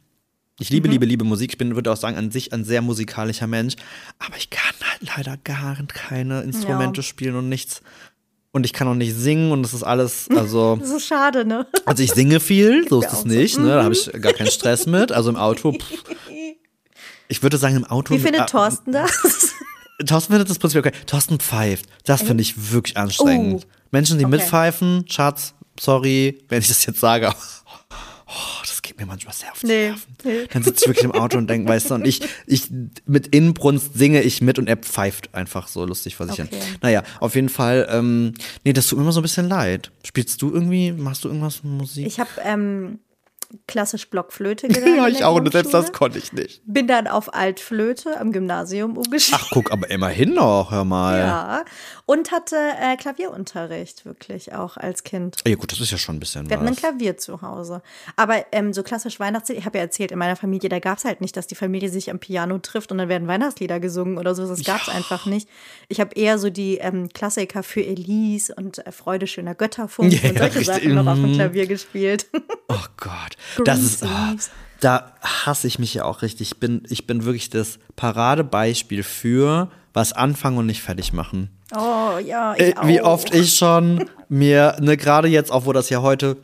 Ich 0.60 0.68
Mhm. 0.70 0.74
liebe, 0.74 0.88
liebe, 0.88 1.06
liebe 1.06 1.24
Musik. 1.24 1.52
Ich 1.52 1.58
bin, 1.58 1.74
würde 1.76 1.90
auch 1.90 1.96
sagen, 1.96 2.16
an 2.18 2.30
sich 2.30 2.52
ein 2.52 2.64
sehr 2.64 2.82
musikalischer 2.82 3.46
Mensch. 3.46 3.74
Aber 4.18 4.36
ich 4.36 4.50
kann 4.50 4.74
halt 4.82 5.16
leider 5.16 5.36
gar 5.42 5.76
keine 5.88 6.42
Instrumente 6.42 7.00
Ja. 7.00 7.02
spielen 7.02 7.34
und 7.36 7.48
nichts. 7.48 7.80
Und 8.52 8.64
ich 8.64 8.72
kann 8.72 8.86
auch 8.86 8.94
nicht 8.94 9.14
singen 9.16 9.50
und 9.50 9.62
das 9.64 9.74
ist 9.74 9.82
alles, 9.82 10.28
also. 10.36 10.76
Das 10.76 10.90
ist 10.90 11.06
schade, 11.06 11.44
ne? 11.44 11.66
Also 11.86 12.02
ich 12.04 12.12
singe 12.12 12.38
viel, 12.38 12.86
so 12.88 13.00
ist 13.00 13.06
es 13.08 13.12
auch 13.14 13.22
so. 13.22 13.28
nicht, 13.28 13.58
ne? 13.58 13.66
Da 13.68 13.82
habe 13.82 13.94
ich 13.94 14.10
gar 14.20 14.32
keinen 14.34 14.50
Stress 14.50 14.86
mit. 14.86 15.10
Also 15.10 15.30
im 15.30 15.36
Auto, 15.36 15.72
pff. 15.78 16.04
Ich 17.28 17.42
würde 17.42 17.56
sagen, 17.58 17.76
im 17.76 17.84
Auto. 17.84 18.14
Wie 18.14 18.18
findet 18.18 18.42
mit- 18.42 18.50
Thorsten 18.50 18.92
das? 18.92 19.10
Thorsten 20.06 20.32
findet 20.32 20.50
das 20.50 20.58
prinzipiell 20.58 20.92
okay. 20.92 21.04
Thorsten 21.06 21.38
pfeift. 21.38 21.87
Das 22.04 22.22
finde 22.22 22.42
ich 22.42 22.72
wirklich 22.72 22.96
anstrengend. 22.96 23.66
Oh. 23.66 23.70
Menschen, 23.92 24.18
die 24.18 24.24
Okay. 24.24 24.37
mitpfeifen, 24.38 25.04
Schatz, 25.08 25.54
sorry, 25.78 26.42
wenn 26.48 26.58
ich 26.60 26.68
das 26.68 26.84
jetzt 26.84 26.98
sage, 27.00 27.32
oh, 28.26 28.32
das 28.62 28.82
geht 28.82 28.98
mir 28.98 29.06
manchmal 29.06 29.32
sehr 29.34 29.52
auf 29.52 29.60
die 29.60 29.66
Nee, 29.68 29.88
Nerven. 29.90 30.16
nee. 30.24 30.46
Dann 30.52 30.62
sitze 30.64 30.84
ich 30.84 30.88
wirklich 30.88 31.04
im 31.04 31.12
Auto 31.12 31.38
und 31.38 31.48
denke, 31.48 31.68
weißt 31.68 31.90
du, 31.90 31.94
und 31.94 32.06
ich, 32.06 32.20
ich 32.46 32.68
mit 33.06 33.28
Inbrunst 33.28 33.94
singe 33.94 34.20
ich 34.22 34.40
mit 34.42 34.58
und 34.58 34.66
er 34.68 34.76
pfeift 34.76 35.32
einfach 35.34 35.68
so 35.68 35.84
lustig 35.87 36.16
vor 36.16 36.26
sich 36.26 36.37
hin. 36.37 36.48
Okay. 36.50 36.60
Naja, 36.82 37.02
auf 37.20 37.37
jeden 37.37 37.48
Fall, 37.48 37.87
ähm, 37.88 38.34
nee, 38.64 38.72
das 38.72 38.88
tut 38.88 38.98
mir 38.98 39.04
immer 39.04 39.12
so 39.12 39.20
ein 39.20 39.22
bisschen 39.22 39.48
leid. 39.48 39.92
Spielst 40.04 40.42
du 40.42 40.52
irgendwie, 40.52 40.90
machst 40.92 41.22
du 41.24 41.28
irgendwas 41.28 41.62
mit 41.62 41.72
Musik? 41.72 42.06
Ich 42.06 42.18
habe 42.18 42.30
ähm, 42.44 42.98
klassisch 43.66 44.09
Blockflöte 44.11 44.68
gelernt. 44.68 44.96
ja, 44.96 45.09
ich 45.09 45.24
auch, 45.24 45.37
und 45.37 45.50
selbst 45.52 45.72
das 45.74 45.92
konnte 45.92 46.18
ich 46.18 46.33
nicht. 46.33 46.62
Bin 46.66 46.87
dann 46.87 47.07
auf 47.07 47.33
Altflöte 47.35 48.18
am 48.20 48.33
Gymnasium 48.33 48.96
umgestiegen. 48.96 49.40
Ach, 49.42 49.48
guck, 49.52 49.70
aber 49.72 49.90
immerhin 49.90 50.35
noch, 50.35 50.70
hör 50.70 50.85
mal. 50.85 51.18
Ja. 51.18 51.64
Und 52.07 52.33
hatte 52.33 52.57
äh, 52.80 52.96
Klavierunterricht, 52.96 54.04
wirklich, 54.04 54.54
auch 54.54 54.76
als 54.76 55.04
Kind. 55.04 55.37
Ja, 55.46 55.54
gut, 55.57 55.72
das 55.72 55.80
ist 55.80 55.90
ja 55.90 55.98
schon 55.98 56.16
ein 56.16 56.20
bisschen 56.20 56.48
Wir 56.48 56.57
hatten 56.57 56.66
ein 56.66 56.72
was. 56.72 56.78
Klavier 56.80 57.16
zu 57.16 57.42
Hause. 57.42 57.83
Aber 58.16 58.44
ähm, 58.52 58.72
so 58.72 58.83
klassisch 58.83 59.18
Weihnachtslieder, 59.20 59.59
ich 59.59 59.66
habe 59.66 59.78
ja 59.78 59.85
erzählt, 59.85 60.12
in 60.12 60.18
meiner 60.18 60.37
Familie, 60.37 60.68
da 60.68 60.78
gab 60.78 60.98
es 60.98 61.04
halt 61.04 61.20
nicht, 61.20 61.37
dass 61.37 61.46
die 61.46 61.54
Familie 61.54 61.88
sich 61.88 62.11
am 62.11 62.18
Piano 62.18 62.59
trifft 62.59 62.92
und 62.92 62.98
dann 62.98 63.09
werden 63.09 63.28
Weihnachtslieder 63.28 63.80
gesungen 63.80 64.18
oder 64.18 64.35
so. 64.35 64.46
Das 64.46 64.62
gab 64.64 64.83
es 64.83 64.88
einfach 64.88 65.26
nicht. 65.26 65.48
Ich 65.88 66.00
habe 66.00 66.14
eher 66.14 66.38
so 66.38 66.50
die 66.50 66.78
ähm, 66.78 67.09
Klassiker 67.12 67.62
für 67.62 67.85
Elise 67.85 68.54
und 68.54 68.87
äh, 68.87 68.92
Freude 68.92 69.26
schöner 69.26 69.54
Götterfunk 69.54 70.12
Ja, 70.22 70.30
und 70.30 70.38
solche 70.38 70.59
richtig. 70.59 70.66
Sachen 70.66 70.94
noch 70.94 71.07
auf 71.07 71.14
dem 71.18 71.30
Mhm. 71.30 71.35
Klavier 71.35 71.66
gespielt. 71.66 72.26
Oh 72.68 72.87
Gott, 72.96 73.37
das 73.64 73.80
ist, 73.80 74.02
Leaves. 74.02 74.50
da 74.80 75.12
hasse 75.22 75.66
ich 75.66 75.78
mich 75.78 75.94
ja 75.94 76.04
auch 76.04 76.22
richtig. 76.22 76.52
Ich 76.52 76.61
bin, 76.61 76.83
ich 76.88 77.07
bin 77.07 77.24
wirklich 77.24 77.50
das 77.50 77.78
Paradebeispiel 77.96 79.02
für 79.02 79.70
was 79.92 80.12
anfangen 80.12 80.59
und 80.59 80.66
nicht 80.66 80.83
fertig 80.83 81.12
machen. 81.12 81.50
Oh 81.76 82.18
ja, 82.24 82.54
ich 82.54 82.61
Äh, 82.61 82.74
Wie 82.85 83.00
auch. 83.00 83.12
oft 83.14 83.35
ich 83.35 83.54
schon 83.57 84.09
mir, 84.28 84.76
ne, 84.80 84.96
gerade 84.96 85.28
jetzt 85.28 85.50
auch, 85.52 85.66
wo 85.66 85.72
das 85.72 85.88
ja 85.90 86.02
heute 86.02 86.37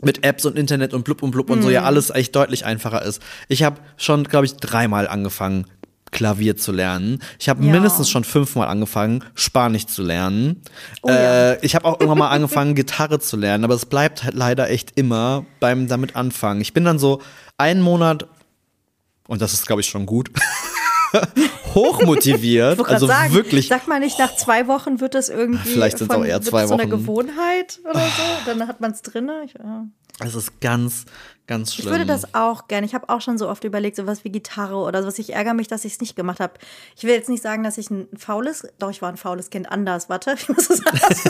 mit 0.00 0.24
Apps 0.24 0.44
und 0.44 0.58
Internet 0.58 0.94
und 0.94 1.04
blub 1.04 1.22
und 1.22 1.30
blub 1.30 1.50
und 1.50 1.62
so 1.62 1.68
Mhm. 1.68 1.74
ja 1.74 1.82
alles 1.84 2.10
echt 2.10 2.34
deutlich 2.34 2.64
einfacher 2.64 3.02
ist. 3.02 3.22
Ich 3.48 3.62
habe 3.62 3.76
schon, 3.96 4.24
glaube 4.24 4.46
ich, 4.46 4.56
dreimal 4.56 5.06
angefangen, 5.06 5.66
Klavier 6.12 6.56
zu 6.56 6.70
lernen. 6.70 7.18
Ich 7.40 7.48
habe 7.48 7.64
Ja. 7.64 7.72
mindestens 7.72 8.08
schon 8.08 8.22
fünfmal 8.22 8.68
angefangen, 8.68 9.24
Spanisch 9.34 9.86
zu 9.86 10.02
lernen. 10.02 10.62
Oh 11.02 11.08
ja. 11.08 11.52
äh, 11.54 11.58
ich 11.66 11.74
habe 11.74 11.86
auch 11.86 11.94
irgendwann 11.98 12.18
mal 12.18 12.28
angefangen, 12.28 12.74
Gitarre 12.76 13.18
zu 13.18 13.36
lernen, 13.36 13.64
aber 13.64 13.74
es 13.74 13.86
bleibt 13.86 14.22
halt 14.22 14.34
leider 14.34 14.70
echt 14.70 14.92
immer 14.96 15.44
beim 15.58 15.88
damit 15.88 16.14
anfangen. 16.14 16.60
Ich 16.60 16.72
bin 16.72 16.84
dann 16.84 17.00
so 17.00 17.20
einen 17.58 17.80
Monat, 17.82 18.28
und 19.26 19.42
das 19.42 19.52
ist, 19.54 19.66
glaube 19.66 19.80
ich, 19.80 19.88
schon 19.88 20.06
gut, 20.06 20.30
hochmotiviert. 21.74 22.86
Also 22.88 23.06
sagen, 23.06 23.32
wirklich 23.34 23.68
Sag 23.68 23.88
mal 23.88 24.00
nicht, 24.00 24.18
nach 24.18 24.34
zwei 24.36 24.66
Wochen 24.68 25.00
wird 25.00 25.14
das 25.14 25.28
irgendwie 25.28 25.68
Vielleicht 25.70 25.98
sind's 25.98 26.12
von, 26.12 26.22
auch 26.22 26.26
eher 26.26 26.40
zwei 26.42 26.60
das 26.62 26.68
so 26.68 26.74
eine 26.74 26.84
Wochen. 26.84 26.90
Gewohnheit 26.90 27.80
oder 27.88 28.00
so. 28.00 28.22
Dann 28.46 28.66
hat 28.68 28.80
man 28.80 28.92
es 28.92 29.02
drin. 29.02 29.30
Ich, 29.44 29.54
ja. 29.54 29.86
Es 30.24 30.34
ist 30.34 30.60
ganz, 30.60 31.04
ganz 31.46 31.70
ich 31.70 31.76
schlimm. 31.76 31.90
würde 31.90 32.06
das 32.06 32.34
auch 32.34 32.68
gerne. 32.68 32.86
Ich 32.86 32.94
habe 32.94 33.08
auch 33.08 33.20
schon 33.20 33.38
so 33.38 33.48
oft 33.48 33.64
überlegt, 33.64 33.96
sowas 33.96 34.24
wie 34.24 34.30
Gitarre 34.30 34.76
oder 34.76 35.02
sowas. 35.02 35.18
Ich 35.18 35.32
ärgere 35.34 35.54
mich, 35.54 35.68
dass 35.68 35.84
ich 35.84 35.94
es 35.94 36.00
nicht 36.00 36.16
gemacht 36.16 36.40
habe. 36.40 36.54
Ich 36.96 37.04
will 37.04 37.10
jetzt 37.14 37.28
nicht 37.28 37.42
sagen, 37.42 37.62
dass 37.62 37.78
ich 37.78 37.90
ein 37.90 38.08
faules, 38.16 38.66
doch 38.78 38.90
ich 38.90 39.02
war 39.02 39.08
ein 39.10 39.16
faules 39.16 39.50
Kind 39.50 39.70
anders. 39.70 40.08
Warte, 40.08 40.34
ich 40.38 40.48
muss 40.48 40.70
es 40.70 40.80
anders. 40.86 41.24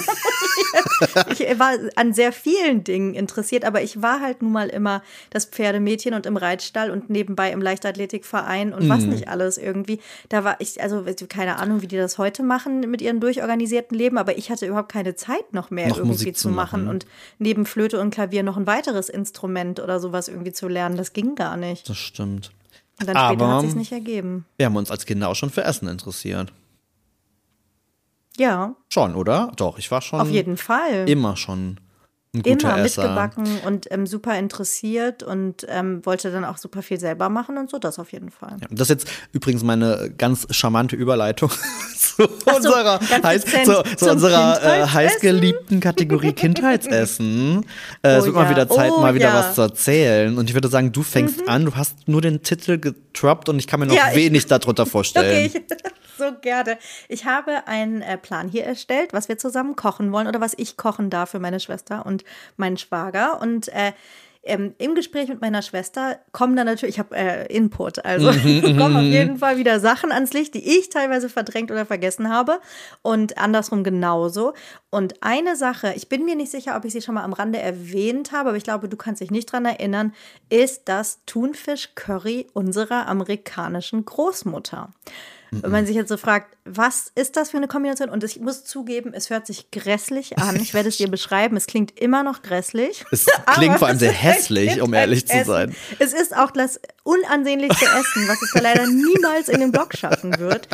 Ich 1.38 1.59
war 1.59 1.72
an 1.96 2.12
sehr 2.14 2.33
vielen 2.33 2.85
Dingen 2.85 3.14
interessiert, 3.14 3.64
aber 3.64 3.83
ich 3.83 4.00
war 4.02 4.20
halt 4.20 4.40
nun 4.42 4.52
mal 4.52 4.68
immer 4.68 5.02
das 5.31 5.44
Pferdemädchen 5.46 6.14
und 6.14 6.26
im 6.26 6.37
Reitstall 6.37 6.90
und 6.90 7.11
nebenbei 7.11 7.50
im 7.50 7.61
Leichtathletikverein 7.61 8.72
und 8.72 8.85
Mhm. 8.85 8.88
was 8.88 9.02
nicht 9.05 9.28
alles 9.28 9.59
irgendwie. 9.59 10.00
Da 10.28 10.44
war 10.44 10.57
ich, 10.61 10.81
also 10.83 11.05
keine 11.28 11.57
Ahnung, 11.59 11.83
wie 11.83 11.88
die 11.88 11.96
das 11.96 12.18
heute 12.18 12.42
machen 12.42 12.81
mit 12.90 13.02
ihrem 13.02 13.20
durchorganisierten 13.20 13.96
Leben, 13.96 14.16
aber 14.18 14.38
ich 14.38 14.50
hatte 14.50 14.66
überhaupt 14.66 14.92
keine 14.92 15.14
Zeit 15.14 15.52
noch 15.52 15.70
mehr 15.70 15.88
Noch 15.88 15.98
irgendwie 15.98 16.33
zu 16.33 16.48
machen 16.48 16.85
machen. 16.85 16.88
und 16.88 17.07
neben 17.38 17.66
Flöte 17.66 18.00
und 18.00 18.11
Klavier 18.12 18.42
noch 18.42 18.57
ein 18.57 18.66
weiteres 18.66 18.82
Instrument 19.09 19.81
oder 19.81 20.01
sowas 20.01 20.29
irgendwie 20.29 20.53
zu 20.53 20.68
lernen. 20.68 20.97
Das 20.97 21.12
ging 21.12 21.35
gar 21.35 21.57
nicht. 21.57 21.88
Das 21.88 21.97
stimmt. 21.97 22.51
Und 23.01 23.09
dann 23.09 23.16
später 23.16 23.45
Aber- 23.45 23.55
hat 23.57 23.62
sich 23.62 23.75
nicht 23.75 23.92
ergeben. 23.92 24.45
Wir 24.57 24.66
haben 24.66 24.77
uns 24.77 24.90
als 24.90 25.07
Kinder 25.07 25.29
auch 25.29 25.35
schon 25.37 25.51
für 25.51 25.64
Essen 25.64 25.88
interessiert. 25.88 26.53
Ja, 28.37 28.75
Schon, 28.88 29.14
oder? 29.14 29.53
Doch, 29.57 29.79
ich 29.79 29.90
war 29.90 30.01
schon 30.01 30.21
auf 30.21 30.31
jeden 30.31 30.57
Fall. 30.57 31.09
immer 31.09 31.37
schon 31.37 31.79
Immer 32.35 32.79
Esser. 32.79 33.03
mitgebacken 33.03 33.59
und 33.66 33.92
ähm, 33.92 34.07
super 34.07 34.38
interessiert 34.38 35.23
und 35.23 35.66
ähm, 35.68 36.01
wollte 36.07 36.31
dann 36.31 36.47
auch 36.47 36.57
super 36.57 36.81
viel 36.81 36.99
selber 36.99 37.29
machen 37.29 37.59
und 37.59 37.68
so, 37.68 37.79
das 37.79 37.99
auf 37.99 38.11
jeden 38.11 38.31
Fall. 38.31 38.57
Ja, 38.59 38.68
das 38.71 38.88
ist 38.88 39.05
jetzt 39.05 39.09
übrigens 39.33 39.62
meine 39.62 40.11
ganz 40.16 40.47
charmante 40.51 40.97
Überleitung 40.97 41.51
zu 41.99 42.23
so, 42.23 42.57
unserer, 42.57 43.01
heiß, 43.23 43.45
zu, 43.45 43.83
zu 43.97 44.11
unserer 44.11 44.62
äh, 44.64 44.87
heißgeliebten 44.87 45.81
Kategorie 45.81 46.33
Kindheitsessen. 46.33 47.66
Äh, 48.03 48.09
es 48.09 48.23
Oh 48.23 48.27
wird 48.27 48.35
mal 48.37 48.45
ja, 48.45 48.51
wieder 48.51 48.68
Zeit, 48.71 48.92
oh 48.97 49.01
mal 49.01 49.14
wieder 49.14 49.27
ja. 49.27 49.33
Mhm. 49.33 49.37
was 49.37 49.55
zu 49.55 49.61
erzählen. 49.61 50.38
Und 50.38 50.49
ich 50.49 50.55
würde 50.55 50.68
sagen, 50.68 50.90
du 50.90 51.03
fängst 51.03 51.47
an, 51.47 51.66
du 51.66 51.75
hast 51.75 52.09
nur 52.09 52.23
den 52.23 52.42
Titel 52.42 52.79
getroppt 52.79 53.51
und 53.51 53.59
ich 53.59 53.66
kann 53.66 53.78
mir 53.80 53.87
noch 53.87 54.14
wenig 54.14 54.47
darunter 54.47 54.87
vorstellen. 54.93 55.51
Okay, 55.51 55.64
so 56.17 56.33
gerne. 56.41 56.79
Ich 57.09 57.25
habe 57.25 57.67
einen 57.67 58.03
äh, 58.03 58.19
Plan 58.19 58.49
hier 58.49 58.65
erstellt, 58.65 59.13
was 59.13 59.29
wir 59.29 59.39
zusammen 59.39 59.77
kochen 59.77 60.13
wollen 60.13 60.27
oder 60.27 60.41
was 60.41 60.55
ich 60.57 60.77
kochen 60.77 61.11
darf 61.11 61.31
für 61.31 61.41
meine 61.41 61.61
Schwester 61.61 62.07
und 62.07 62.25
meinen 62.57 62.77
Schwager. 62.77 63.41
Und 63.41 63.69
äh, 63.69 63.93
ähm, 64.45 64.75
im 64.79 64.95
Gespräch 64.95 65.29
mit 65.29 65.41
meiner 65.41 65.63
Schwester 65.63 66.19
kommen 66.33 66.57
dann 66.57 66.67
natürlich, 66.67 66.97
ich 66.97 66.99
habe 66.99 67.15
äh, 67.17 67.47
Input, 67.55 68.05
also 68.05 68.27
kommen 68.77 68.97
auf 68.97 69.03
jeden 69.03 69.39
Fall 69.39 69.57
wieder 69.57 69.79
Sachen 69.79 70.11
ans 70.11 70.33
Licht, 70.33 70.55
die 70.55 70.79
ich 70.79 70.89
teilweise 70.89 71.29
verdrängt 71.29 71.71
oder 71.71 71.87
vergessen 71.87 72.29
habe 72.29 72.61
und 73.03 73.39
andersrum 73.39 73.85
genauso. 73.85 74.55
Und 74.91 75.23
eine 75.23 75.55
Sache, 75.55 75.93
ich 75.95 76.09
bin 76.09 76.25
mir 76.25 76.35
nicht 76.35 76.51
sicher, 76.51 76.77
ob 76.77 76.85
ich 76.85 76.93
sie 76.93 77.03
schon 77.03 77.15
mal 77.15 77.23
am 77.23 77.33
Rande 77.33 77.61
erwähnt 77.61 78.33
habe, 78.33 78.49
aber 78.49 78.59
ich 78.59 78.65
glaube, 78.65 78.89
du 78.89 78.97
kannst 78.97 79.21
dich 79.21 79.31
nicht 79.31 79.53
dran 79.53 79.65
erinnern, 79.65 80.13
ist 80.49 80.89
das 80.89 81.21
Thunfisch-Curry 81.27 82.49
unserer 82.53 83.07
amerikanischen 83.07 84.05
Großmutter. 84.05 84.91
Wenn 85.61 85.70
man 85.70 85.86
sich 85.86 85.94
jetzt 85.94 86.09
so 86.09 86.16
fragt, 86.16 86.57
was 86.64 87.12
ist 87.14 87.36
das 87.36 87.50
für 87.50 87.59
eine 87.59 87.68
Kombination? 87.68 88.09
Und 88.09 88.24
ich 88.24 88.40
muss 88.40 88.64
zugeben, 88.64 89.12
es 89.12 89.28
hört 89.28 89.46
sich 89.46 89.70
grässlich 89.70 90.38
an. 90.38 90.57
Ich 90.57 90.72
werde 90.72 90.88
es 90.88 90.96
dir 90.96 91.11
beschreiben. 91.11 91.59
Es 91.59 91.66
klingt 91.66 91.98
immer 92.00 92.22
noch 92.22 92.42
grässlich. 92.42 93.05
Es 93.12 93.26
klingt 93.55 93.78
vor 93.78 93.88
allem 93.88 93.98
sehr 93.98 94.12
hässlich, 94.12 94.80
um 94.80 94.94
ehrlich 94.94 95.26
zu 95.26 95.44
sein. 95.44 95.74
Es 95.98 96.14
ist 96.14 96.34
auch 96.34 96.50
das 96.50 96.80
unansehnlichste 97.03 97.84
Essen, 97.84 98.26
was 98.26 98.40
es 98.40 98.50
da 98.55 98.61
leider 98.61 98.86
niemals 98.86 99.48
in 99.48 99.61
den 99.61 99.70
Blog 99.72 99.94
schaffen 99.96 100.38
wird. 100.38 100.68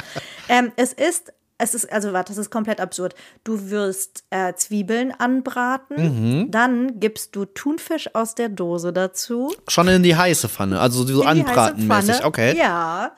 Ähm, 0.48 0.72
es 0.76 0.92
ist 0.92 1.32
es 1.58 1.74
ist, 1.74 1.92
also 1.92 2.12
warte, 2.12 2.30
das 2.30 2.38
ist 2.38 2.50
komplett 2.50 2.80
absurd. 2.80 3.16
Du 3.42 3.70
wirst 3.70 4.22
äh, 4.30 4.54
Zwiebeln 4.54 5.12
anbraten, 5.12 6.42
mhm. 6.42 6.50
dann 6.52 7.00
gibst 7.00 7.34
du 7.34 7.46
Thunfisch 7.46 8.14
aus 8.14 8.36
der 8.36 8.48
Dose 8.48 8.92
dazu. 8.92 9.52
Schon 9.66 9.88
in 9.88 10.04
die 10.04 10.14
heiße 10.14 10.48
Pfanne, 10.48 10.80
also 10.80 11.04
so 11.04 11.24
anbratenmäßig, 11.24 12.24
okay. 12.24 12.56
Ja. 12.56 13.16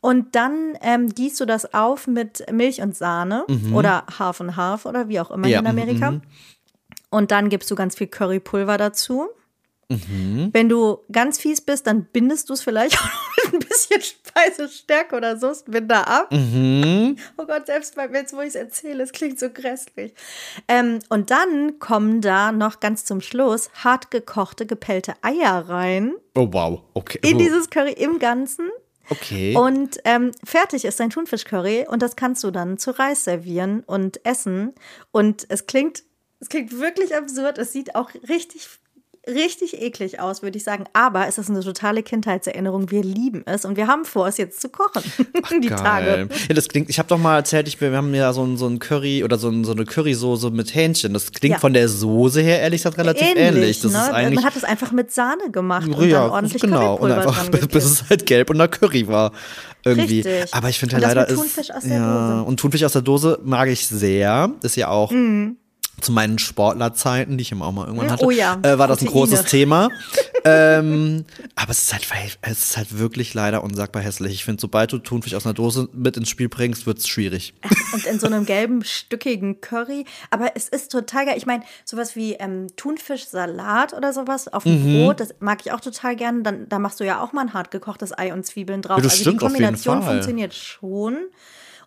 Und 0.00 0.34
dann 0.34 0.78
ähm, 0.80 1.08
gießt 1.08 1.40
du 1.40 1.44
das 1.44 1.74
auf 1.74 2.06
mit 2.06 2.50
Milch 2.52 2.80
und 2.80 2.96
Sahne 2.96 3.44
mhm. 3.48 3.74
oder 3.74 4.04
Half 4.18 4.40
und 4.40 4.56
Half 4.56 4.86
oder 4.86 5.08
wie 5.08 5.20
auch 5.20 5.30
immer 5.30 5.48
ja. 5.48 5.60
in 5.60 5.66
Amerika. 5.66 6.12
Mhm. 6.12 6.22
Und 7.10 7.30
dann 7.30 7.48
gibst 7.48 7.70
du 7.70 7.74
ganz 7.74 7.96
viel 7.96 8.06
Currypulver 8.06 8.76
dazu. 8.76 9.28
Mhm. 9.90 10.50
Wenn 10.52 10.68
du 10.68 10.98
ganz 11.10 11.38
fies 11.38 11.62
bist, 11.62 11.86
dann 11.86 12.04
bindest 12.12 12.50
du 12.50 12.52
es 12.52 12.60
vielleicht 12.60 12.98
auch 13.00 13.52
mit 13.52 13.54
ein 13.54 13.66
bisschen 13.66 14.02
Speisestärke 14.02 15.16
oder 15.16 15.38
Soßenbinder 15.38 16.06
ab. 16.06 16.30
Mhm. 16.30 17.16
Oh 17.38 17.46
Gott, 17.46 17.66
selbst 17.66 17.96
bei 17.96 18.06
jetzt, 18.06 18.34
wo 18.34 18.40
ich 18.40 18.48
es 18.48 18.54
erzähle, 18.54 19.02
es 19.02 19.12
klingt 19.12 19.40
so 19.40 19.48
grässlich. 19.48 20.12
Ähm, 20.68 20.98
und 21.08 21.30
dann 21.30 21.78
kommen 21.78 22.20
da 22.20 22.52
noch 22.52 22.80
ganz 22.80 23.06
zum 23.06 23.22
Schluss 23.22 23.70
hart 23.82 24.10
gekochte, 24.10 24.66
gepellte 24.66 25.14
Eier 25.22 25.68
rein. 25.68 26.14
Oh 26.36 26.48
wow, 26.52 26.82
okay. 26.92 27.20
In 27.22 27.38
dieses 27.38 27.70
Curry 27.70 27.92
im 27.92 28.18
Ganzen. 28.18 28.68
Okay. 29.10 29.56
Und 29.56 29.98
ähm, 30.04 30.32
fertig 30.44 30.84
ist 30.84 31.00
dein 31.00 31.10
Thunfischcurry 31.10 31.86
und 31.88 32.02
das 32.02 32.16
kannst 32.16 32.44
du 32.44 32.50
dann 32.50 32.78
zu 32.78 32.90
Reis 32.98 33.24
servieren 33.24 33.82
und 33.84 34.24
essen. 34.24 34.74
Und 35.12 35.46
es 35.48 35.66
klingt, 35.66 36.04
es 36.40 36.48
klingt 36.48 36.78
wirklich 36.78 37.16
absurd. 37.16 37.58
Es 37.58 37.72
sieht 37.72 37.94
auch 37.94 38.10
richtig 38.28 38.68
richtig 39.28 39.80
eklig 39.80 40.20
aus, 40.20 40.42
würde 40.42 40.56
ich 40.56 40.64
sagen. 40.64 40.84
Aber 40.92 41.28
es 41.28 41.38
ist 41.38 41.50
eine 41.50 41.60
totale 41.60 42.02
Kindheitserinnerung. 42.02 42.90
Wir 42.90 43.02
lieben 43.02 43.42
es 43.46 43.64
und 43.64 43.76
wir 43.76 43.86
haben 43.86 44.04
vor, 44.04 44.26
es 44.26 44.38
jetzt 44.38 44.60
zu 44.60 44.68
kochen. 44.68 45.02
Ach, 45.42 45.50
die 45.50 45.68
geil. 45.68 45.78
Tage. 45.78 46.28
Ja, 46.48 46.54
das 46.54 46.68
klingt, 46.68 46.88
ich 46.88 46.98
habe 46.98 47.08
doch 47.08 47.18
mal 47.18 47.36
erzählt, 47.36 47.68
ich, 47.68 47.80
wir 47.80 47.92
haben 47.92 48.14
ja 48.14 48.32
so 48.32 48.44
ein, 48.44 48.56
so 48.56 48.66
ein 48.66 48.78
Curry 48.78 49.24
oder 49.24 49.38
so, 49.38 49.48
ein, 49.48 49.64
so 49.64 49.72
eine 49.72 49.84
Currysoße 49.84 50.50
mit 50.50 50.74
Hähnchen. 50.74 51.12
Das 51.12 51.32
klingt 51.32 51.54
ja. 51.54 51.58
von 51.58 51.72
der 51.72 51.88
Soße 51.88 52.40
her 52.40 52.60
ehrlich 52.60 52.80
gesagt 52.82 52.98
relativ 52.98 53.28
ähnlich. 53.28 53.46
ähnlich. 53.46 53.80
Das 53.80 53.92
ne? 53.92 53.98
ist 53.98 54.10
eigentlich, 54.10 54.36
Man 54.36 54.44
hat 54.44 54.56
es 54.56 54.64
einfach 54.64 54.92
mit 54.92 55.12
Sahne 55.12 55.50
gemacht 55.50 55.88
und 55.88 56.08
ja, 56.08 56.22
dann 56.22 56.30
ordentlich 56.30 56.62
genau. 56.62 56.96
und 56.96 57.12
einfach, 57.12 57.48
bis 57.72 57.84
es 57.84 58.10
halt 58.10 58.26
gelb 58.26 58.50
und 58.50 58.56
nach 58.56 58.70
Curry 58.70 59.06
war. 59.08 59.32
Irgendwie. 59.84 60.20
Richtig. 60.20 60.54
Aber 60.54 60.68
ich 60.68 60.78
finde 60.78 60.96
ja 60.96 61.00
leider 61.00 61.28
Thunfisch 61.28 61.70
aus 61.70 61.84
der 61.84 61.98
ja. 61.98 62.40
Und 62.40 62.58
Thunfisch 62.58 62.82
aus 62.82 62.92
der 62.92 63.02
Dose 63.02 63.38
mag 63.44 63.68
ich 63.68 63.86
sehr. 63.86 64.50
Ist 64.62 64.76
ja 64.76 64.88
auch. 64.88 65.10
Mhm 65.12 65.56
zu 66.00 66.12
meinen 66.12 66.38
Sportlerzeiten, 66.38 67.38
die 67.38 67.42
ich 67.42 67.52
immer 67.52 67.66
auch 67.66 67.72
mal 67.72 67.86
irgendwann 67.86 68.10
hatte, 68.10 68.24
oh 68.24 68.30
ja, 68.30 68.58
äh, 68.62 68.78
war 68.78 68.88
das 68.88 69.00
ein 69.00 69.06
großes 69.06 69.44
Thema. 69.44 69.88
ähm, 70.44 71.24
aber 71.56 71.70
es 71.70 71.82
ist, 71.82 71.92
halt, 71.92 72.38
es 72.42 72.58
ist 72.58 72.76
halt 72.76 72.98
wirklich 72.98 73.34
leider 73.34 73.64
unsagbar 73.64 74.02
hässlich. 74.02 74.32
Ich 74.32 74.44
finde, 74.44 74.60
sobald 74.60 74.92
du 74.92 74.98
Thunfisch 74.98 75.34
aus 75.34 75.44
einer 75.46 75.54
Dose 75.54 75.88
mit 75.92 76.16
ins 76.16 76.28
Spiel 76.28 76.48
bringst, 76.48 76.86
wird 76.86 76.98
es 76.98 77.08
schwierig. 77.08 77.54
Und 77.92 78.06
in 78.06 78.20
so 78.20 78.26
einem 78.26 78.46
gelben, 78.46 78.84
stückigen 78.84 79.60
Curry. 79.60 80.04
Aber 80.30 80.52
es 80.54 80.68
ist 80.68 80.92
total 80.92 81.26
geil. 81.26 81.34
Ich 81.36 81.46
meine, 81.46 81.62
sowas 81.84 82.16
wie 82.16 82.34
ähm, 82.34 82.68
Thunfischsalat 82.76 83.94
oder 83.94 84.12
sowas 84.12 84.48
auf 84.48 84.64
dem 84.64 84.82
mhm. 84.82 85.04
Brot, 85.04 85.20
das 85.20 85.34
mag 85.40 85.60
ich 85.64 85.72
auch 85.72 85.80
total 85.80 86.16
gerne. 86.16 86.42
Dann, 86.42 86.68
da 86.68 86.78
machst 86.78 87.00
du 87.00 87.04
ja 87.04 87.22
auch 87.22 87.32
mal 87.32 87.42
ein 87.42 87.52
hart 87.54 87.70
gekochtes 87.70 88.16
Ei 88.16 88.32
und 88.32 88.44
Zwiebeln 88.44 88.82
drauf. 88.82 88.98
Ja, 88.98 89.02
das 89.02 89.12
also 89.12 89.22
stimmt, 89.22 89.42
die 89.42 89.46
Kombination 89.46 90.02
funktioniert 90.02 90.54
schon. 90.54 91.16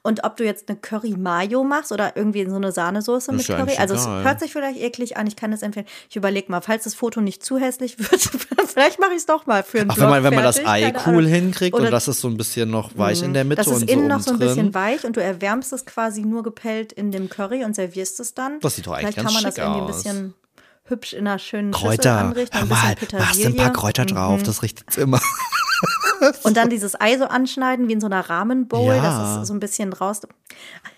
Und 0.04 0.24
ob 0.24 0.36
du 0.36 0.44
jetzt 0.44 0.68
eine 0.68 0.80
Curry 0.80 1.16
Mayo 1.16 1.64
machst 1.64 1.92
oder 1.92 2.18
irgendwie 2.18 2.44
so 2.50 2.56
eine 2.56 2.72
Sahnesoße 2.72 3.32
mit 3.34 3.46
Curry. 3.46 3.76
Also 3.78 3.94
es 3.94 4.08
hört 4.08 4.40
sich 4.40 4.52
vielleicht 4.52 4.80
eklig 4.80 5.16
an, 5.16 5.28
ich 5.28 5.36
kann 5.36 5.54
es 5.54 5.62
empfehlen. 5.62 5.86
Ich 6.10 6.16
überlege 6.16 6.52
mal, 6.52 6.62
falls 6.62 6.86
das 6.86 6.96
Foto 6.96 7.22
nicht 7.22 7.46
zu 7.46 7.60
hässlich 7.60 8.00
wird, 8.00 8.20
vielleicht 8.68 9.00
mache 9.00 9.12
ich 9.12 9.18
es 9.18 9.26
doch 9.28 9.46
mal 9.46 9.62
für 9.62 9.82
einen 9.82 9.92
Ach, 9.92 9.96
Blog 9.96 10.08
wenn 10.08 10.12
man, 10.12 10.24
wenn 10.24 10.34
man 10.34 10.44
das 10.44 10.66
Ei 10.66 10.92
cool 11.06 11.28
hinkriegt 11.28 11.76
oder 11.76 11.86
und 11.86 11.92
das 11.92 12.08
ist 12.08 12.20
so 12.20 12.28
ein 12.30 12.38
bisschen 12.38 12.72
noch 12.72 12.98
weich 12.98 13.22
in 13.22 13.34
der 13.34 13.44
Mitte 13.44 13.58
das 13.58 13.68
ist 13.68 13.84
und 13.84 13.90
innen 13.90 14.04
so 14.04 14.08
noch 14.08 14.20
so 14.22 14.32
ein 14.32 14.40
bisschen 14.40 14.74
weich 14.74 15.04
und 15.04 15.18
du 15.18 15.22
erwärmst 15.22 15.72
es 15.72 15.86
quasi 15.86 16.22
nur 16.22 16.42
gepellt 16.42 16.92
in 16.92 17.12
dem 17.12 17.30
Curry 17.30 17.64
und 17.64 17.76
servierst 17.76 18.20
es 18.20 18.34
dann. 18.34 18.60
Das 18.62 18.76
sieht 18.76 18.88
doch 18.88 18.94
eigentlich 18.94 19.14
vielleicht 19.14 19.18
ganz 19.18 19.28
kann 19.28 19.34
man 19.36 19.44
das 19.44 19.58
irgendwie 19.58 19.82
ein 19.82 19.88
bisschen 19.88 20.34
hübsch 20.86 21.14
in 21.14 21.28
einer 21.28 21.38
schönen 21.38 21.72
Kräuter. 21.72 21.92
Schüssel 21.92 22.10
anrichten. 22.10 22.60
Hör 22.60 22.66
mal, 22.66 22.96
machst 23.20 23.46
ein 23.46 23.56
paar 23.56 23.74
Kräuter 23.74 24.06
drauf, 24.06 24.40
mhm. 24.40 24.46
das 24.46 24.64
riecht 24.64 24.98
immer. 24.98 25.22
Und 26.44 26.58
dann 26.58 26.70
dieses 26.70 27.00
Ei 27.00 27.18
so 27.18 27.26
anschneiden 27.26 27.88
wie 27.88 27.94
in 27.94 28.02
so 28.02 28.08
einer 28.08 28.22
Rahmenbowl, 28.22 28.96
ja. 28.96 29.02
dass 29.02 29.42
es 29.42 29.48
so 29.48 29.54
ein 29.54 29.60
bisschen 29.60 29.94
raus. 29.94 30.22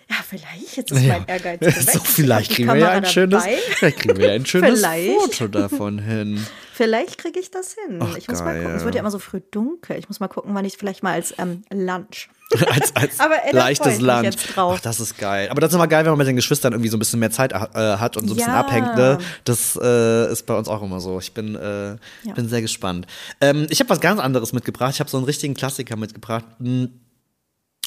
Ja, 0.10 0.18
vielleicht, 0.28 0.78
jetzt 0.78 0.92
ist 0.92 1.02
ja. 1.02 1.14
mein 1.14 1.28
Ehrgeiz. 1.28 1.62
So, 1.94 2.00
vielleicht 2.00 2.52
kriegen 2.52 2.68
wir 2.68 2.78
ja 2.78 2.90
ein 2.90 3.06
schönes, 3.06 3.44
vielleicht 3.78 4.00
kriegen 4.00 4.18
wir 4.18 4.32
ein 4.32 4.46
schönes 4.46 4.86
Foto 4.86 5.48
davon 5.48 6.00
hin. 6.00 6.46
Vielleicht 6.74 7.20
kriege 7.20 7.40
ich 7.40 7.52
das 7.52 7.76
hin. 7.76 8.00
Ach, 8.02 8.18
ich 8.18 8.28
muss 8.28 8.40
geil. 8.40 8.48
mal 8.48 8.62
gucken. 8.62 8.78
Es 8.78 8.84
wird 8.84 8.96
ja 8.96 9.02
immer 9.02 9.12
so 9.12 9.20
früh 9.20 9.42
dunkel. 9.52 9.98
Ich 10.00 10.10
muss 10.10 10.20
mal 10.20 10.28
gucken, 10.28 10.56
wann 10.56 10.66
ich 10.66 10.76
vielleicht 10.76 11.04
mal 11.04 11.14
als 11.14 11.34
ähm, 11.38 11.64
Lunch. 11.72 12.30
als 12.68 12.96
als 12.96 13.20
Aber, 13.20 13.36
ey, 13.46 13.54
leichtes 13.54 14.00
Lunch. 14.00 14.36
Ach, 14.56 14.80
das 14.80 15.00
ist 15.00 15.18
geil. 15.18 15.50
Aber 15.50 15.62
das 15.62 15.70
ist 15.70 15.76
immer 15.76 15.88
geil, 15.88 16.04
wenn 16.04 16.12
man 16.12 16.18
mit 16.18 16.28
den 16.28 16.36
Geschwistern 16.36 16.74
irgendwie 16.74 16.90
so 16.90 16.98
ein 16.98 17.00
bisschen 17.00 17.20
mehr 17.20 17.32
Zeit 17.32 17.54
äh, 17.54 17.58
hat 17.98 18.18
und 18.18 18.28
so 18.28 18.34
ein 18.34 18.40
ja. 18.40 18.46
bisschen 18.46 18.54
abhängt. 18.54 18.96
Ne? 18.96 19.20
Das 19.44 19.80
äh, 19.82 20.32
ist 20.32 20.48
bei 20.48 20.56
uns 20.56 20.68
auch 20.68 20.82
immer 20.82 21.00
so. 21.00 21.20
Ich 21.20 21.34
bin, 21.34 21.56
äh, 21.56 21.90
ja. 22.24 22.34
bin 22.36 22.50
sehr 22.50 22.62
gespannt. 22.62 23.06
Ähm, 23.40 23.68
ich 23.70 23.80
habe 23.80 23.90
was 23.92 24.02
ganz 24.02 24.20
anderes 24.20 24.52
mitgebracht. 24.52 24.96
Ich 24.96 25.00
habe 25.00 25.10
so 25.10 25.18
einen 25.18 25.26
richtigen 25.28 25.54
Klassiker 25.54 25.96
mitgebracht. 25.96 26.46
Hm 26.60 26.90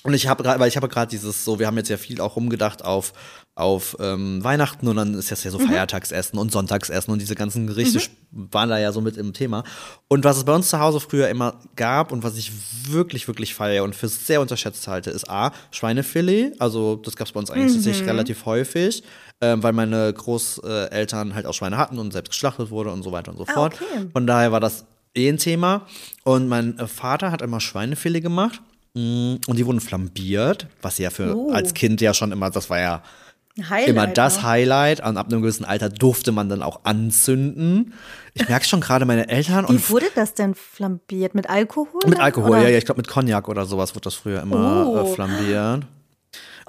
und 0.07 0.15
ich 0.15 0.29
habe 0.29 0.43
gerade, 0.43 0.61
weil 0.61 0.69
ich 0.69 0.77
habe 0.77 0.89
gerade 0.89 1.11
dieses 1.11 1.45
so, 1.45 1.59
wir 1.59 1.67
haben 1.67 1.77
jetzt 1.77 1.89
ja 1.89 1.97
viel 1.97 2.21
auch 2.21 2.37
rumgedacht 2.37 2.85
auf 2.85 3.13
auf 3.57 3.97
ähm, 4.01 4.45
Weihnachten 4.45 4.87
und 4.87 4.97
dann 4.97 5.15
ist 5.15 5.31
das 5.31 5.43
ja 5.43 5.51
so 5.51 5.59
mhm. 5.59 5.69
Feiertagsessen 5.69 6.39
und 6.39 6.53
Sonntagsessen 6.53 7.11
und 7.11 7.23
diese 7.23 7.35
ganzen 7.35 7.67
Gerichte 7.67 8.01
mhm. 8.31 8.49
waren 8.53 8.69
da 8.69 8.79
ja 8.79 8.93
so 8.93 9.01
mit 9.01 9.17
im 9.17 9.33
Thema. 9.33 9.65
Und 10.09 10.25
was 10.25 10.37
es 10.37 10.45
bei 10.45 10.55
uns 10.55 10.69
zu 10.69 10.79
Hause 10.79 11.01
früher 11.01 11.31
immer 11.31 11.59
gab 11.75 12.13
und 12.13 12.23
was 12.23 12.37
ich 12.37 12.53
wirklich, 12.91 13.27
wirklich 13.29 13.55
feiere 13.55 13.83
und 13.85 13.97
für 13.97 14.09
sehr 14.09 14.43
unterschätzt 14.43 14.87
halte, 14.89 15.09
ist 15.09 15.31
A, 15.31 15.53
Schweinefilet. 15.71 16.53
Also 16.61 16.97
das 16.97 17.17
gab 17.17 17.29
es 17.29 17.33
bei 17.33 17.41
uns 17.41 17.51
eigentlich 17.51 18.03
mhm. 18.03 18.07
relativ 18.07 18.45
häufig, 18.45 19.03
ähm, 19.41 19.63
weil 19.63 19.73
meine 19.73 20.13
Großeltern 20.13 21.35
halt 21.35 21.47
auch 21.47 21.55
Schweine 21.55 21.79
hatten 21.79 21.99
und 21.99 22.13
selbst 22.13 22.33
geschlachtet 22.33 22.69
wurde 22.69 22.91
und 22.91 23.03
so 23.03 23.11
weiter 23.11 23.31
und 23.31 23.39
so 23.39 23.47
ah, 23.49 23.53
fort. 23.53 23.75
Okay. 23.81 24.07
Von 24.13 24.27
daher 24.27 24.53
war 24.53 24.61
das 24.61 24.85
eh 25.17 25.31
ein 25.31 25.39
Thema. 25.39 25.87
Und 26.25 26.49
mein 26.49 26.77
Vater 26.87 27.33
hat 27.33 27.41
immer 27.41 27.61
Schweinefilet 27.61 28.21
gemacht. 28.21 28.61
Mm, 28.97 29.37
und 29.47 29.59
die 29.59 29.67
wurden 29.67 29.81
flambiert, 29.81 30.69
was 30.81 30.97
ja 30.97 31.11
für 31.11 31.37
uh. 31.37 31.51
als 31.53 31.75
Kind 31.75 32.01
ja 32.01 32.15
schon 32.15 32.33
immer, 32.33 32.49
das 32.49 32.71
war 32.71 32.81
ja 32.81 33.03
Highlight, 33.69 33.89
immer 33.89 34.07
das 34.07 34.43
Highlight. 34.43 35.07
Und 35.07 35.19
ab 35.19 35.27
einem 35.27 35.43
gewissen 35.43 35.67
Alter 35.67 35.91
durfte 35.91 36.33
man 36.33 36.49
dann 36.49 36.63
auch 36.63 36.81
anzünden. 36.85 37.93
Ich 38.33 38.49
merke 38.49 38.65
schon 38.65 38.81
gerade 38.81 39.05
meine 39.05 39.29
Eltern. 39.29 39.67
Wie 39.69 39.89
wurde 39.91 40.07
das 40.15 40.33
denn 40.33 40.55
flambiert? 40.55 41.35
Mit 41.35 41.51
Alkohol? 41.51 42.01
Mit 42.07 42.19
Alkohol, 42.19 42.51
oder? 42.51 42.63
ja, 42.63 42.69
ja. 42.71 42.79
Ich 42.79 42.87
glaube, 42.87 43.01
mit 43.01 43.09
Cognac 43.09 43.49
oder 43.49 43.67
sowas 43.67 43.95
wurde 43.95 44.05
das 44.05 44.15
früher 44.15 44.41
immer 44.41 44.87
uh. 44.87 45.15
flambiert. 45.15 45.87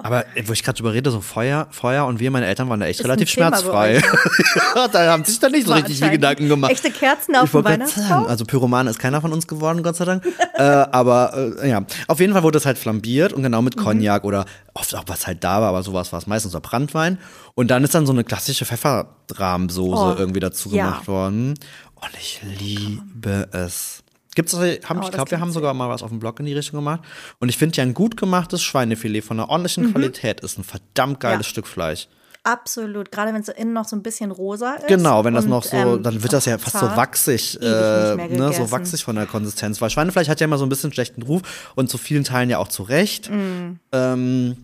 Aber 0.00 0.24
wo 0.44 0.52
ich 0.52 0.62
gerade 0.62 0.76
drüber 0.76 0.92
rede, 0.92 1.10
so 1.10 1.20
Feuer, 1.20 1.66
Feuer 1.70 2.06
und 2.06 2.20
wir, 2.20 2.30
meine 2.30 2.46
Eltern 2.46 2.68
waren 2.68 2.78
da 2.78 2.86
echt 2.86 3.02
relativ 3.02 3.28
schmerzfrei. 3.28 4.00
da 4.92 5.10
haben 5.10 5.24
sich 5.24 5.40
da 5.40 5.48
nicht 5.48 5.66
so 5.66 5.72
richtig 5.72 5.98
viel 5.98 6.10
Gedanken 6.10 6.48
gemacht. 6.48 6.70
Echte 6.70 6.92
Kerzen 6.92 7.34
auf 7.34 7.50
dem 7.50 7.64
Weihnachtsbaum? 7.64 8.26
Also 8.26 8.44
Pyroman 8.44 8.86
ist 8.86 9.00
keiner 9.00 9.20
von 9.20 9.32
uns 9.32 9.48
geworden, 9.48 9.82
Gott 9.82 9.96
sei 9.96 10.04
Dank. 10.04 10.24
äh, 10.54 10.62
aber 10.62 11.56
äh, 11.60 11.68
ja, 11.68 11.84
auf 12.06 12.20
jeden 12.20 12.32
Fall 12.32 12.44
wurde 12.44 12.58
es 12.58 12.64
halt 12.66 12.78
flambiert 12.78 13.32
und 13.32 13.42
genau 13.42 13.60
mit 13.60 13.76
mhm. 13.76 13.80
Cognac 13.80 14.22
oder 14.22 14.44
oft 14.72 14.94
auch 14.94 15.02
was 15.08 15.26
halt 15.26 15.42
da 15.42 15.60
war, 15.60 15.70
aber 15.70 15.82
sowas 15.82 16.12
war 16.12 16.20
es 16.20 16.28
meistens 16.28 16.52
so 16.52 16.60
Brandwein. 16.60 17.18
Und 17.56 17.68
dann 17.72 17.82
ist 17.82 17.92
dann 17.92 18.06
so 18.06 18.12
eine 18.12 18.22
klassische 18.22 18.66
Pfefferrahmsoße 18.66 20.00
oh, 20.00 20.14
irgendwie 20.16 20.40
dazu 20.40 20.70
ja. 20.70 20.84
gemacht 20.84 21.08
worden. 21.08 21.54
Und 21.96 22.10
ich 22.16 22.40
liebe 22.44 23.48
es. 23.50 24.04
Gibt's 24.38 24.52
das, 24.52 24.88
haben, 24.88 25.00
oh, 25.00 25.02
ich 25.02 25.10
glaube, 25.10 25.32
wir 25.32 25.40
haben 25.40 25.50
sogar 25.50 25.74
mal 25.74 25.88
was 25.88 26.04
auf 26.04 26.10
dem 26.10 26.20
Blog 26.20 26.38
in 26.38 26.46
die 26.46 26.54
Richtung 26.54 26.78
gemacht. 26.78 27.00
Und 27.40 27.48
ich 27.48 27.58
finde 27.58 27.76
ja 27.76 27.82
ein 27.82 27.92
gut 27.92 28.16
gemachtes 28.16 28.62
Schweinefilet 28.62 29.20
von 29.20 29.40
einer 29.40 29.48
ordentlichen 29.48 29.86
mhm. 29.86 29.94
Qualität 29.94 30.42
ist 30.42 30.58
ein 30.58 30.62
verdammt 30.62 31.18
geiles 31.18 31.46
ja. 31.46 31.50
Stück 31.50 31.66
Fleisch. 31.66 32.06
Absolut, 32.44 33.10
gerade 33.10 33.34
wenn 33.34 33.40
es 33.40 33.48
innen 33.48 33.72
noch 33.72 33.88
so 33.88 33.96
ein 33.96 34.04
bisschen 34.04 34.30
rosa 34.30 34.74
ist. 34.74 34.86
Genau, 34.86 35.24
wenn 35.24 35.34
das 35.34 35.42
und, 35.42 35.50
noch 35.50 35.64
so, 35.64 35.76
ähm, 35.76 36.04
dann 36.04 36.22
wird 36.22 36.32
das 36.32 36.44
ja 36.44 36.56
fast 36.56 36.78
so 36.78 36.86
wachsig, 36.86 37.60
äh, 37.60 37.64
ne, 37.64 38.52
so 38.56 38.70
wachsig 38.70 39.02
von 39.02 39.16
der 39.16 39.26
Konsistenz. 39.26 39.80
Weil 39.80 39.90
Schweinefleisch 39.90 40.28
hat 40.28 40.38
ja 40.38 40.44
immer 40.44 40.56
so 40.56 40.64
ein 40.64 40.68
bisschen 40.68 40.92
schlechten 40.92 41.22
Ruf 41.22 41.72
und 41.74 41.90
zu 41.90 41.98
vielen 41.98 42.22
Teilen 42.22 42.48
ja 42.48 42.58
auch 42.58 42.68
zu 42.68 42.84
Recht. 42.84 43.28
Mm. 43.28 43.80
Ähm, 43.90 44.56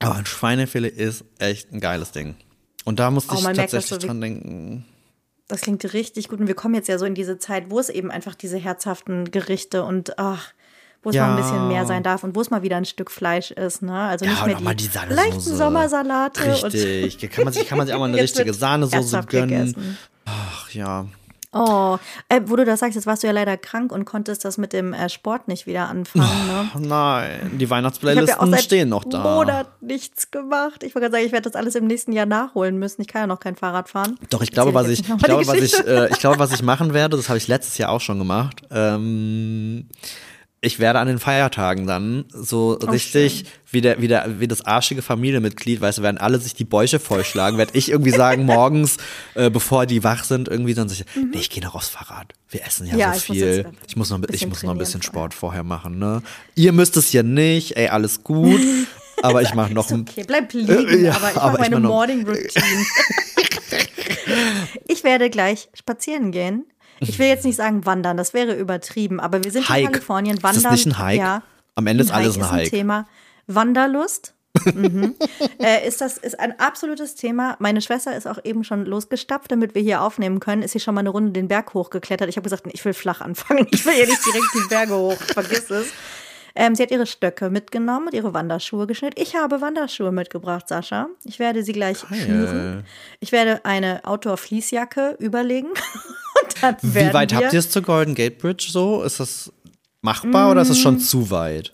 aber 0.00 0.16
ein 0.16 0.26
Schweinefilet 0.26 0.96
ist 0.96 1.24
echt 1.38 1.72
ein 1.72 1.78
geiles 1.78 2.10
Ding. 2.10 2.34
Und 2.84 2.98
da 2.98 3.12
musste 3.12 3.36
oh, 3.36 3.38
ich 3.38 3.44
tatsächlich 3.44 3.90
merkt, 3.92 4.08
dran 4.08 4.20
denken. 4.20 4.84
Das 5.50 5.62
klingt 5.62 5.92
richtig 5.92 6.28
gut. 6.28 6.38
Und 6.38 6.46
wir 6.46 6.54
kommen 6.54 6.74
jetzt 6.74 6.88
ja 6.88 6.96
so 6.96 7.04
in 7.04 7.14
diese 7.14 7.38
Zeit, 7.38 7.70
wo 7.70 7.80
es 7.80 7.88
eben 7.88 8.10
einfach 8.10 8.36
diese 8.36 8.56
herzhaften 8.56 9.32
Gerichte 9.32 9.84
und 9.84 10.16
ach, 10.16 10.52
wo 11.02 11.10
es 11.10 11.16
ja. 11.16 11.26
mal 11.26 11.36
ein 11.36 11.42
bisschen 11.42 11.68
mehr 11.68 11.86
sein 11.86 12.04
darf 12.04 12.22
und 12.22 12.36
wo 12.36 12.40
es 12.40 12.50
mal 12.50 12.62
wieder 12.62 12.76
ein 12.76 12.84
Stück 12.84 13.10
Fleisch 13.10 13.50
ist. 13.50 13.82
Ne? 13.82 13.92
Also 13.92 14.26
ja, 14.26 14.46
nicht 14.46 14.60
mehr 14.60 14.74
die, 14.74 14.88
die 14.88 15.12
leichten 15.14 15.40
Sommersalate. 15.40 16.62
Richtig. 16.62 17.30
kann, 17.32 17.44
man 17.44 17.52
sich, 17.52 17.66
kann 17.66 17.78
man 17.78 17.86
sich 17.88 17.96
auch 17.96 17.98
mal 17.98 18.08
eine 18.08 18.18
richtige 18.22 18.54
Sahnesoße 18.54 19.22
gönnen. 19.26 19.72
Gegessen. 19.72 19.98
Ach 20.24 20.70
ja. 20.70 21.06
Oh, 21.52 21.98
äh, 22.28 22.40
wo 22.44 22.54
du 22.54 22.64
das 22.64 22.78
sagst, 22.78 22.94
jetzt 22.94 23.06
warst 23.06 23.24
du 23.24 23.26
ja 23.26 23.32
leider 23.32 23.56
krank 23.56 23.90
und 23.90 24.04
konntest 24.04 24.44
das 24.44 24.56
mit 24.56 24.72
dem 24.72 24.92
äh, 24.92 25.08
Sport 25.08 25.48
nicht 25.48 25.66
wieder 25.66 25.88
anfangen. 25.88 26.46
Ne? 26.46 26.70
Nein, 26.86 27.58
die 27.58 27.68
Weihnachtsplaylisten 27.68 28.52
ja 28.52 28.58
stehen 28.58 28.88
noch 28.88 29.04
da. 29.04 29.22
Monat 29.22 29.66
nichts 29.82 30.30
gemacht. 30.30 30.84
Ich 30.84 30.94
wollte 30.94 31.06
gerade 31.06 31.12
sagen, 31.12 31.26
ich 31.26 31.32
werde 31.32 31.50
das 31.50 31.56
alles 31.56 31.74
im 31.74 31.88
nächsten 31.88 32.12
Jahr 32.12 32.26
nachholen 32.26 32.78
müssen. 32.78 33.02
Ich 33.02 33.08
kann 33.08 33.22
ja 33.22 33.26
noch 33.26 33.40
kein 33.40 33.56
Fahrrad 33.56 33.88
fahren. 33.88 34.16
Doch, 34.30 34.42
ich 34.42 34.52
glaube, 34.52 34.74
was 34.74 34.88
ich, 34.88 35.00
ich 35.00 35.22
glaube, 35.24 35.46
was 35.48 35.56
ich, 35.56 35.86
äh, 35.86 36.08
ich 36.10 36.20
glaube, 36.20 36.38
was 36.38 36.52
ich 36.52 36.62
machen 36.62 36.94
werde, 36.94 37.16
das 37.16 37.28
habe 37.28 37.38
ich 37.38 37.48
letztes 37.48 37.78
Jahr 37.78 37.90
auch 37.90 38.00
schon 38.00 38.20
gemacht. 38.20 38.62
Ähm, 38.70 39.88
ich 40.62 40.78
werde 40.78 40.98
an 40.98 41.06
den 41.06 41.18
Feiertagen 41.18 41.86
dann 41.86 42.26
so 42.28 42.78
oh, 42.80 42.86
richtig 42.90 43.46
wie, 43.70 43.80
der, 43.80 44.00
wie, 44.00 44.08
der, 44.08 44.40
wie 44.40 44.48
das 44.48 44.64
arschige 44.66 45.00
Familienmitglied, 45.00 45.80
weißt 45.80 45.98
du, 45.98 46.02
werden 46.02 46.18
alle 46.18 46.38
sich 46.38 46.54
die 46.54 46.64
Bäuche 46.64 46.98
vollschlagen, 46.98 47.56
werde 47.56 47.72
ich 47.74 47.90
irgendwie 47.90 48.10
sagen, 48.10 48.44
morgens, 48.46 48.98
äh, 49.34 49.48
bevor 49.48 49.86
die 49.86 50.04
wach 50.04 50.24
sind, 50.24 50.48
irgendwie 50.48 50.74
dann 50.74 50.88
sich, 50.88 51.04
mhm. 51.14 51.30
nee, 51.30 51.38
ich 51.38 51.50
gehe 51.50 51.62
noch 51.62 51.74
aufs 51.74 51.88
Fahrrad. 51.88 52.34
Wir 52.50 52.64
essen 52.66 52.86
ja, 52.86 52.96
ja 52.96 53.14
so 53.14 53.32
viel. 53.32 53.64
Muss 53.64 53.74
ich 53.86 53.96
muss 53.96 54.10
noch, 54.10 54.20
ich 54.30 54.46
muss 54.46 54.62
noch 54.62 54.72
ein 54.72 54.78
bisschen 54.78 55.02
Sport 55.02 55.32
vorher 55.32 55.62
machen, 55.62 55.98
ne? 55.98 56.22
Ihr 56.54 56.72
müsst 56.72 56.96
es 56.96 57.12
ja 57.12 57.22
nicht, 57.22 57.76
ey, 57.76 57.88
alles 57.88 58.22
gut. 58.22 58.60
aber 59.22 59.40
ich 59.42 59.54
mache 59.54 59.72
noch 59.72 59.90
ein. 59.90 60.02
Okay, 60.02 60.24
bleib 60.26 60.52
liegen, 60.52 60.88
äh, 60.88 60.96
ja, 60.98 61.14
aber 61.14 61.30
ich 61.30 61.36
mache 61.36 61.58
meine 61.58 61.80
Morning 61.80 62.26
Routine. 62.26 62.86
ich 64.88 65.04
werde 65.04 65.30
gleich 65.30 65.68
spazieren 65.74 66.32
gehen 66.32 66.64
ich 67.00 67.18
will 67.18 67.26
jetzt 67.26 67.44
nicht 67.44 67.56
sagen 67.56 67.86
wandern, 67.86 68.16
das 68.16 68.34
wäre 68.34 68.54
übertrieben, 68.54 69.20
aber 69.20 69.42
wir 69.42 69.50
sind 69.50 69.68
Hike. 69.68 69.80
in 69.80 69.86
Kalifornien. 69.86 70.42
Wandern, 70.42 70.56
ist 70.56 70.64
das 70.64 70.72
nicht 70.72 70.86
ein 70.86 70.98
Hike? 70.98 71.18
Ja. 71.18 71.42
Am 71.74 71.86
Ende 71.86 72.04
ist 72.04 72.10
alles 72.10 72.36
ein 72.36 72.50
Hike. 72.50 72.62
Ist 72.62 72.68
ein 72.68 72.78
Thema. 72.78 73.08
Wanderlust. 73.46 74.34
mhm. 74.74 75.14
äh, 75.58 75.86
ist 75.86 76.00
das 76.00 76.18
ist 76.18 76.38
ein 76.38 76.58
absolutes 76.58 77.14
Thema. 77.14 77.56
Meine 77.60 77.80
Schwester 77.80 78.16
ist 78.16 78.26
auch 78.26 78.38
eben 78.44 78.64
schon 78.64 78.84
losgestapft, 78.84 79.50
damit 79.50 79.74
wir 79.74 79.82
hier 79.82 80.02
aufnehmen 80.02 80.40
können. 80.40 80.62
Ist 80.62 80.72
sie 80.72 80.80
schon 80.80 80.94
mal 80.94 81.00
eine 81.00 81.10
Runde 81.10 81.32
den 81.32 81.48
Berg 81.48 81.72
hochgeklettert. 81.72 82.28
Ich 82.28 82.36
habe 82.36 82.44
gesagt, 82.44 82.64
ich 82.70 82.84
will 82.84 82.94
flach 82.94 83.20
anfangen. 83.20 83.66
Ich 83.70 83.84
will 83.86 83.94
ja 83.94 84.06
nicht 84.06 84.24
direkt 84.24 84.46
die 84.54 84.68
Berge 84.68 84.94
hoch. 84.94 85.16
Vergiss 85.16 85.70
es. 85.70 85.86
Ähm, 86.54 86.74
sie 86.74 86.82
hat 86.82 86.90
ihre 86.90 87.06
Stöcke 87.06 87.50
mitgenommen 87.50 88.06
und 88.06 88.14
ihre 88.14 88.34
Wanderschuhe 88.34 88.86
geschnitten. 88.86 89.20
Ich 89.20 89.34
habe 89.36 89.60
Wanderschuhe 89.60 90.12
mitgebracht, 90.12 90.68
Sascha. 90.68 91.08
Ich 91.24 91.38
werde 91.38 91.62
sie 91.62 91.72
gleich 91.72 92.08
Geil. 92.08 92.20
schnüren. 92.20 92.84
Ich 93.20 93.32
werde 93.32 93.64
eine 93.64 94.04
Outdoor-Fließjacke 94.04 95.16
überlegen. 95.18 95.68
Wie 96.82 97.14
weit 97.14 97.34
habt 97.34 97.52
ihr 97.52 97.58
es 97.58 97.70
zur 97.70 97.82
Golden 97.82 98.14
Gate 98.14 98.38
Bridge 98.38 98.68
so? 98.70 99.02
Ist 99.02 99.20
das 99.20 99.52
machbar 100.02 100.48
mm. 100.48 100.50
oder 100.50 100.62
ist 100.62 100.70
es 100.70 100.78
schon 100.78 100.98
zu 100.98 101.30
weit? 101.30 101.72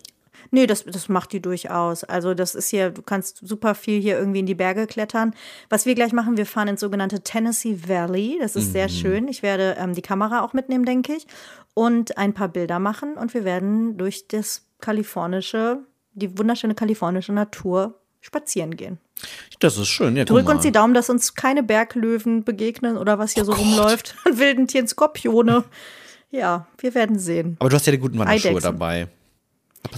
Nee, 0.51 0.67
das, 0.67 0.85
das 0.85 1.09
macht 1.09 1.33
die 1.33 1.41
durchaus. 1.41 2.05
Also 2.05 2.35
das 2.35 2.55
ist 2.55 2.69
hier, 2.69 2.91
du 2.91 3.03
kannst 3.03 3.47
super 3.47 3.75
viel 3.75 4.01
hier 4.01 4.19
irgendwie 4.19 4.41
in 4.41 4.47
die 4.47 4.55
Berge 4.55 4.87
klettern. 4.87 5.35
Was 5.69 5.87
wir 5.87 5.95
gleich 5.95 6.13
machen, 6.13 6.37
wir 6.37 6.47
fahren 6.47 6.69
ins 6.69 6.81
sogenannte 6.81 7.21
Tennessee 7.21 7.79
Valley. 7.87 8.39
Das 8.41 8.57
ist 8.57 8.69
mhm. 8.69 8.73
sehr 8.73 8.89
schön. 8.89 9.29
Ich 9.29 9.43
werde 9.43 9.77
ähm, 9.79 9.95
die 9.95 10.03
Kamera 10.03 10.43
auch 10.43 10.53
mitnehmen, 10.53 10.85
denke 10.85 11.15
ich. 11.15 11.27
Und 11.75 12.17
ein 12.17 12.33
paar 12.33 12.49
Bilder 12.49 12.79
machen. 12.79 13.15
Und 13.15 13.35
wir 13.35 13.45
werden 13.45 13.99
durch 13.99 14.29
das 14.29 14.66
kalifornische, 14.81 15.79
die 16.15 16.37
wunderschöne 16.39 16.75
kalifornische 16.75 17.33
Natur 17.33 17.99
spazieren 18.21 18.77
gehen. 18.77 18.99
Das 19.61 19.79
ist 19.79 19.89
schön. 19.89 20.17
Ja, 20.17 20.25
Drück 20.25 20.49
uns 20.49 20.63
die 20.63 20.73
Daumen, 20.73 20.95
dass 20.95 21.09
uns 21.09 21.35
keine 21.35 21.63
Berglöwen 21.63 22.45
begegnen 22.45 22.97
oder 22.97 23.19
was 23.19 23.33
hier 23.33 23.45
oh 23.45 23.47
so 23.47 23.53
Gott. 23.53 23.61
rumläuft. 23.61 24.15
An 24.25 24.39
wilden 24.39 24.67
Tieren, 24.67 24.89
Skorpione. 24.89 25.65
Ja, 26.33 26.67
wir 26.79 26.93
werden 26.97 27.21
sehen. 27.21 27.57
Aber 27.61 27.71
du 27.71 27.77
hast 27.77 27.87
ja 27.87 27.93
die 27.93 27.99
guten 27.99 28.19
Wanderschuhe 28.19 28.61
dabei. 28.61 29.07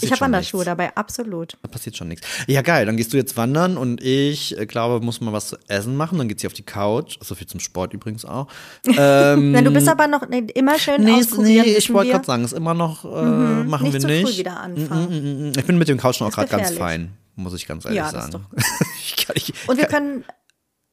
Ich 0.01 0.13
habe 0.13 0.21
Wanderschuhe 0.21 0.65
dabei, 0.65 0.95
absolut. 0.97 1.57
Da 1.63 1.69
passiert 1.69 1.97
schon 1.97 2.09
nichts. 2.09 2.27
Ja, 2.47 2.63
geil. 2.63 2.87
Dann 2.87 2.97
gehst 2.97 3.13
du 3.13 3.17
jetzt 3.17 3.37
wandern 3.37 3.77
und 3.77 4.03
ich 4.03 4.59
äh, 4.59 4.67
glaube, 4.67 5.05
muss 5.05 5.21
mal 5.21 5.33
was 5.33 5.49
zu 5.49 5.57
essen 5.69 5.97
machen. 5.97 6.19
Dann 6.19 6.29
geht 6.29 6.41
sie 6.41 6.47
auf 6.47 6.53
die 6.53 6.63
Couch. 6.63 7.19
So 7.21 7.35
viel 7.35 7.47
zum 7.47 7.61
Sport 7.61 7.95
übrigens 7.95 8.25
auch. 8.25 8.49
Ähm, 8.87 9.53
Na, 9.53 9.63
du 9.63 9.71
bist 9.71 9.89
aber 9.89 10.07
noch 10.07 10.29
nee, 10.29 10.47
immer 10.55 10.79
schön 10.79 11.03
nee. 11.03 11.23
Nee, 11.39 11.63
ich 11.63 11.93
wollte 11.93 12.13
gerade 12.13 12.27
sagen, 12.27 12.45
ist 12.45 12.53
immer 12.53 12.75
noch, 12.75 13.05
äh, 13.05 13.23
mhm, 13.23 13.69
machen 13.69 13.91
nicht 13.91 14.03
wir 14.03 14.07
nicht. 14.07 14.29
Früh 14.29 14.39
wieder 14.39 14.61
anfangen. 14.61 15.09
Mm, 15.09 15.47
mm, 15.47 15.51
mm, 15.51 15.53
ich 15.59 15.65
bin 15.65 15.79
mit 15.79 15.89
dem 15.89 15.99
Couch 15.99 16.21
auch 16.21 16.31
gerade 16.31 16.49
ganz 16.49 16.73
fein 16.73 17.17
muss 17.39 17.55
ich 17.55 17.67
ganz 17.67 17.85
ehrlich 17.85 17.99
ja, 17.99 18.11
sagen. 18.11 18.33
Das 18.53 18.63
ist 18.63 18.81
doch 18.81 18.87
ich 18.99 19.27
kann, 19.27 19.37
ich, 19.37 19.69
Und 19.69 19.79
wir 19.79 19.87
kann, 19.87 20.05
können, 20.05 20.25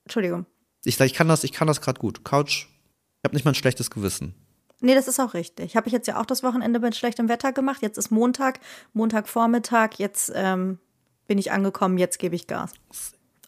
Entschuldigung. 0.05 0.45
Ich, 0.83 0.99
ich 0.99 1.13
kann 1.13 1.27
das, 1.27 1.43
ich 1.43 1.51
kann 1.51 1.67
das 1.67 1.81
gerade 1.81 1.99
gut. 1.99 2.23
Couch, 2.23 2.67
ich 2.67 3.23
habe 3.25 3.36
nicht 3.36 3.43
mal 3.43 3.51
ein 3.51 3.55
schlechtes 3.55 3.89
Gewissen. 3.89 4.36
Nee, 4.82 4.95
das 4.95 5.07
ist 5.07 5.19
auch 5.19 5.34
richtig. 5.34 5.76
Habe 5.76 5.88
ich 5.88 5.93
jetzt 5.93 6.07
ja 6.07 6.19
auch 6.19 6.26
das 6.26 6.43
Wochenende 6.43 6.80
mit 6.80 6.95
schlechtem 6.95 7.30
Wetter 7.30 7.51
gemacht. 7.51 7.82
Jetzt 7.82 7.97
ist 7.97 8.11
Montag, 8.11 8.59
Montagvormittag. 8.93 9.91
Jetzt 9.97 10.32
ähm, 10.36 10.80
bin 11.28 11.38
ich 11.38 11.51
angekommen. 11.51 11.97
Jetzt 11.97 12.19
gebe 12.19 12.36
ich 12.36 12.47
Gas. 12.47 12.73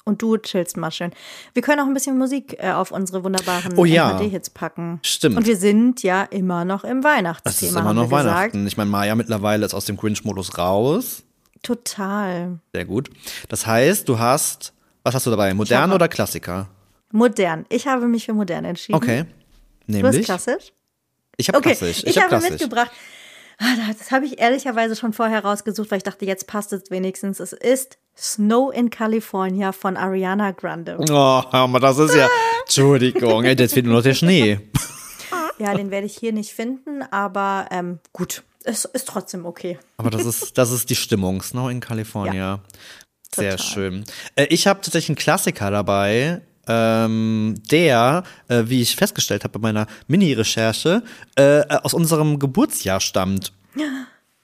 Und 0.05 0.21
du 0.21 0.37
chillst 0.37 0.77
mal 0.77 0.89
schön. 0.89 1.11
Wir 1.53 1.61
können 1.61 1.81
auch 1.81 1.85
ein 1.85 1.93
bisschen 1.93 2.17
Musik 2.17 2.55
äh, 2.59 2.71
auf 2.71 2.91
unsere 2.91 3.25
wunderbaren 3.25 3.77
oh, 3.77 3.83
ja. 3.83 4.17
hits 4.19 4.49
packen. 4.49 4.99
Stimmt. 5.03 5.35
Und 5.35 5.45
wir 5.45 5.57
sind 5.57 6.01
ja 6.01 6.23
immer 6.23 6.63
noch 6.63 6.85
im 6.85 7.03
Weihnachtsthema. 7.03 7.51
Es 7.51 7.61
ist 7.61 7.75
immer 7.75 7.93
noch 7.93 8.09
Weihnachten. 8.09 8.65
Ich 8.65 8.77
meine, 8.77 8.89
Maya 8.89 9.15
mittlerweile 9.15 9.65
ist 9.65 9.73
aus 9.73 9.83
dem 9.83 9.97
Grinch-Modus 9.97 10.57
raus. 10.57 11.23
Total. 11.61 12.59
Sehr 12.73 12.85
gut. 12.85 13.09
Das 13.49 13.67
heißt, 13.67 14.07
du 14.07 14.17
hast, 14.17 14.71
was 15.03 15.13
hast 15.13 15.25
du 15.25 15.29
dabei? 15.29 15.53
Modern 15.53 15.91
oder 15.91 16.07
Klassiker? 16.07 16.69
Modern. 17.11 17.65
Ich 17.67 17.85
habe 17.85 18.07
mich 18.07 18.25
für 18.25 18.33
modern 18.33 18.63
entschieden. 18.63 18.95
Okay. 18.95 19.25
Nämlich? 19.87 20.11
Du 20.11 20.17
hast 20.19 20.25
klassisch? 20.25 20.71
Ich 21.37 21.49
habe 21.49 21.59
okay. 21.59 21.75
klassisch. 21.75 21.99
Ich, 21.99 22.07
ich 22.07 22.17
hab 22.17 22.25
habe 22.25 22.41
klassisch. 22.41 22.51
mitgebracht. 22.51 22.91
Ah, 23.59 23.93
das 23.97 24.11
habe 24.11 24.25
ich 24.25 24.39
ehrlicherweise 24.39 24.95
schon 24.95 25.13
vorher 25.13 25.43
rausgesucht, 25.43 25.89
weil 25.89 25.97
ich 25.97 26.03
dachte, 26.03 26.25
jetzt 26.25 26.45
passt 26.45 26.73
es 26.73 26.91
wenigstens. 26.91 27.39
Es 27.39 27.53
ist 27.53 27.97
Snow 28.15 28.73
in 28.73 28.89
California 28.89 29.71
von 29.71 29.97
Ariana 29.97 30.51
Grande. 30.51 30.97
Oh, 31.09 31.43
aber 31.49 31.79
das 31.79 31.97
ist 31.97 32.15
ja. 32.15 32.27
Entschuldigung, 32.61 33.45
jetzt 33.45 33.73
fehlt 33.73 33.85
nur 33.85 33.95
noch 33.95 34.03
der 34.03 34.13
Schnee. 34.13 34.59
Ja, 35.59 35.73
den 35.73 35.89
werde 35.89 36.05
ich 36.05 36.15
hier 36.15 36.33
nicht 36.33 36.53
finden, 36.53 37.01
aber 37.01 37.65
ähm, 37.71 37.97
gut, 38.13 38.43
es 38.63 38.85
ist 38.85 39.07
trotzdem 39.07 39.45
okay. 39.45 39.79
Aber 39.97 40.11
das 40.11 40.23
ist, 40.23 40.55
das 40.57 40.71
ist 40.71 40.89
die 40.91 40.95
Stimmung, 40.95 41.41
Snow 41.41 41.71
in 41.71 41.79
California. 41.79 42.33
Ja, 42.33 42.63
Sehr 43.35 43.57
schön. 43.57 44.05
Äh, 44.35 44.45
ich 44.51 44.67
habe 44.67 44.81
tatsächlich 44.81 45.09
einen 45.09 45.15
Klassiker 45.15 45.71
dabei. 45.71 46.41
Ähm, 46.67 47.55
der, 47.71 48.23
äh, 48.47 48.63
wie 48.67 48.81
ich 48.81 48.95
festgestellt 48.95 49.43
habe 49.43 49.59
bei 49.59 49.71
meiner 49.71 49.87
Mini-Recherche, 50.07 51.03
äh, 51.35 51.63
aus 51.67 51.93
unserem 51.93 52.39
Geburtsjahr 52.39 52.99
stammt. 52.99 53.53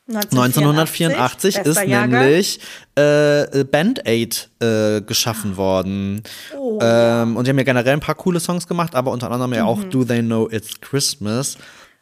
1984, 0.07 1.07
1984 1.07 1.57
ist 1.59 1.87
nämlich 1.87 2.59
äh, 2.95 3.63
Band 3.63 4.05
Aid 4.05 4.49
äh, 4.59 5.01
geschaffen 5.01 5.55
worden. 5.55 6.23
Oh. 6.57 6.77
Ähm, 6.81 7.37
und 7.37 7.47
die 7.47 7.51
haben 7.51 7.57
ja 7.57 7.63
generell 7.63 7.93
ein 7.93 8.01
paar 8.01 8.15
coole 8.15 8.41
Songs 8.41 8.67
gemacht, 8.67 8.95
aber 8.95 9.11
unter 9.11 9.31
anderem 9.31 9.51
mhm. 9.51 9.55
ja 9.55 9.65
auch 9.65 9.77
mhm. 9.77 9.89
Do 9.89 10.03
They 10.03 10.21
Know 10.21 10.49
It's 10.51 10.81
Christmas. 10.81 11.57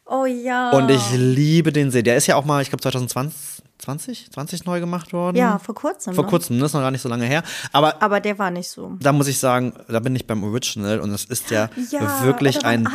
Oh 0.06 0.26
ja. 0.26 0.72
Und 0.72 0.90
ich 0.90 1.12
liebe 1.16 1.72
den 1.72 1.92
sehr. 1.92 2.04
Der 2.04 2.18
ist 2.18 2.28
ja 2.28 2.36
auch 2.36 2.44
mal, 2.44 2.62
ich 2.62 2.70
glaube 2.70 2.82
2020, 2.82 3.51
20, 3.82 4.32
20 4.32 4.66
neu 4.66 4.80
gemacht 4.80 5.12
worden. 5.12 5.38
Ja, 5.38 5.58
vor 5.58 5.76
kurzem. 5.76 6.14
Vor 6.14 6.24
ne? 6.24 6.30
kurzem, 6.30 6.60
das 6.60 6.70
ist 6.70 6.74
noch 6.74 6.82
gar 6.82 6.92
nicht 6.92 7.02
so 7.02 7.10
lange 7.10 7.26
her. 7.26 7.44
Aber, 7.72 8.02
aber 8.02 8.20
der 8.20 8.38
war 8.38 8.52
nicht 8.52 8.70
so. 8.70 8.96
Da 9.00 9.12
muss 9.12 9.28
ich 9.28 9.40
sagen, 9.40 9.74
da 9.88 10.00
bin 10.00 10.16
ich 10.16 10.28
beim 10.28 10.44
Original 10.44 11.00
und 11.00 11.12
es 11.12 11.26
ist 11.26 11.50
ja, 11.50 11.70
ja 11.90 12.24
wirklich 12.24 12.64
ein 12.64 12.88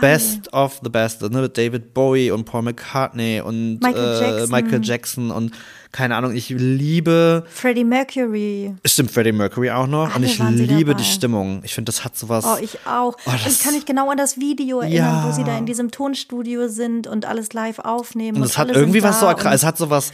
Best 0.00 0.52
of 0.52 0.80
the 0.82 0.88
Best. 0.88 1.22
Ne? 1.22 1.48
David 1.48 1.92
Bowie 1.92 2.30
und 2.30 2.44
Paul 2.44 2.62
McCartney 2.62 3.40
und 3.40 3.80
Michael, 3.80 4.04
äh, 4.04 4.20
Jackson. 4.20 4.50
Michael 4.50 4.84
Jackson 4.84 5.30
und 5.30 5.52
keine 5.92 6.16
Ahnung, 6.16 6.34
ich 6.34 6.48
liebe. 6.48 7.44
Freddie 7.52 7.84
Mercury. 7.84 8.74
Stimmt, 8.84 9.10
Freddie 9.10 9.32
Mercury 9.32 9.70
auch 9.70 9.86
noch. 9.86 10.14
Alle 10.14 10.24
und 10.24 10.24
ich 10.24 10.38
liebe 10.38 10.94
die 10.94 11.04
Stimmung. 11.04 11.60
Ich 11.64 11.74
finde, 11.74 11.92
das 11.92 12.02
hat 12.02 12.16
sowas. 12.16 12.46
Oh, 12.46 12.56
ich 12.60 12.78
auch. 12.86 13.16
Oh, 13.26 13.32
ich 13.46 13.62
kann 13.62 13.74
mich 13.74 13.84
genau 13.84 14.10
an 14.10 14.16
das 14.16 14.38
Video 14.38 14.80
erinnern, 14.80 15.22
ja. 15.22 15.28
wo 15.28 15.32
sie 15.32 15.44
da 15.44 15.56
in 15.58 15.66
diesem 15.66 15.90
Tonstudio 15.90 16.68
sind 16.68 17.06
und 17.06 17.26
alles 17.26 17.52
live 17.52 17.78
aufnehmen. 17.78 18.38
Und 18.38 18.44
es 18.44 18.56
hat 18.56 18.70
irgendwie 18.70 19.02
was 19.02 19.20
so, 19.20 19.28
es 19.28 19.64
hat 19.64 19.76
sowas 19.76 20.12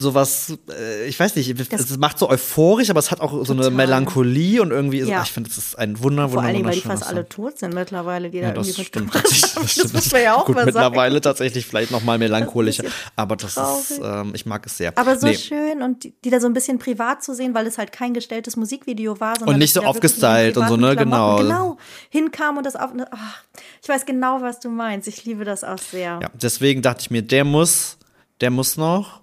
sowas, 0.00 0.56
äh, 0.70 1.06
ich 1.06 1.18
weiß 1.18 1.34
nicht, 1.34 1.58
es 1.58 1.98
macht 1.98 2.20
so 2.20 2.30
euphorisch, 2.30 2.88
aber 2.88 3.00
es 3.00 3.10
hat 3.10 3.20
auch 3.20 3.32
so 3.32 3.44
Total. 3.44 3.66
eine 3.66 3.74
Melancholie 3.74 4.62
und 4.62 4.70
irgendwie, 4.70 4.98
ist, 4.98 5.08
ja. 5.08 5.20
ach, 5.20 5.26
ich 5.26 5.32
finde, 5.32 5.50
es 5.50 5.58
ist 5.58 5.78
ein 5.78 6.00
wunder, 6.00 6.30
wunder, 6.30 6.42
Vor 6.42 6.42
allem, 6.42 6.64
weil 6.64 6.74
die 6.74 6.80
fast 6.80 7.04
alle 7.04 7.28
tot 7.28 7.58
sind 7.58 7.74
mittlerweile, 7.74 8.30
die 8.30 8.38
ja, 8.38 8.52
da 8.52 8.60
irgendwie 8.60 8.84
stimmt, 8.84 9.12
das, 9.12 9.54
das, 9.54 9.74
das 9.74 9.92
muss 9.92 10.12
man 10.12 10.22
ja 10.22 10.36
auch 10.36 10.44
Gut, 10.44 10.54
mal 10.54 10.66
mittlerweile 10.66 11.14
sagen. 11.14 11.22
tatsächlich 11.22 11.66
vielleicht 11.66 11.90
noch 11.90 12.04
mal 12.04 12.16
melancholischer, 12.16 12.84
aber 13.16 13.34
das 13.34 13.54
traurig. 13.54 13.90
ist, 13.90 14.00
ähm, 14.02 14.32
ich 14.34 14.46
mag 14.46 14.64
es 14.66 14.76
sehr. 14.76 14.96
Aber 14.96 15.18
so 15.18 15.26
nee. 15.26 15.34
schön 15.34 15.82
und 15.82 16.04
die, 16.04 16.14
die, 16.24 16.30
da 16.30 16.38
so 16.38 16.46
ein 16.46 16.54
bisschen 16.54 16.78
privat 16.78 17.24
zu 17.24 17.34
sehen, 17.34 17.52
weil 17.54 17.66
es 17.66 17.76
halt 17.76 17.90
kein 17.90 18.14
gestelltes 18.14 18.56
Musikvideo 18.56 19.18
war, 19.18 19.36
sondern 19.36 19.54
und 19.54 19.58
nicht 19.58 19.72
so 19.72 19.82
aufgestylt 19.82 20.56
und 20.56 20.68
so, 20.68 20.76
ne, 20.76 20.94
genau. 20.94 21.38
Genau, 21.38 21.76
hinkam 22.08 22.56
und 22.56 22.64
das 22.64 22.76
auf, 22.76 22.90
ach, 23.10 23.42
ich 23.82 23.88
weiß 23.88 24.06
genau, 24.06 24.42
was 24.42 24.60
du 24.60 24.68
meinst, 24.68 25.08
ich 25.08 25.24
liebe 25.24 25.44
das 25.44 25.64
auch 25.64 25.78
sehr. 25.78 26.20
Ja, 26.22 26.30
deswegen 26.34 26.82
dachte 26.82 27.00
ich 27.00 27.10
mir, 27.10 27.22
der 27.22 27.44
muss, 27.44 27.98
der 28.40 28.52
muss 28.52 28.76
noch 28.76 29.22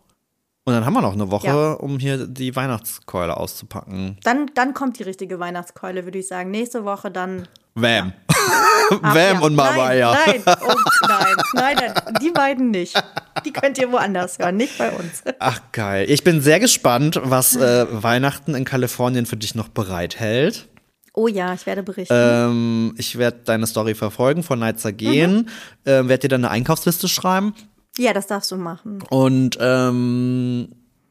und 0.68 0.74
dann 0.74 0.84
haben 0.84 0.94
wir 0.94 1.02
noch 1.02 1.14
eine 1.14 1.30
Woche, 1.30 1.48
ja. 1.48 1.74
um 1.74 2.00
hier 2.00 2.26
die 2.26 2.56
Weihnachtskeule 2.56 3.38
auszupacken. 3.38 4.18
Dann, 4.24 4.50
dann 4.56 4.74
kommt 4.74 4.98
die 4.98 5.04
richtige 5.04 5.40
Weihnachtskeule, 5.40 6.06
würde 6.06 6.18
ich 6.18 6.28
sagen. 6.28 6.50
Nächste 6.50 6.84
Woche 6.84 7.12
dann. 7.12 7.48
Wham. 7.76 8.14
Ja. 8.28 8.98
Wham 9.02 9.16
ja. 9.16 9.40
und 9.42 9.54
Mariah. 9.54 10.18
Nein, 10.26 10.42
nein, 10.44 10.56
oh, 10.68 10.74
nein, 11.08 11.36
nein, 11.54 11.94
die 12.20 12.32
beiden 12.32 12.72
nicht. 12.72 13.00
Die 13.46 13.54
könnt 13.54 13.78
ihr 13.78 13.92
woanders 13.92 14.40
hören, 14.40 14.58
nicht 14.58 14.76
bei 14.80 14.90
uns. 14.90 15.24
Ach 15.38 15.60
geil. 15.72 16.10
Ich 16.10 16.24
bin 16.24 16.42
sehr 16.42 16.60
gespannt, 16.60 17.22
was 17.24 17.56
äh, 17.56 17.86
Weihnachten 17.92 18.56
in 18.56 18.66
Kalifornien 18.66 19.28
für 19.28 19.38
dich 19.38 19.54
noch 19.54 19.68
bereithält. 19.68 20.68
Oh 21.14 21.28
ja, 21.28 21.54
ich 21.54 21.68
werde 21.68 21.84
berichten. 21.84 22.14
Ähm, 22.14 22.96
ich 22.98 23.20
werde 23.20 23.38
deine 23.46 23.68
Story 23.68 23.94
verfolgen, 23.94 24.42
von 24.42 24.58
Neizer 24.58 24.92
gehen, 24.92 25.36
mhm. 25.36 25.48
ähm, 25.86 26.10
werde 26.10 26.22
dir 26.22 26.30
dann 26.30 26.44
eine 26.44 26.52
Einkaufsliste 26.52 27.08
schreiben. 27.08 27.54
Ja, 27.98 28.14
das 28.14 28.28
darfst 28.28 28.52
du 28.52 28.58
machen. 28.58 29.02
Und 29.10 29.58
ähm, 29.60 30.70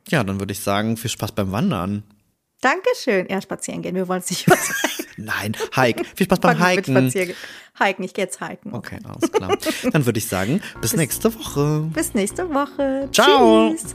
ja, 0.09 0.23
dann 0.23 0.39
würde 0.39 0.53
ich 0.53 0.61
sagen, 0.61 0.97
viel 0.97 1.11
Spaß 1.11 1.33
beim 1.33 1.53
Wandern. 1.53 2.03
Dankeschön. 2.61 3.27
Ja, 3.29 3.41
spazieren 3.41 3.83
gehen. 3.83 3.95
Wir 3.95 4.09
wollen 4.09 4.21
es 4.21 4.31
nicht 4.31 4.47
übertreiben. 4.47 5.07
Nein, 5.17 5.57
Hike. 5.75 6.05
Viel 6.15 6.25
Spaß 6.27 6.41
beim 6.41 6.67
Hiken. 6.67 7.11
Hiken, 7.11 8.05
ich 8.05 8.15
gehe 8.15 8.25
jetzt 8.25 8.43
hiken. 8.43 8.73
Okay, 8.73 8.99
alles 9.05 9.31
klar. 9.31 9.57
Dann 9.93 10.07
würde 10.07 10.19
ich 10.19 10.27
sagen, 10.27 10.61
bis, 10.81 10.93
bis 10.93 10.97
nächste 10.97 11.35
Woche. 11.35 11.91
Bis 11.93 12.15
nächste 12.15 12.49
Woche. 12.53 13.09
Ciao. 13.13 13.75
Tschüss. 13.75 13.95